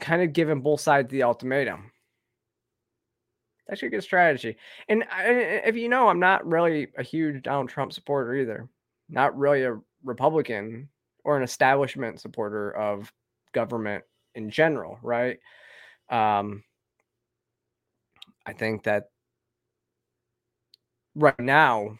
kind 0.00 0.22
of 0.22 0.32
giving 0.32 0.60
both 0.60 0.80
sides 0.80 1.10
the 1.10 1.24
ultimatum. 1.24 1.90
That's 3.66 3.82
a 3.82 3.88
good 3.88 4.02
strategy. 4.02 4.56
And 4.88 5.04
I, 5.10 5.24
if 5.64 5.76
you 5.76 5.88
know, 5.88 6.08
I'm 6.08 6.20
not 6.20 6.46
really 6.46 6.88
a 6.96 7.02
huge 7.02 7.42
Donald 7.42 7.70
Trump 7.70 7.92
supporter 7.92 8.34
either. 8.34 8.68
Not 9.08 9.36
really 9.36 9.62
a 9.64 9.80
Republican 10.02 10.88
or 11.24 11.36
an 11.36 11.42
establishment 11.42 12.20
supporter 12.20 12.70
of 12.72 13.12
government 13.52 14.04
in 14.34 14.50
general, 14.50 14.98
right? 15.02 15.38
Um, 16.10 16.62
I 18.46 18.52
think 18.52 18.84
that 18.84 19.08
right 21.14 21.38
now 21.40 21.98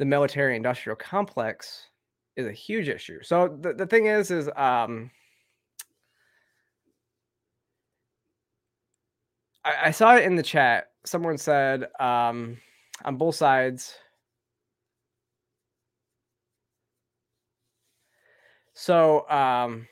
the 0.00 0.06
military 0.06 0.56
industrial 0.56 0.96
complex 0.96 1.88
is 2.34 2.46
a 2.46 2.52
huge 2.52 2.88
issue. 2.88 3.22
So 3.22 3.54
the, 3.60 3.74
the 3.74 3.86
thing 3.86 4.06
is, 4.06 4.30
is 4.30 4.48
um, 4.56 5.10
I, 9.62 9.74
I 9.84 9.90
saw 9.90 10.16
it 10.16 10.24
in 10.24 10.36
the 10.36 10.42
chat. 10.42 10.86
Someone 11.04 11.36
said 11.36 11.88
um, 12.00 12.56
on 13.04 13.16
both 13.16 13.34
sides. 13.34 13.94
So 18.72 19.28
um, 19.28 19.86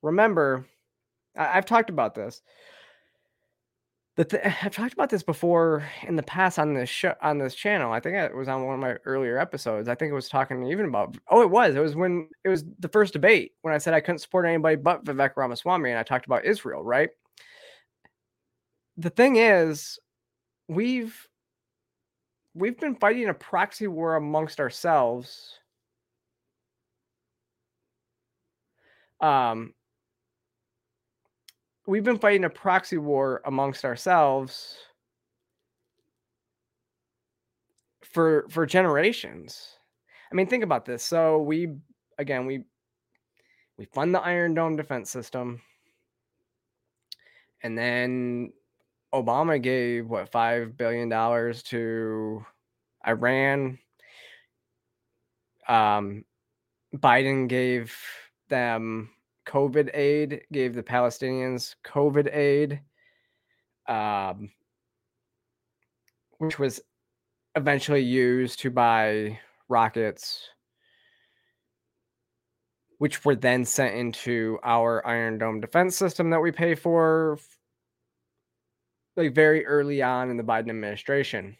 remember, 0.00 0.64
I, 1.36 1.58
I've 1.58 1.66
talked 1.66 1.90
about 1.90 2.14
this 2.14 2.40
the 4.16 4.24
th- 4.24 4.42
I've 4.62 4.74
talked 4.74 4.94
about 4.94 5.10
this 5.10 5.22
before 5.22 5.84
in 6.06 6.16
the 6.16 6.22
past 6.22 6.58
on 6.58 6.74
this 6.74 6.88
show 6.88 7.14
on 7.22 7.38
this 7.38 7.54
channel. 7.54 7.92
I 7.92 8.00
think 8.00 8.16
it 8.16 8.34
was 8.34 8.48
on 8.48 8.64
one 8.64 8.74
of 8.74 8.80
my 8.80 8.94
earlier 9.04 9.38
episodes. 9.38 9.88
I 9.88 9.94
think 9.94 10.10
it 10.10 10.14
was 10.14 10.28
talking 10.28 10.66
even 10.66 10.86
about 10.86 11.16
oh 11.30 11.42
it 11.42 11.50
was 11.50 11.74
it 11.74 11.80
was 11.80 11.94
when 11.94 12.28
it 12.44 12.48
was 12.48 12.64
the 12.80 12.88
first 12.88 13.12
debate 13.12 13.52
when 13.62 13.74
I 13.74 13.78
said 13.78 13.94
I 13.94 14.00
couldn't 14.00 14.18
support 14.20 14.46
anybody 14.46 14.76
but 14.76 15.04
Vivek 15.04 15.36
Ramaswamy 15.36 15.90
and 15.90 15.98
I 15.98 16.02
talked 16.02 16.26
about 16.26 16.44
Israel, 16.44 16.82
right? 16.82 17.10
The 18.98 19.10
thing 19.10 19.36
is, 19.36 19.98
we've 20.68 21.28
we've 22.54 22.78
been 22.80 22.96
fighting 22.96 23.28
a 23.28 23.34
proxy 23.34 23.86
war 23.86 24.16
amongst 24.16 24.58
ourselves. 24.60 25.58
Um, 29.20 29.74
we've 31.86 32.04
been 32.04 32.18
fighting 32.18 32.44
a 32.44 32.50
proxy 32.50 32.98
war 32.98 33.40
amongst 33.44 33.84
ourselves 33.84 34.76
for 38.02 38.46
for 38.50 38.66
generations. 38.66 39.78
I 40.30 40.34
mean, 40.34 40.46
think 40.46 40.64
about 40.64 40.84
this. 40.84 41.02
So 41.02 41.38
we 41.38 41.76
again 42.18 42.46
we 42.46 42.64
we 43.78 43.84
fund 43.86 44.14
the 44.14 44.20
Iron 44.20 44.54
Dome 44.54 44.76
defense 44.76 45.10
system, 45.10 45.62
and 47.62 47.76
then 47.78 48.52
Obama 49.14 49.62
gave 49.62 50.08
what 50.08 50.30
five 50.30 50.76
billion 50.76 51.08
dollars 51.08 51.62
to 51.64 52.44
Iran. 53.06 53.78
Um, 55.68 56.24
Biden 56.94 57.48
gave 57.48 57.94
them 58.48 59.10
COVID 59.46 59.90
aid, 59.94 60.42
gave 60.52 60.74
the 60.74 60.82
Palestinians 60.82 61.74
COVID 61.84 62.34
aid, 62.34 62.80
um, 63.88 64.50
which 66.38 66.58
was 66.58 66.80
eventually 67.54 68.02
used 68.02 68.60
to 68.60 68.70
buy 68.70 69.38
rockets, 69.68 70.48
which 72.98 73.24
were 73.24 73.36
then 73.36 73.64
sent 73.64 73.94
into 73.94 74.58
our 74.62 75.06
Iron 75.06 75.38
Dome 75.38 75.60
defense 75.60 75.96
system 75.96 76.30
that 76.30 76.40
we 76.40 76.50
pay 76.52 76.74
for 76.74 77.38
like 79.16 79.34
very 79.34 79.64
early 79.64 80.02
on 80.02 80.30
in 80.30 80.36
the 80.36 80.44
Biden 80.44 80.70
administration. 80.70 81.56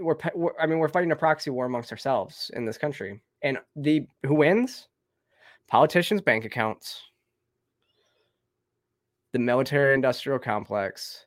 We're, 0.00 0.16
we're, 0.34 0.58
I 0.60 0.66
mean 0.66 0.78
we're 0.78 0.88
fighting 0.88 1.12
a 1.12 1.16
proxy 1.16 1.50
war 1.50 1.66
amongst 1.66 1.92
ourselves 1.92 2.50
in 2.54 2.64
this 2.64 2.78
country, 2.78 3.20
and 3.42 3.58
the 3.76 4.06
who 4.24 4.34
wins? 4.34 4.88
Politicians' 5.68 6.20
bank 6.20 6.44
accounts, 6.44 7.00
the 9.32 9.38
military-industrial 9.38 10.40
complex, 10.40 11.26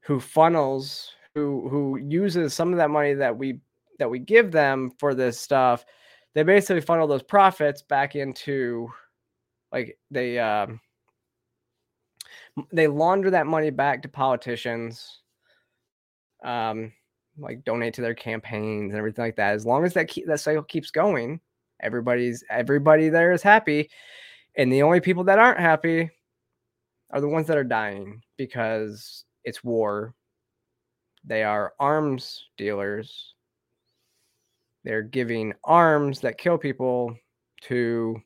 who 0.00 0.18
funnels, 0.20 1.12
who 1.34 1.68
who 1.68 1.98
uses 1.98 2.54
some 2.54 2.72
of 2.72 2.78
that 2.78 2.90
money 2.90 3.14
that 3.14 3.36
we 3.36 3.60
that 3.98 4.08
we 4.08 4.18
give 4.18 4.52
them 4.52 4.90
for 4.98 5.14
this 5.14 5.38
stuff. 5.38 5.84
They 6.34 6.42
basically 6.44 6.80
funnel 6.80 7.06
those 7.06 7.22
profits 7.22 7.82
back 7.82 8.14
into, 8.14 8.88
like 9.72 9.98
they 10.10 10.38
um, 10.38 10.80
they 12.72 12.86
launder 12.86 13.30
that 13.30 13.46
money 13.46 13.70
back 13.70 14.02
to 14.02 14.08
politicians 14.08 15.22
um, 16.44 16.92
like 17.38 17.64
donate 17.64 17.94
to 17.94 18.02
their 18.02 18.14
campaigns 18.14 18.90
and 18.90 18.98
everything 18.98 19.24
like 19.24 19.36
that. 19.36 19.54
As 19.54 19.66
long 19.66 19.84
as 19.84 19.94
that 19.94 20.10
that 20.26 20.40
cycle 20.40 20.62
keeps 20.62 20.90
going, 20.90 21.40
everybody's 21.80 22.44
everybody 22.50 23.08
there 23.08 23.32
is 23.32 23.42
happy, 23.42 23.90
and 24.56 24.72
the 24.72 24.82
only 24.82 25.00
people 25.00 25.24
that 25.24 25.38
aren't 25.38 25.60
happy 25.60 26.10
are 27.10 27.20
the 27.20 27.28
ones 27.28 27.46
that 27.46 27.56
are 27.56 27.64
dying 27.64 28.22
because 28.36 29.24
it's 29.44 29.64
war. 29.64 30.14
They 31.24 31.42
are 31.42 31.74
arms 31.78 32.46
dealers. 32.56 33.34
They're 34.84 35.02
giving 35.02 35.54
arms 35.64 36.20
that 36.20 36.38
kill 36.38 36.58
people 36.58 37.16
to 37.62 38.16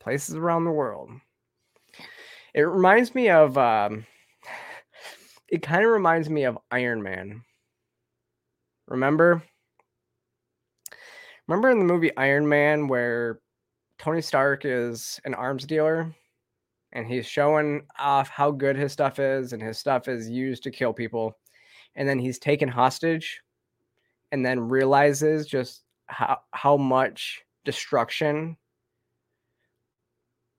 places 0.00 0.34
around 0.34 0.64
the 0.64 0.70
world. 0.70 1.10
It 2.54 2.62
reminds 2.62 3.14
me 3.14 3.28
of 3.28 3.56
um, 3.58 4.06
it 5.48 5.62
kind 5.62 5.84
of 5.84 5.90
reminds 5.90 6.28
me 6.28 6.44
of 6.44 6.58
Iron 6.70 7.02
Man. 7.02 7.42
Remember? 8.88 9.42
Remember 11.46 11.70
in 11.70 11.78
the 11.78 11.84
movie 11.84 12.16
Iron 12.16 12.48
Man 12.48 12.88
where 12.88 13.40
Tony 13.98 14.22
Stark 14.22 14.64
is 14.64 15.20
an 15.24 15.34
arms 15.34 15.64
dealer 15.64 16.14
and 16.92 17.06
he's 17.06 17.26
showing 17.26 17.86
off 17.98 18.28
how 18.28 18.50
good 18.50 18.76
his 18.76 18.92
stuff 18.92 19.18
is 19.18 19.52
and 19.52 19.62
his 19.62 19.78
stuff 19.78 20.08
is 20.08 20.28
used 20.28 20.62
to 20.62 20.70
kill 20.70 20.92
people 20.92 21.36
and 21.96 22.08
then 22.08 22.18
he's 22.18 22.38
taken 22.38 22.68
hostage 22.68 23.40
and 24.32 24.44
then 24.44 24.60
realizes 24.60 25.46
just 25.46 25.84
how 26.06 26.38
how 26.52 26.76
much 26.76 27.42
destruction 27.64 28.56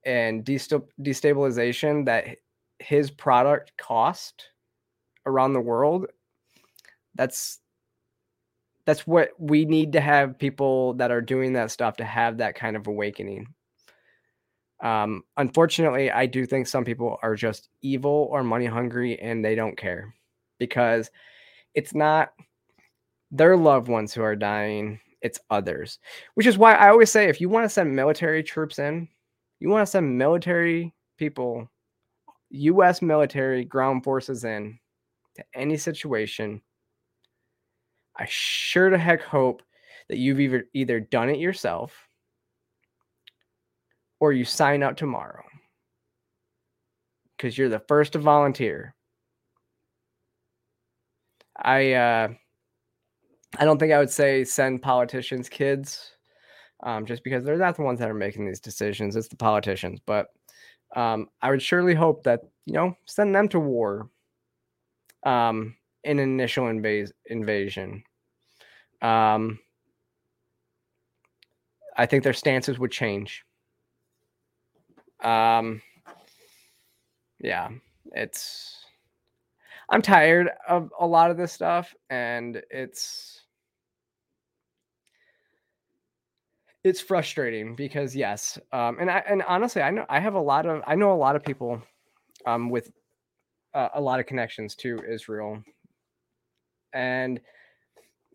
and 0.04 0.44
destabilization 0.44 2.04
that 2.06 2.38
his 2.78 3.10
product 3.10 3.72
cost 3.76 4.50
around 5.26 5.52
the 5.52 5.60
world 5.60 6.06
that's 7.16 7.58
that's 8.86 9.06
what 9.06 9.30
we 9.38 9.64
need 9.64 9.92
to 9.92 10.00
have 10.00 10.38
people 10.38 10.94
that 10.94 11.10
are 11.10 11.20
doing 11.20 11.52
that 11.54 11.70
stuff 11.70 11.96
to 11.98 12.04
have 12.04 12.38
that 12.38 12.54
kind 12.54 12.76
of 12.76 12.86
awakening. 12.86 13.46
Um, 14.82 15.24
unfortunately 15.36 16.10
i 16.10 16.24
do 16.24 16.46
think 16.46 16.66
some 16.66 16.86
people 16.86 17.18
are 17.22 17.34
just 17.34 17.68
evil 17.82 18.28
or 18.30 18.42
money 18.42 18.64
hungry 18.64 19.20
and 19.20 19.44
they 19.44 19.54
don't 19.54 19.76
care 19.76 20.14
because 20.58 21.10
it's 21.74 21.94
not 21.94 22.32
their 23.30 23.58
loved 23.58 23.88
ones 23.88 24.14
who 24.14 24.22
are 24.22 24.34
dying 24.34 24.98
it's 25.20 25.38
others 25.50 25.98
which 26.32 26.46
is 26.46 26.56
why 26.56 26.72
i 26.76 26.88
always 26.88 27.10
say 27.10 27.28
if 27.28 27.42
you 27.42 27.50
want 27.50 27.66
to 27.66 27.68
send 27.68 27.94
military 27.94 28.42
troops 28.42 28.78
in 28.78 29.06
you 29.58 29.68
want 29.68 29.86
to 29.86 29.90
send 29.90 30.16
military 30.16 30.94
people 31.18 31.68
us 32.52 33.02
military 33.02 33.64
ground 33.64 34.04
forces 34.04 34.44
in 34.44 34.78
to 35.36 35.44
any 35.54 35.76
situation, 35.76 36.60
I 38.20 38.26
sure 38.28 38.90
to 38.90 38.98
heck 38.98 39.22
hope 39.22 39.62
that 40.10 40.18
you've 40.18 40.40
either 40.40 40.64
either 40.74 41.00
done 41.00 41.30
it 41.30 41.38
yourself 41.38 42.06
or 44.20 44.34
you 44.34 44.44
sign 44.44 44.82
up 44.82 44.96
tomorrow 44.96 45.42
because 47.36 47.56
you're 47.56 47.70
the 47.70 47.82
first 47.88 48.12
to 48.12 48.18
volunteer. 48.18 48.94
I 51.56 51.94
uh, 51.94 52.28
I 53.58 53.64
don't 53.64 53.78
think 53.78 53.92
I 53.92 53.98
would 53.98 54.10
say 54.10 54.44
send 54.44 54.82
politicians 54.82 55.48
kids, 55.48 56.12
um, 56.82 57.06
just 57.06 57.24
because 57.24 57.42
they're 57.42 57.56
not 57.56 57.76
the 57.76 57.82
ones 57.82 58.00
that 58.00 58.10
are 58.10 58.14
making 58.14 58.46
these 58.46 58.60
decisions. 58.60 59.16
It's 59.16 59.28
the 59.28 59.36
politicians, 59.36 59.98
but 60.04 60.28
um, 60.94 61.28
I 61.40 61.50
would 61.50 61.62
surely 61.62 61.94
hope 61.94 62.22
that 62.24 62.42
you 62.66 62.74
know 62.74 62.94
send 63.06 63.34
them 63.34 63.48
to 63.48 63.58
war. 63.58 64.10
Um, 65.24 65.76
in 66.04 66.18
an 66.18 66.30
initial 66.30 66.64
invas- 66.64 67.12
invasion. 67.26 68.02
Um, 69.02 69.58
I 71.96 72.06
think 72.06 72.24
their 72.24 72.32
stances 72.32 72.78
would 72.78 72.90
change. 72.90 73.44
Um, 75.22 75.82
yeah, 77.40 77.68
it's. 78.12 78.76
I'm 79.90 80.02
tired 80.02 80.50
of 80.68 80.90
a 81.00 81.06
lot 81.06 81.30
of 81.30 81.36
this 81.36 81.52
stuff, 81.52 81.94
and 82.10 82.62
it's 82.70 83.42
it's 86.84 87.00
frustrating 87.00 87.74
because 87.74 88.16
yes, 88.16 88.58
um, 88.72 88.98
and 89.00 89.10
I 89.10 89.22
and 89.28 89.42
honestly, 89.42 89.82
I 89.82 89.90
know 89.90 90.06
I 90.08 90.20
have 90.20 90.34
a 90.34 90.40
lot 90.40 90.66
of 90.66 90.82
I 90.86 90.94
know 90.94 91.12
a 91.12 91.14
lot 91.14 91.36
of 91.36 91.42
people, 91.42 91.82
um, 92.46 92.70
with 92.70 92.90
uh, 93.74 93.88
a 93.94 94.00
lot 94.00 94.20
of 94.20 94.26
connections 94.26 94.74
to 94.76 94.98
Israel, 95.08 95.62
and 96.94 97.40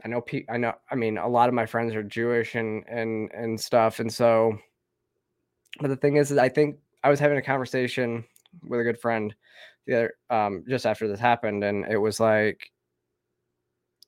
I 0.03 0.07
know 0.07 0.21
pe- 0.21 0.45
I 0.49 0.57
know 0.57 0.73
I 0.91 0.95
mean 0.95 1.17
a 1.17 1.27
lot 1.27 1.49
of 1.49 1.55
my 1.55 1.65
friends 1.65 1.95
are 1.95 2.03
Jewish 2.03 2.55
and 2.55 2.83
and 2.87 3.31
and 3.33 3.59
stuff, 3.59 3.99
and 3.99 4.13
so. 4.13 4.57
But 5.79 5.89
the 5.89 5.95
thing 5.97 6.15
is, 6.17 6.31
is 6.31 6.37
I 6.37 6.49
think 6.49 6.77
I 7.03 7.09
was 7.09 7.19
having 7.19 7.37
a 7.37 7.41
conversation 7.41 8.23
with 8.63 8.79
a 8.79 8.83
good 8.83 8.99
friend 8.99 9.35
the 9.85 9.95
other 9.95 10.13
um 10.29 10.63
just 10.67 10.85
after 10.85 11.07
this 11.07 11.19
happened 11.19 11.63
and 11.63 11.85
it 11.85 11.97
was 11.97 12.19
like 12.19 12.71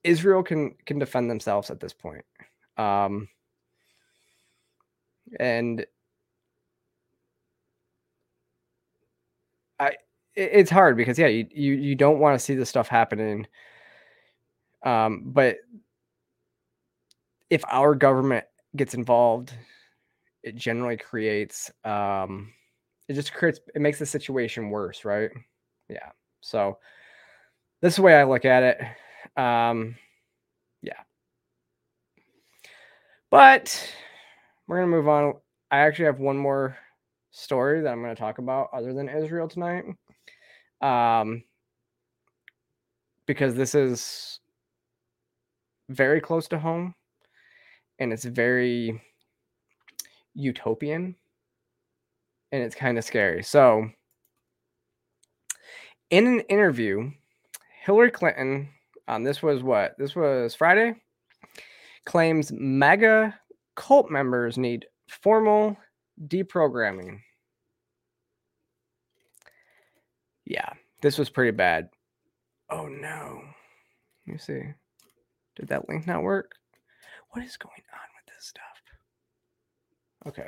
Israel 0.04 0.44
can 0.44 0.76
can 0.86 1.00
defend 1.00 1.30
themselves 1.30 1.70
at 1.70 1.80
this 1.80 1.94
point. 1.94 2.26
Um 2.78 3.28
and 5.40 5.86
I 9.80 9.94
it's 10.36 10.70
hard 10.70 10.98
because 10.98 11.18
yeah, 11.18 11.28
you 11.28 11.48
you, 11.52 11.74
you 11.74 11.96
don't 11.96 12.20
want 12.20 12.38
to 12.38 12.44
see 12.44 12.56
this 12.56 12.70
stuff 12.70 12.88
happening. 12.88 13.48
Um 14.84 15.24
but 15.26 15.58
if 17.50 17.64
our 17.70 17.96
government 17.96 18.46
gets 18.76 18.94
involved, 18.94 19.54
it 20.44 20.56
generally 20.56 20.98
creates 20.98 21.72
um 21.84 22.54
it 23.08 23.14
just 23.14 23.34
creates 23.34 23.60
it 23.74 23.82
makes 23.82 24.00
the 24.00 24.06
situation 24.06 24.70
worse, 24.70 25.06
right? 25.06 25.32
Yeah. 25.90 26.10
So 26.42 26.78
this 27.82 27.94
is 27.94 27.98
the 27.98 28.02
way 28.02 28.16
I 28.16 28.24
look 28.24 28.46
at 28.46 28.64
it. 28.64 29.42
Um 29.42 29.96
yeah. 30.82 31.02
But 33.30 33.94
we're 34.68 34.78
gonna 34.78 34.88
move 34.88 35.08
on. 35.08 35.36
I 35.72 35.80
actually 35.80 36.06
have 36.06 36.20
one 36.20 36.38
more 36.38 36.78
story 37.32 37.82
that 37.82 37.92
I'm 37.92 38.02
gonna 38.02 38.16
talk 38.16 38.38
about 38.40 38.70
other 38.74 38.94
than 38.94 39.10
Israel 39.10 39.48
tonight. 39.48 39.86
Um 40.82 41.44
because 43.26 43.56
this 43.56 43.76
is 43.76 44.40
very 45.90 46.22
close 46.22 46.48
to 46.50 46.60
home 46.60 46.94
and 48.00 48.14
it's 48.14 48.26
very 48.26 49.02
utopian 50.34 51.16
and 52.52 52.64
it's 52.64 52.76
kind 52.76 52.98
of 52.98 53.04
scary. 53.04 53.44
So, 53.44 53.90
in 56.10 56.28
an 56.28 56.40
interview, 56.42 57.12
Hillary 57.84 58.12
Clinton, 58.12 58.70
um, 59.08 59.24
this 59.24 59.42
was 59.42 59.64
what? 59.64 59.96
This 59.98 60.16
was 60.16 60.56
Friday, 60.56 60.96
claims 62.06 62.52
MAGA 62.54 63.38
cult 63.76 64.10
members 64.10 64.58
need 64.58 64.86
formal 65.10 65.78
deprogramming. 66.28 67.20
Yeah, 70.46 70.70
this 71.02 71.18
was 71.18 71.30
pretty 71.30 71.52
bad. 71.52 71.90
Oh 72.70 72.88
no. 72.88 73.42
Let 74.26 74.34
me 74.34 74.38
see. 74.38 74.62
Did 75.58 75.70
that 75.70 75.90
link 75.90 76.06
not 76.06 76.22
work? 76.22 76.54
What 77.32 77.44
is 77.44 77.58
going 77.58 77.82
on 77.92 78.08
with 78.16 78.36
this 78.36 78.46
stuff? 78.46 78.82
Okay. 80.28 80.48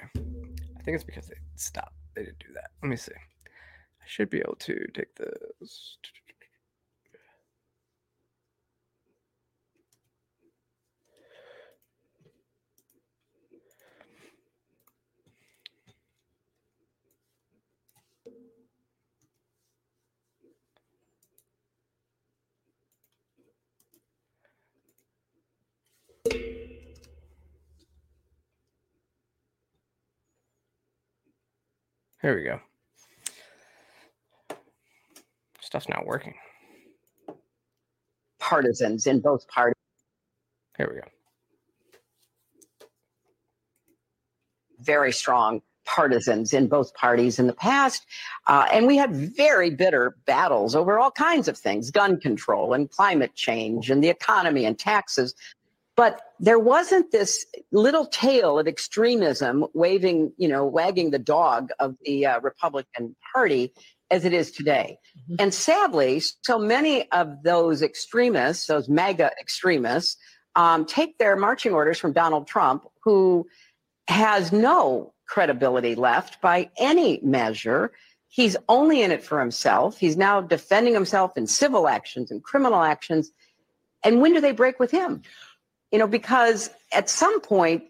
I 0.77 0.83
think 0.83 0.95
it's 0.95 1.03
because 1.03 1.27
they 1.27 1.35
stopped. 1.55 1.95
They 2.15 2.23
didn't 2.25 2.39
do 2.39 2.53
that. 2.53 2.71
Let 2.83 2.89
me 2.89 2.95
see. 2.95 3.11
I 3.15 4.05
should 4.05 4.29
be 4.29 4.39
able 4.39 4.55
to 4.59 4.85
take 4.93 5.15
this. 5.15 5.97
Here 32.21 32.35
we 32.35 32.43
go. 32.43 32.59
Stuff's 35.61 35.89
not 35.89 36.05
working. 36.05 36.33
partisans 38.39 39.07
in 39.07 39.19
both 39.19 39.47
parties. 39.47 39.75
Here 40.77 40.89
we 40.91 40.99
go. 40.99 41.07
very 44.81 45.11
strong 45.11 45.61
partisans 45.85 46.53
in 46.53 46.67
both 46.67 46.93
parties 46.93 47.39
in 47.39 47.47
the 47.47 47.53
past. 47.53 48.05
Uh, 48.47 48.67
and 48.71 48.85
we 48.85 48.95
had 48.95 49.13
very 49.15 49.71
bitter 49.71 50.15
battles 50.25 50.75
over 50.75 50.99
all 50.99 51.11
kinds 51.11 51.47
of 51.47 51.57
things 51.57 51.89
gun 51.89 52.19
control 52.19 52.73
and 52.73 52.91
climate 52.91 53.33
change 53.35 53.89
and 53.89 54.03
the 54.03 54.09
economy 54.09 54.65
and 54.65 54.77
taxes. 54.77 55.33
But 55.99 56.21
there 56.39 56.59
wasn't 56.59 57.11
this 57.11 57.45
little 57.73 58.05
tail 58.05 58.57
of 58.57 58.69
extremism 58.69 59.65
waving, 59.73 60.31
you 60.37 60.47
know, 60.47 60.65
wagging 60.65 61.11
the 61.11 61.19
dog 61.19 61.71
of 61.77 61.97
the 62.05 62.25
uh, 62.25 62.39
Republican 62.39 63.17
Party 63.33 63.73
as 64.09 64.23
it 64.23 64.31
is 64.31 64.49
today. 64.49 64.97
Mhm. 65.29 65.35
And 65.39 65.53
sadly, 65.53 66.21
so 66.43 66.57
many 66.57 67.11
of 67.11 67.43
those 67.43 67.81
extremists, 67.81 68.67
those 68.67 68.87
MAGA 68.87 69.31
extremists, 69.41 70.15
um, 70.55 70.85
take 70.85 71.17
their 71.17 71.35
marching 71.35 71.73
orders 71.73 71.99
from 71.99 72.13
Donald 72.13 72.47
Trump, 72.47 72.85
who 73.03 73.45
has 74.07 74.53
no 74.53 75.13
credibility 75.27 75.95
left 75.95 76.39
by 76.39 76.69
any 76.77 77.19
measure. 77.23 77.91
He's 78.29 78.55
only 78.69 79.01
in 79.01 79.11
it 79.11 79.21
for 79.21 79.37
himself. 79.41 79.97
He's 79.97 80.15
now 80.15 80.39
defending 80.39 80.93
himself 80.93 81.35
in 81.35 81.45
civil 81.45 81.89
actions 81.89 82.31
and 82.31 82.41
criminal 82.41 82.83
actions. 82.83 83.33
And 84.01 84.21
when 84.21 84.33
do 84.33 84.39
they 84.39 84.53
break 84.53 84.79
with 84.79 84.91
him? 84.91 85.23
You 85.91 85.99
know, 85.99 86.07
because 86.07 86.69
at 86.93 87.09
some 87.09 87.41
point, 87.41 87.83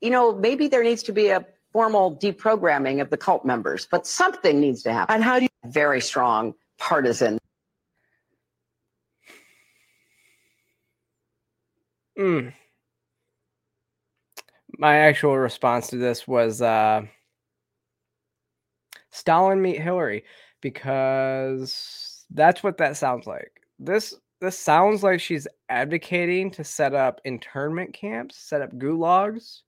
you 0.00 0.10
know, 0.10 0.34
maybe 0.34 0.68
there 0.68 0.82
needs 0.82 1.02
to 1.04 1.12
be 1.12 1.28
a 1.28 1.44
formal 1.72 2.16
deprogramming 2.16 3.00
of 3.00 3.10
the 3.10 3.16
cult 3.16 3.44
members, 3.44 3.86
but 3.90 4.06
something 4.06 4.60
needs 4.60 4.82
to 4.82 4.92
happen. 4.92 5.14
And 5.14 5.22
how 5.22 5.38
do 5.38 5.44
you 5.44 5.70
very 5.70 6.00
strong 6.00 6.54
partisan 6.78 7.38
Mm. 12.20 12.52
My 14.78 14.96
actual 14.98 15.38
response 15.38 15.88
to 15.88 15.96
this 15.96 16.28
was 16.28 16.60
uh, 16.60 17.02
Stalin 19.10 19.62
meet 19.62 19.80
Hillary 19.80 20.24
because 20.60 22.24
that's 22.30 22.62
what 22.62 22.76
that 22.76 22.98
sounds 22.98 23.26
like. 23.26 23.62
This 23.78 24.14
this 24.40 24.58
sounds 24.58 25.02
like 25.02 25.20
she's 25.20 25.46
advocating 25.68 26.50
to 26.52 26.64
set 26.64 26.94
up 26.94 27.20
internment 27.24 27.92
camps, 27.92 28.36
set 28.36 28.62
up 28.62 28.72
gulags, 28.72 29.60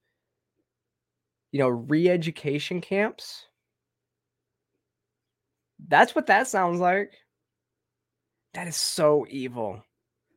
you 1.52 1.58
know, 1.58 1.68
re-education 1.68 2.80
camps. 2.80 3.46
That's 5.88 6.14
what 6.14 6.26
that 6.26 6.48
sounds 6.48 6.80
like. 6.80 7.12
That 8.54 8.66
is 8.68 8.76
so 8.76 9.26
evil. 9.28 9.82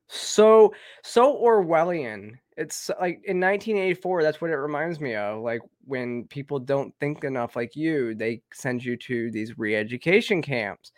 So 0.08 0.74
so 1.04 1.36
Orwellian. 1.36 2.34
It's 2.58 2.90
like 3.02 3.22
in 3.26 3.40
1984, 3.42 4.24
that's 4.24 4.40
what 4.40 4.50
it 4.50 4.56
reminds 4.56 5.00
me 5.00 5.16
of. 5.16 5.42
Like 5.42 5.62
when 5.84 6.26
people 6.28 6.60
don't 6.60 6.94
think 7.00 7.24
enough 7.24 7.56
like 7.56 7.76
you, 7.76 8.16
they 8.16 8.42
send 8.54 8.84
you 8.84 8.96
to 8.98 9.30
these 9.32 9.58
re-education 9.58 10.42
camps. 10.42 10.92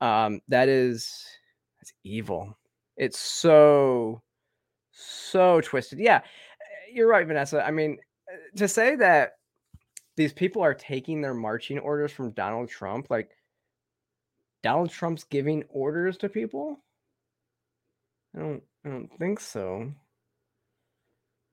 Um, 0.00 0.40
that 0.48 0.68
is 0.68 1.24
that's 1.80 1.92
evil. 2.04 2.56
It's 2.96 3.18
so 3.18 4.22
so 4.92 5.60
twisted. 5.60 5.98
Yeah, 5.98 6.20
you're 6.92 7.08
right, 7.08 7.26
Vanessa. 7.26 7.64
I 7.64 7.70
mean, 7.70 7.98
uh, 8.32 8.36
to 8.58 8.68
say 8.68 8.96
that 8.96 9.32
these 10.16 10.32
people 10.32 10.62
are 10.62 10.74
taking 10.74 11.20
their 11.20 11.34
marching 11.34 11.78
orders 11.78 12.12
from 12.12 12.30
Donald 12.32 12.68
Trump, 12.68 13.08
like 13.10 13.30
Donald 14.62 14.90
Trump's 14.90 15.24
giving 15.24 15.64
orders 15.68 16.16
to 16.18 16.28
people. 16.28 16.78
I 18.36 18.40
don't, 18.40 18.62
I 18.84 18.88
don't 18.88 19.18
think 19.18 19.40
so. 19.40 19.92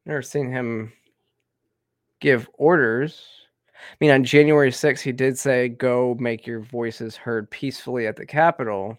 Never 0.05 0.21
seen 0.21 0.51
him 0.51 0.93
give 2.19 2.49
orders. 2.53 3.25
I 3.75 3.95
mean, 3.99 4.11
on 4.11 4.23
January 4.23 4.71
6th, 4.71 5.01
he 5.01 5.11
did 5.11 5.37
say, 5.37 5.69
go 5.69 6.15
make 6.19 6.45
your 6.45 6.59
voices 6.59 7.15
heard 7.15 7.49
peacefully 7.49 8.05
at 8.07 8.15
the 8.15 8.25
Capitol. 8.25 8.97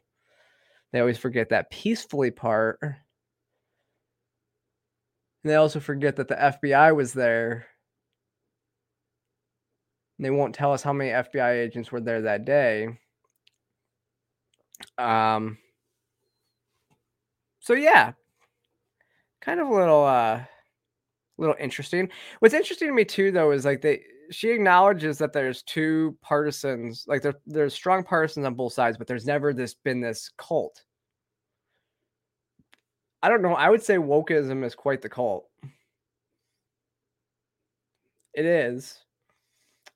They 0.93 1.01
always 1.01 1.19
forget 1.19 1.49
that 1.51 1.71
peacefully 1.71 2.31
part. 2.31 2.79
And 2.83 2.95
they 5.45 5.55
also 5.55 5.81
forget 5.81 6.17
that 6.17 6.29
the 6.29 6.37
FBI 6.37 6.95
was 6.95 7.13
there. 7.13 7.67
And 10.19 10.25
they 10.27 10.31
won't 10.31 10.55
tell 10.55 10.73
us 10.73 10.83
how 10.83 10.93
many 10.93 11.11
FBI 11.11 11.61
agents 11.61 11.91
were 11.91 12.01
there 12.01 12.23
that 12.23 12.45
day. 12.45 12.99
Um, 14.99 15.59
so 17.61 17.75
yeah, 17.75 18.13
kind 19.41 19.61
of 19.61 19.69
a 19.69 19.75
little 19.75 20.05
uh 20.05 20.43
little 21.39 21.57
interesting. 21.59 22.11
What's 22.41 22.55
interesting 22.55 22.89
to 22.89 22.95
me 22.95 23.05
too 23.05 23.33
though 23.33 23.53
is 23.53 23.65
like 23.65 23.81
they 23.81 24.03
she 24.33 24.51
acknowledges 24.51 25.19
that 25.19 25.33
there's 25.33 25.63
two 25.63 26.17
partisans, 26.23 27.05
like 27.07 27.23
there, 27.23 27.35
there's 27.47 27.75
strong 27.75 28.03
partisans 28.03 28.47
on 28.47 28.55
both 28.55 28.73
sides, 28.73 28.97
but 28.99 29.07
there's 29.07 29.27
never 29.27 29.53
this 29.53 29.75
been 29.75 30.01
this 30.01 30.31
cult. 30.39 30.83
I 33.23 33.29
don't 33.29 33.43
know. 33.43 33.55
I 33.55 33.71
would 33.71 33.83
say 33.83 33.97
wokeism 33.97 34.65
is 34.65 34.75
quite 34.75 35.03
the 35.03 35.09
cult. 35.09 35.49
It 38.35 38.45
is. 38.45 38.99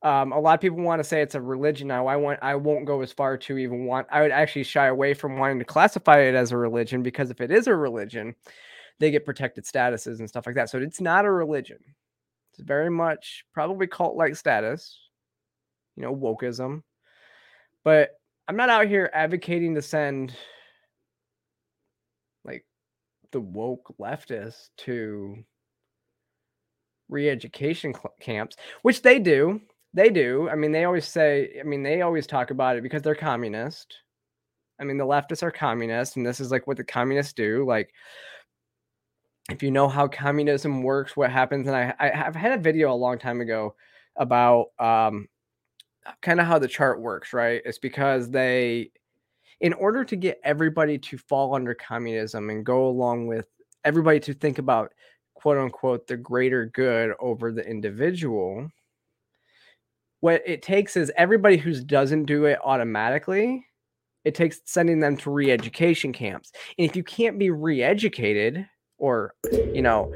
Um, 0.02 0.32
a 0.32 0.38
lot 0.38 0.54
of 0.54 0.60
people 0.60 0.78
want 0.78 1.00
to 1.00 1.04
say 1.04 1.22
it's 1.22 1.34
a 1.34 1.40
religion 1.40 1.88
now. 1.88 2.06
I 2.06 2.16
want 2.16 2.38
I 2.42 2.54
won't 2.54 2.84
go 2.84 3.00
as 3.00 3.12
far 3.12 3.36
to 3.38 3.58
even 3.58 3.86
want 3.86 4.06
I 4.10 4.20
would 4.20 4.30
actually 4.30 4.62
shy 4.64 4.86
away 4.86 5.14
from 5.14 5.38
wanting 5.38 5.58
to 5.58 5.64
classify 5.64 6.20
it 6.20 6.34
as 6.34 6.52
a 6.52 6.56
religion 6.56 7.02
because 7.02 7.30
if 7.30 7.40
it 7.40 7.50
is 7.50 7.66
a 7.66 7.74
religion, 7.74 8.34
they 9.00 9.10
get 9.10 9.24
protected 9.24 9.64
statuses 9.64 10.20
and 10.20 10.28
stuff 10.28 10.46
like 10.46 10.54
that. 10.56 10.70
So 10.70 10.78
it's 10.78 11.00
not 11.00 11.24
a 11.24 11.30
religion. 11.32 11.78
It's 12.56 12.66
very 12.66 12.90
much 12.90 13.44
probably 13.52 13.86
cult 13.86 14.16
like 14.16 14.34
status, 14.34 14.98
you 15.94 16.02
know, 16.02 16.14
wokeism. 16.14 16.82
But 17.84 18.12
I'm 18.48 18.56
not 18.56 18.70
out 18.70 18.86
here 18.86 19.10
advocating 19.12 19.74
to 19.74 19.82
send 19.82 20.34
like 22.44 22.64
the 23.30 23.40
woke 23.40 23.94
leftists 24.00 24.70
to 24.78 25.44
re-education 27.10 27.92
cl- 27.92 28.14
camps, 28.20 28.56
which 28.82 29.02
they 29.02 29.18
do. 29.18 29.60
They 29.92 30.08
do. 30.08 30.48
I 30.48 30.54
mean, 30.54 30.72
they 30.72 30.84
always 30.84 31.06
say, 31.06 31.58
I 31.60 31.62
mean, 31.62 31.82
they 31.82 32.00
always 32.00 32.26
talk 32.26 32.50
about 32.50 32.76
it 32.76 32.82
because 32.82 33.02
they're 33.02 33.14
communist. 33.14 33.98
I 34.80 34.84
mean, 34.84 34.96
the 34.96 35.04
leftists 35.04 35.42
are 35.42 35.50
communists, 35.50 36.16
and 36.16 36.26
this 36.26 36.40
is 36.40 36.50
like 36.50 36.66
what 36.66 36.76
the 36.78 36.84
communists 36.84 37.32
do. 37.34 37.66
Like, 37.66 37.90
if 39.50 39.62
you 39.62 39.70
know 39.70 39.88
how 39.88 40.08
communism 40.08 40.82
works, 40.82 41.16
what 41.16 41.30
happens, 41.30 41.66
and 41.66 41.76
I, 41.76 41.94
I 41.98 42.08
have 42.08 42.34
had 42.34 42.58
a 42.58 42.62
video 42.62 42.92
a 42.92 42.94
long 42.94 43.18
time 43.18 43.40
ago 43.40 43.74
about 44.16 44.66
um, 44.78 45.28
kind 46.20 46.40
of 46.40 46.46
how 46.46 46.58
the 46.58 46.68
chart 46.68 47.00
works, 47.00 47.32
right? 47.32 47.62
It's 47.64 47.78
because 47.78 48.30
they, 48.30 48.90
in 49.60 49.72
order 49.74 50.04
to 50.04 50.16
get 50.16 50.40
everybody 50.42 50.98
to 50.98 51.18
fall 51.18 51.54
under 51.54 51.74
communism 51.74 52.50
and 52.50 52.66
go 52.66 52.86
along 52.86 53.26
with 53.26 53.46
everybody 53.84 54.20
to 54.20 54.34
think 54.34 54.58
about 54.58 54.92
quote 55.34 55.58
unquote 55.58 56.06
the 56.06 56.16
greater 56.16 56.66
good 56.66 57.12
over 57.20 57.52
the 57.52 57.64
individual, 57.64 58.68
what 60.20 60.42
it 60.44 60.62
takes 60.62 60.96
is 60.96 61.12
everybody 61.16 61.56
who 61.56 61.72
doesn't 61.84 62.24
do 62.24 62.46
it 62.46 62.58
automatically 62.64 63.64
it 64.24 64.34
takes 64.34 64.60
sending 64.64 64.98
them 64.98 65.16
to 65.16 65.30
re-education 65.30 66.12
camps 66.12 66.50
and 66.78 66.88
if 66.88 66.96
you 66.96 67.04
can't 67.04 67.38
be 67.38 67.50
re-educated 67.50 68.66
or 68.98 69.34
you 69.52 69.82
know 69.82 70.12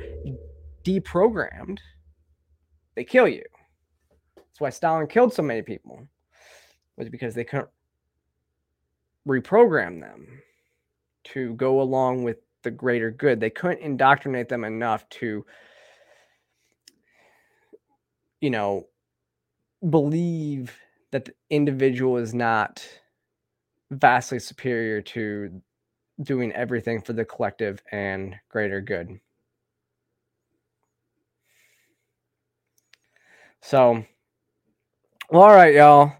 deprogrammed 0.84 1.78
they 2.94 3.04
kill 3.04 3.28
you. 3.28 3.44
That's 4.36 4.60
why 4.60 4.70
stalin 4.70 5.06
killed 5.06 5.32
so 5.32 5.42
many 5.42 5.62
people 5.62 6.06
was 6.96 7.08
because 7.08 7.34
they 7.34 7.44
couldn't 7.44 7.68
reprogram 9.26 10.00
them 10.00 10.42
to 11.24 11.54
go 11.54 11.80
along 11.80 12.24
with 12.24 12.38
the 12.62 12.70
greater 12.70 13.10
good. 13.10 13.40
They 13.40 13.50
couldn't 13.50 13.80
indoctrinate 13.80 14.48
them 14.48 14.64
enough 14.64 15.08
to 15.10 15.44
you 18.40 18.50
know 18.50 18.86
believe 19.88 20.76
that 21.10 21.24
the 21.24 21.34
individual 21.48 22.16
is 22.16 22.34
not 22.34 22.86
vastly 23.90 24.38
superior 24.38 25.00
to 25.02 25.62
doing 26.22 26.52
everything 26.52 27.00
for 27.00 27.12
the 27.12 27.24
collective 27.24 27.82
and 27.92 28.36
greater 28.48 28.80
good. 28.80 29.20
So, 33.62 34.04
well, 35.30 35.42
all 35.42 35.54
right, 35.54 35.74
y'all. 35.74 36.12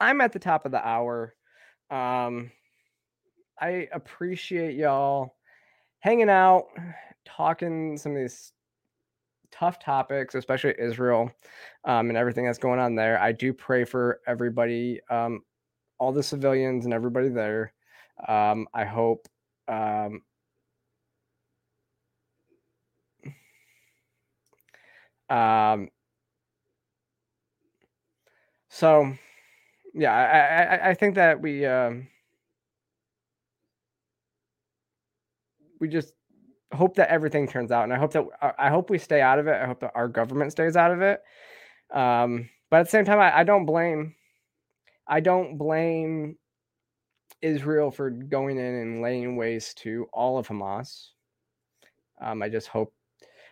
I'm 0.00 0.20
at 0.20 0.32
the 0.32 0.38
top 0.38 0.66
of 0.66 0.72
the 0.72 0.86
hour. 0.86 1.34
Um, 1.90 2.50
I 3.60 3.88
appreciate 3.92 4.76
y'all 4.76 5.36
hanging 6.00 6.28
out, 6.28 6.66
talking 7.24 7.96
some 7.96 8.12
of 8.12 8.18
these 8.18 8.52
tough 9.50 9.78
topics, 9.78 10.34
especially 10.34 10.74
Israel 10.78 11.30
um, 11.84 12.08
and 12.08 12.18
everything 12.18 12.44
that's 12.44 12.58
going 12.58 12.80
on 12.80 12.94
there. 12.94 13.18
I 13.20 13.32
do 13.32 13.52
pray 13.52 13.84
for 13.84 14.20
everybody, 14.26 15.00
um, 15.10 15.40
all 15.98 16.12
the 16.12 16.22
civilians 16.22 16.84
and 16.84 16.92
everybody 16.92 17.28
there. 17.28 17.72
Um, 18.28 18.66
I 18.74 18.84
hope 18.84 19.28
um, 19.68 20.22
um, 25.28 25.88
so 28.68 29.12
yeah, 29.94 30.12
I, 30.14 30.76
I, 30.76 30.90
I 30.90 30.94
think 30.94 31.16
that 31.16 31.40
we 31.42 31.66
um, 31.66 32.08
we 35.80 35.88
just 35.88 36.12
hope 36.74 36.96
that 36.96 37.08
everything 37.10 37.48
turns 37.48 37.70
out, 37.72 37.84
and 37.84 37.92
I 37.92 37.98
hope 37.98 38.12
that 38.12 38.24
uh, 38.42 38.52
I 38.58 38.70
hope 38.70 38.90
we 38.90 38.98
stay 38.98 39.20
out 39.20 39.38
of 39.38 39.46
it. 39.46 39.54
I 39.54 39.66
hope 39.66 39.80
that 39.80 39.92
our 39.94 40.08
government 40.08 40.52
stays 40.52 40.76
out 40.76 40.92
of 40.92 41.02
it. 41.02 41.20
Um, 41.92 42.50
but 42.70 42.78
at 42.80 42.84
the 42.86 42.90
same 42.90 43.04
time, 43.04 43.20
I, 43.20 43.40
I 43.40 43.44
don't 43.44 43.66
blame 43.66 44.14
I 45.08 45.20
don't 45.20 45.58
blame 45.58 46.36
Israel 47.42 47.90
for 47.90 48.10
going 48.10 48.58
in 48.58 48.74
and 48.74 49.02
laying 49.02 49.36
waste 49.36 49.78
to 49.78 50.06
all 50.12 50.38
of 50.38 50.48
Hamas. 50.48 51.08
Um, 52.20 52.42
I 52.42 52.48
just 52.48 52.68
hope 52.68 52.92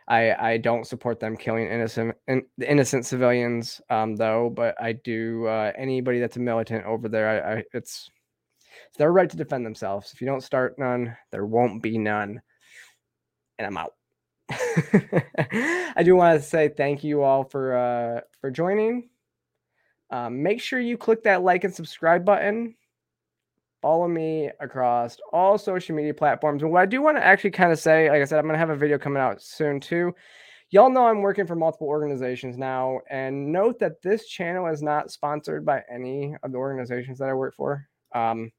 I 0.09 0.35
I 0.35 0.57
don't 0.59 0.87
support 0.87 1.21
them 1.21 1.37
killing 1.37 1.67
innocent 1.67 2.15
in, 2.29 2.43
innocent 2.67 3.07
civilians 3.07 3.81
um, 3.91 4.17
though, 4.17 4.51
but 4.55 4.81
I 4.81 4.93
do 4.93 5.47
uh, 5.47 5.73
anybody 5.77 6.21
that's 6.21 6.37
a 6.37 6.41
militant 6.41 6.85
over 6.85 7.09
there. 7.09 7.29
I, 7.29 7.55
I 7.59 7.65
it's 7.73 8.11
it's 8.89 8.99
their 8.99 9.13
right 9.13 9.31
to 9.31 9.37
defend 9.37 9.65
themselves. 9.65 10.13
If 10.13 10.21
you 10.21 10.27
don't 10.27 10.43
start 10.43 10.79
none, 10.79 11.17
there 11.31 11.47
won't 11.47 11.83
be 11.83 11.99
none. 11.99 12.41
And 13.59 13.67
I'm 13.67 13.77
out. 13.77 13.95
I 14.51 16.03
do 16.05 16.17
want 16.17 16.41
to 16.41 16.47
say 16.47 16.69
thank 16.69 17.03
you 17.05 17.23
all 17.23 17.45
for 17.45 17.77
uh, 17.77 18.21
for 18.41 18.51
joining. 18.51 19.09
Um, 20.11 20.43
make 20.43 20.61
sure 20.61 20.81
you 20.81 20.99
click 20.99 21.23
that 21.25 21.43
like 21.43 21.65
and 21.65 21.75
subscribe 21.75 22.25
button. 22.25 22.75
Follow 23.85 24.09
me 24.09 24.49
across 24.61 25.19
all 25.31 25.59
social 25.59 25.95
media 25.95 26.15
platforms. 26.15 26.63
And 26.63 26.73
what 26.73 26.81
I 26.81 26.87
do 26.87 27.03
want 27.03 27.19
to 27.19 27.23
actually 27.23 27.51
kind 27.51 27.71
of 27.71 27.79
say, 27.79 28.09
like 28.09 28.23
I 28.23 28.25
said, 28.25 28.39
I'm 28.39 28.47
going 28.47 28.55
to 28.55 28.59
have 28.59 28.71
a 28.71 28.77
video 28.77 28.97
coming 28.97 29.21
out 29.21 29.43
soon 29.43 29.79
too. 29.79 30.15
Y'all 30.71 30.89
know 30.89 31.07
I'm 31.07 31.21
working 31.21 31.47
for 31.47 31.55
multiple 31.55 31.89
organizations 31.89 32.57
now. 32.57 33.01
And 33.11 33.53
note 33.53 33.79
that 33.81 34.01
this 34.01 34.27
channel 34.27 34.69
is 34.69 34.83
not 34.83 35.11
sponsored 35.11 35.67
by 35.67 35.83
any 35.93 36.35
of 36.43 36.53
the 36.53 36.57
organizations 36.57 37.19
that 37.19 37.29
I 37.29 37.35
work 37.35 37.55
for. 37.57 37.87
Um, 38.15 38.53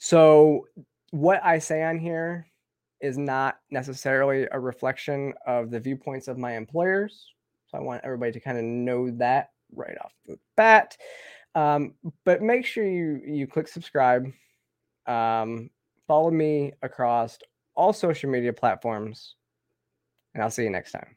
so, 0.00 0.66
what 1.12 1.40
I 1.44 1.60
say 1.60 1.84
on 1.84 2.00
here 2.00 2.48
is 3.00 3.16
not 3.16 3.58
necessarily 3.70 4.48
a 4.50 4.58
reflection 4.58 5.32
of 5.46 5.70
the 5.70 5.78
viewpoints 5.78 6.26
of 6.26 6.38
my 6.38 6.56
employers. 6.56 7.24
So, 7.68 7.78
I 7.78 7.82
want 7.82 8.02
everybody 8.02 8.32
to 8.32 8.40
kind 8.40 8.58
of 8.58 8.64
know 8.64 9.12
that 9.18 9.50
right 9.72 9.96
off 10.02 10.12
the 10.26 10.40
bat. 10.56 10.96
Um, 11.56 11.94
but 12.26 12.42
make 12.42 12.66
sure 12.66 12.86
you 12.86 13.20
you 13.26 13.46
click 13.46 13.66
subscribe. 13.66 14.30
Um, 15.06 15.70
follow 16.06 16.30
me 16.30 16.72
across 16.82 17.38
all 17.74 17.92
social 17.94 18.30
media 18.30 18.52
platforms, 18.52 19.36
and 20.34 20.42
I'll 20.42 20.50
see 20.50 20.64
you 20.64 20.70
next 20.70 20.92
time. 20.92 21.16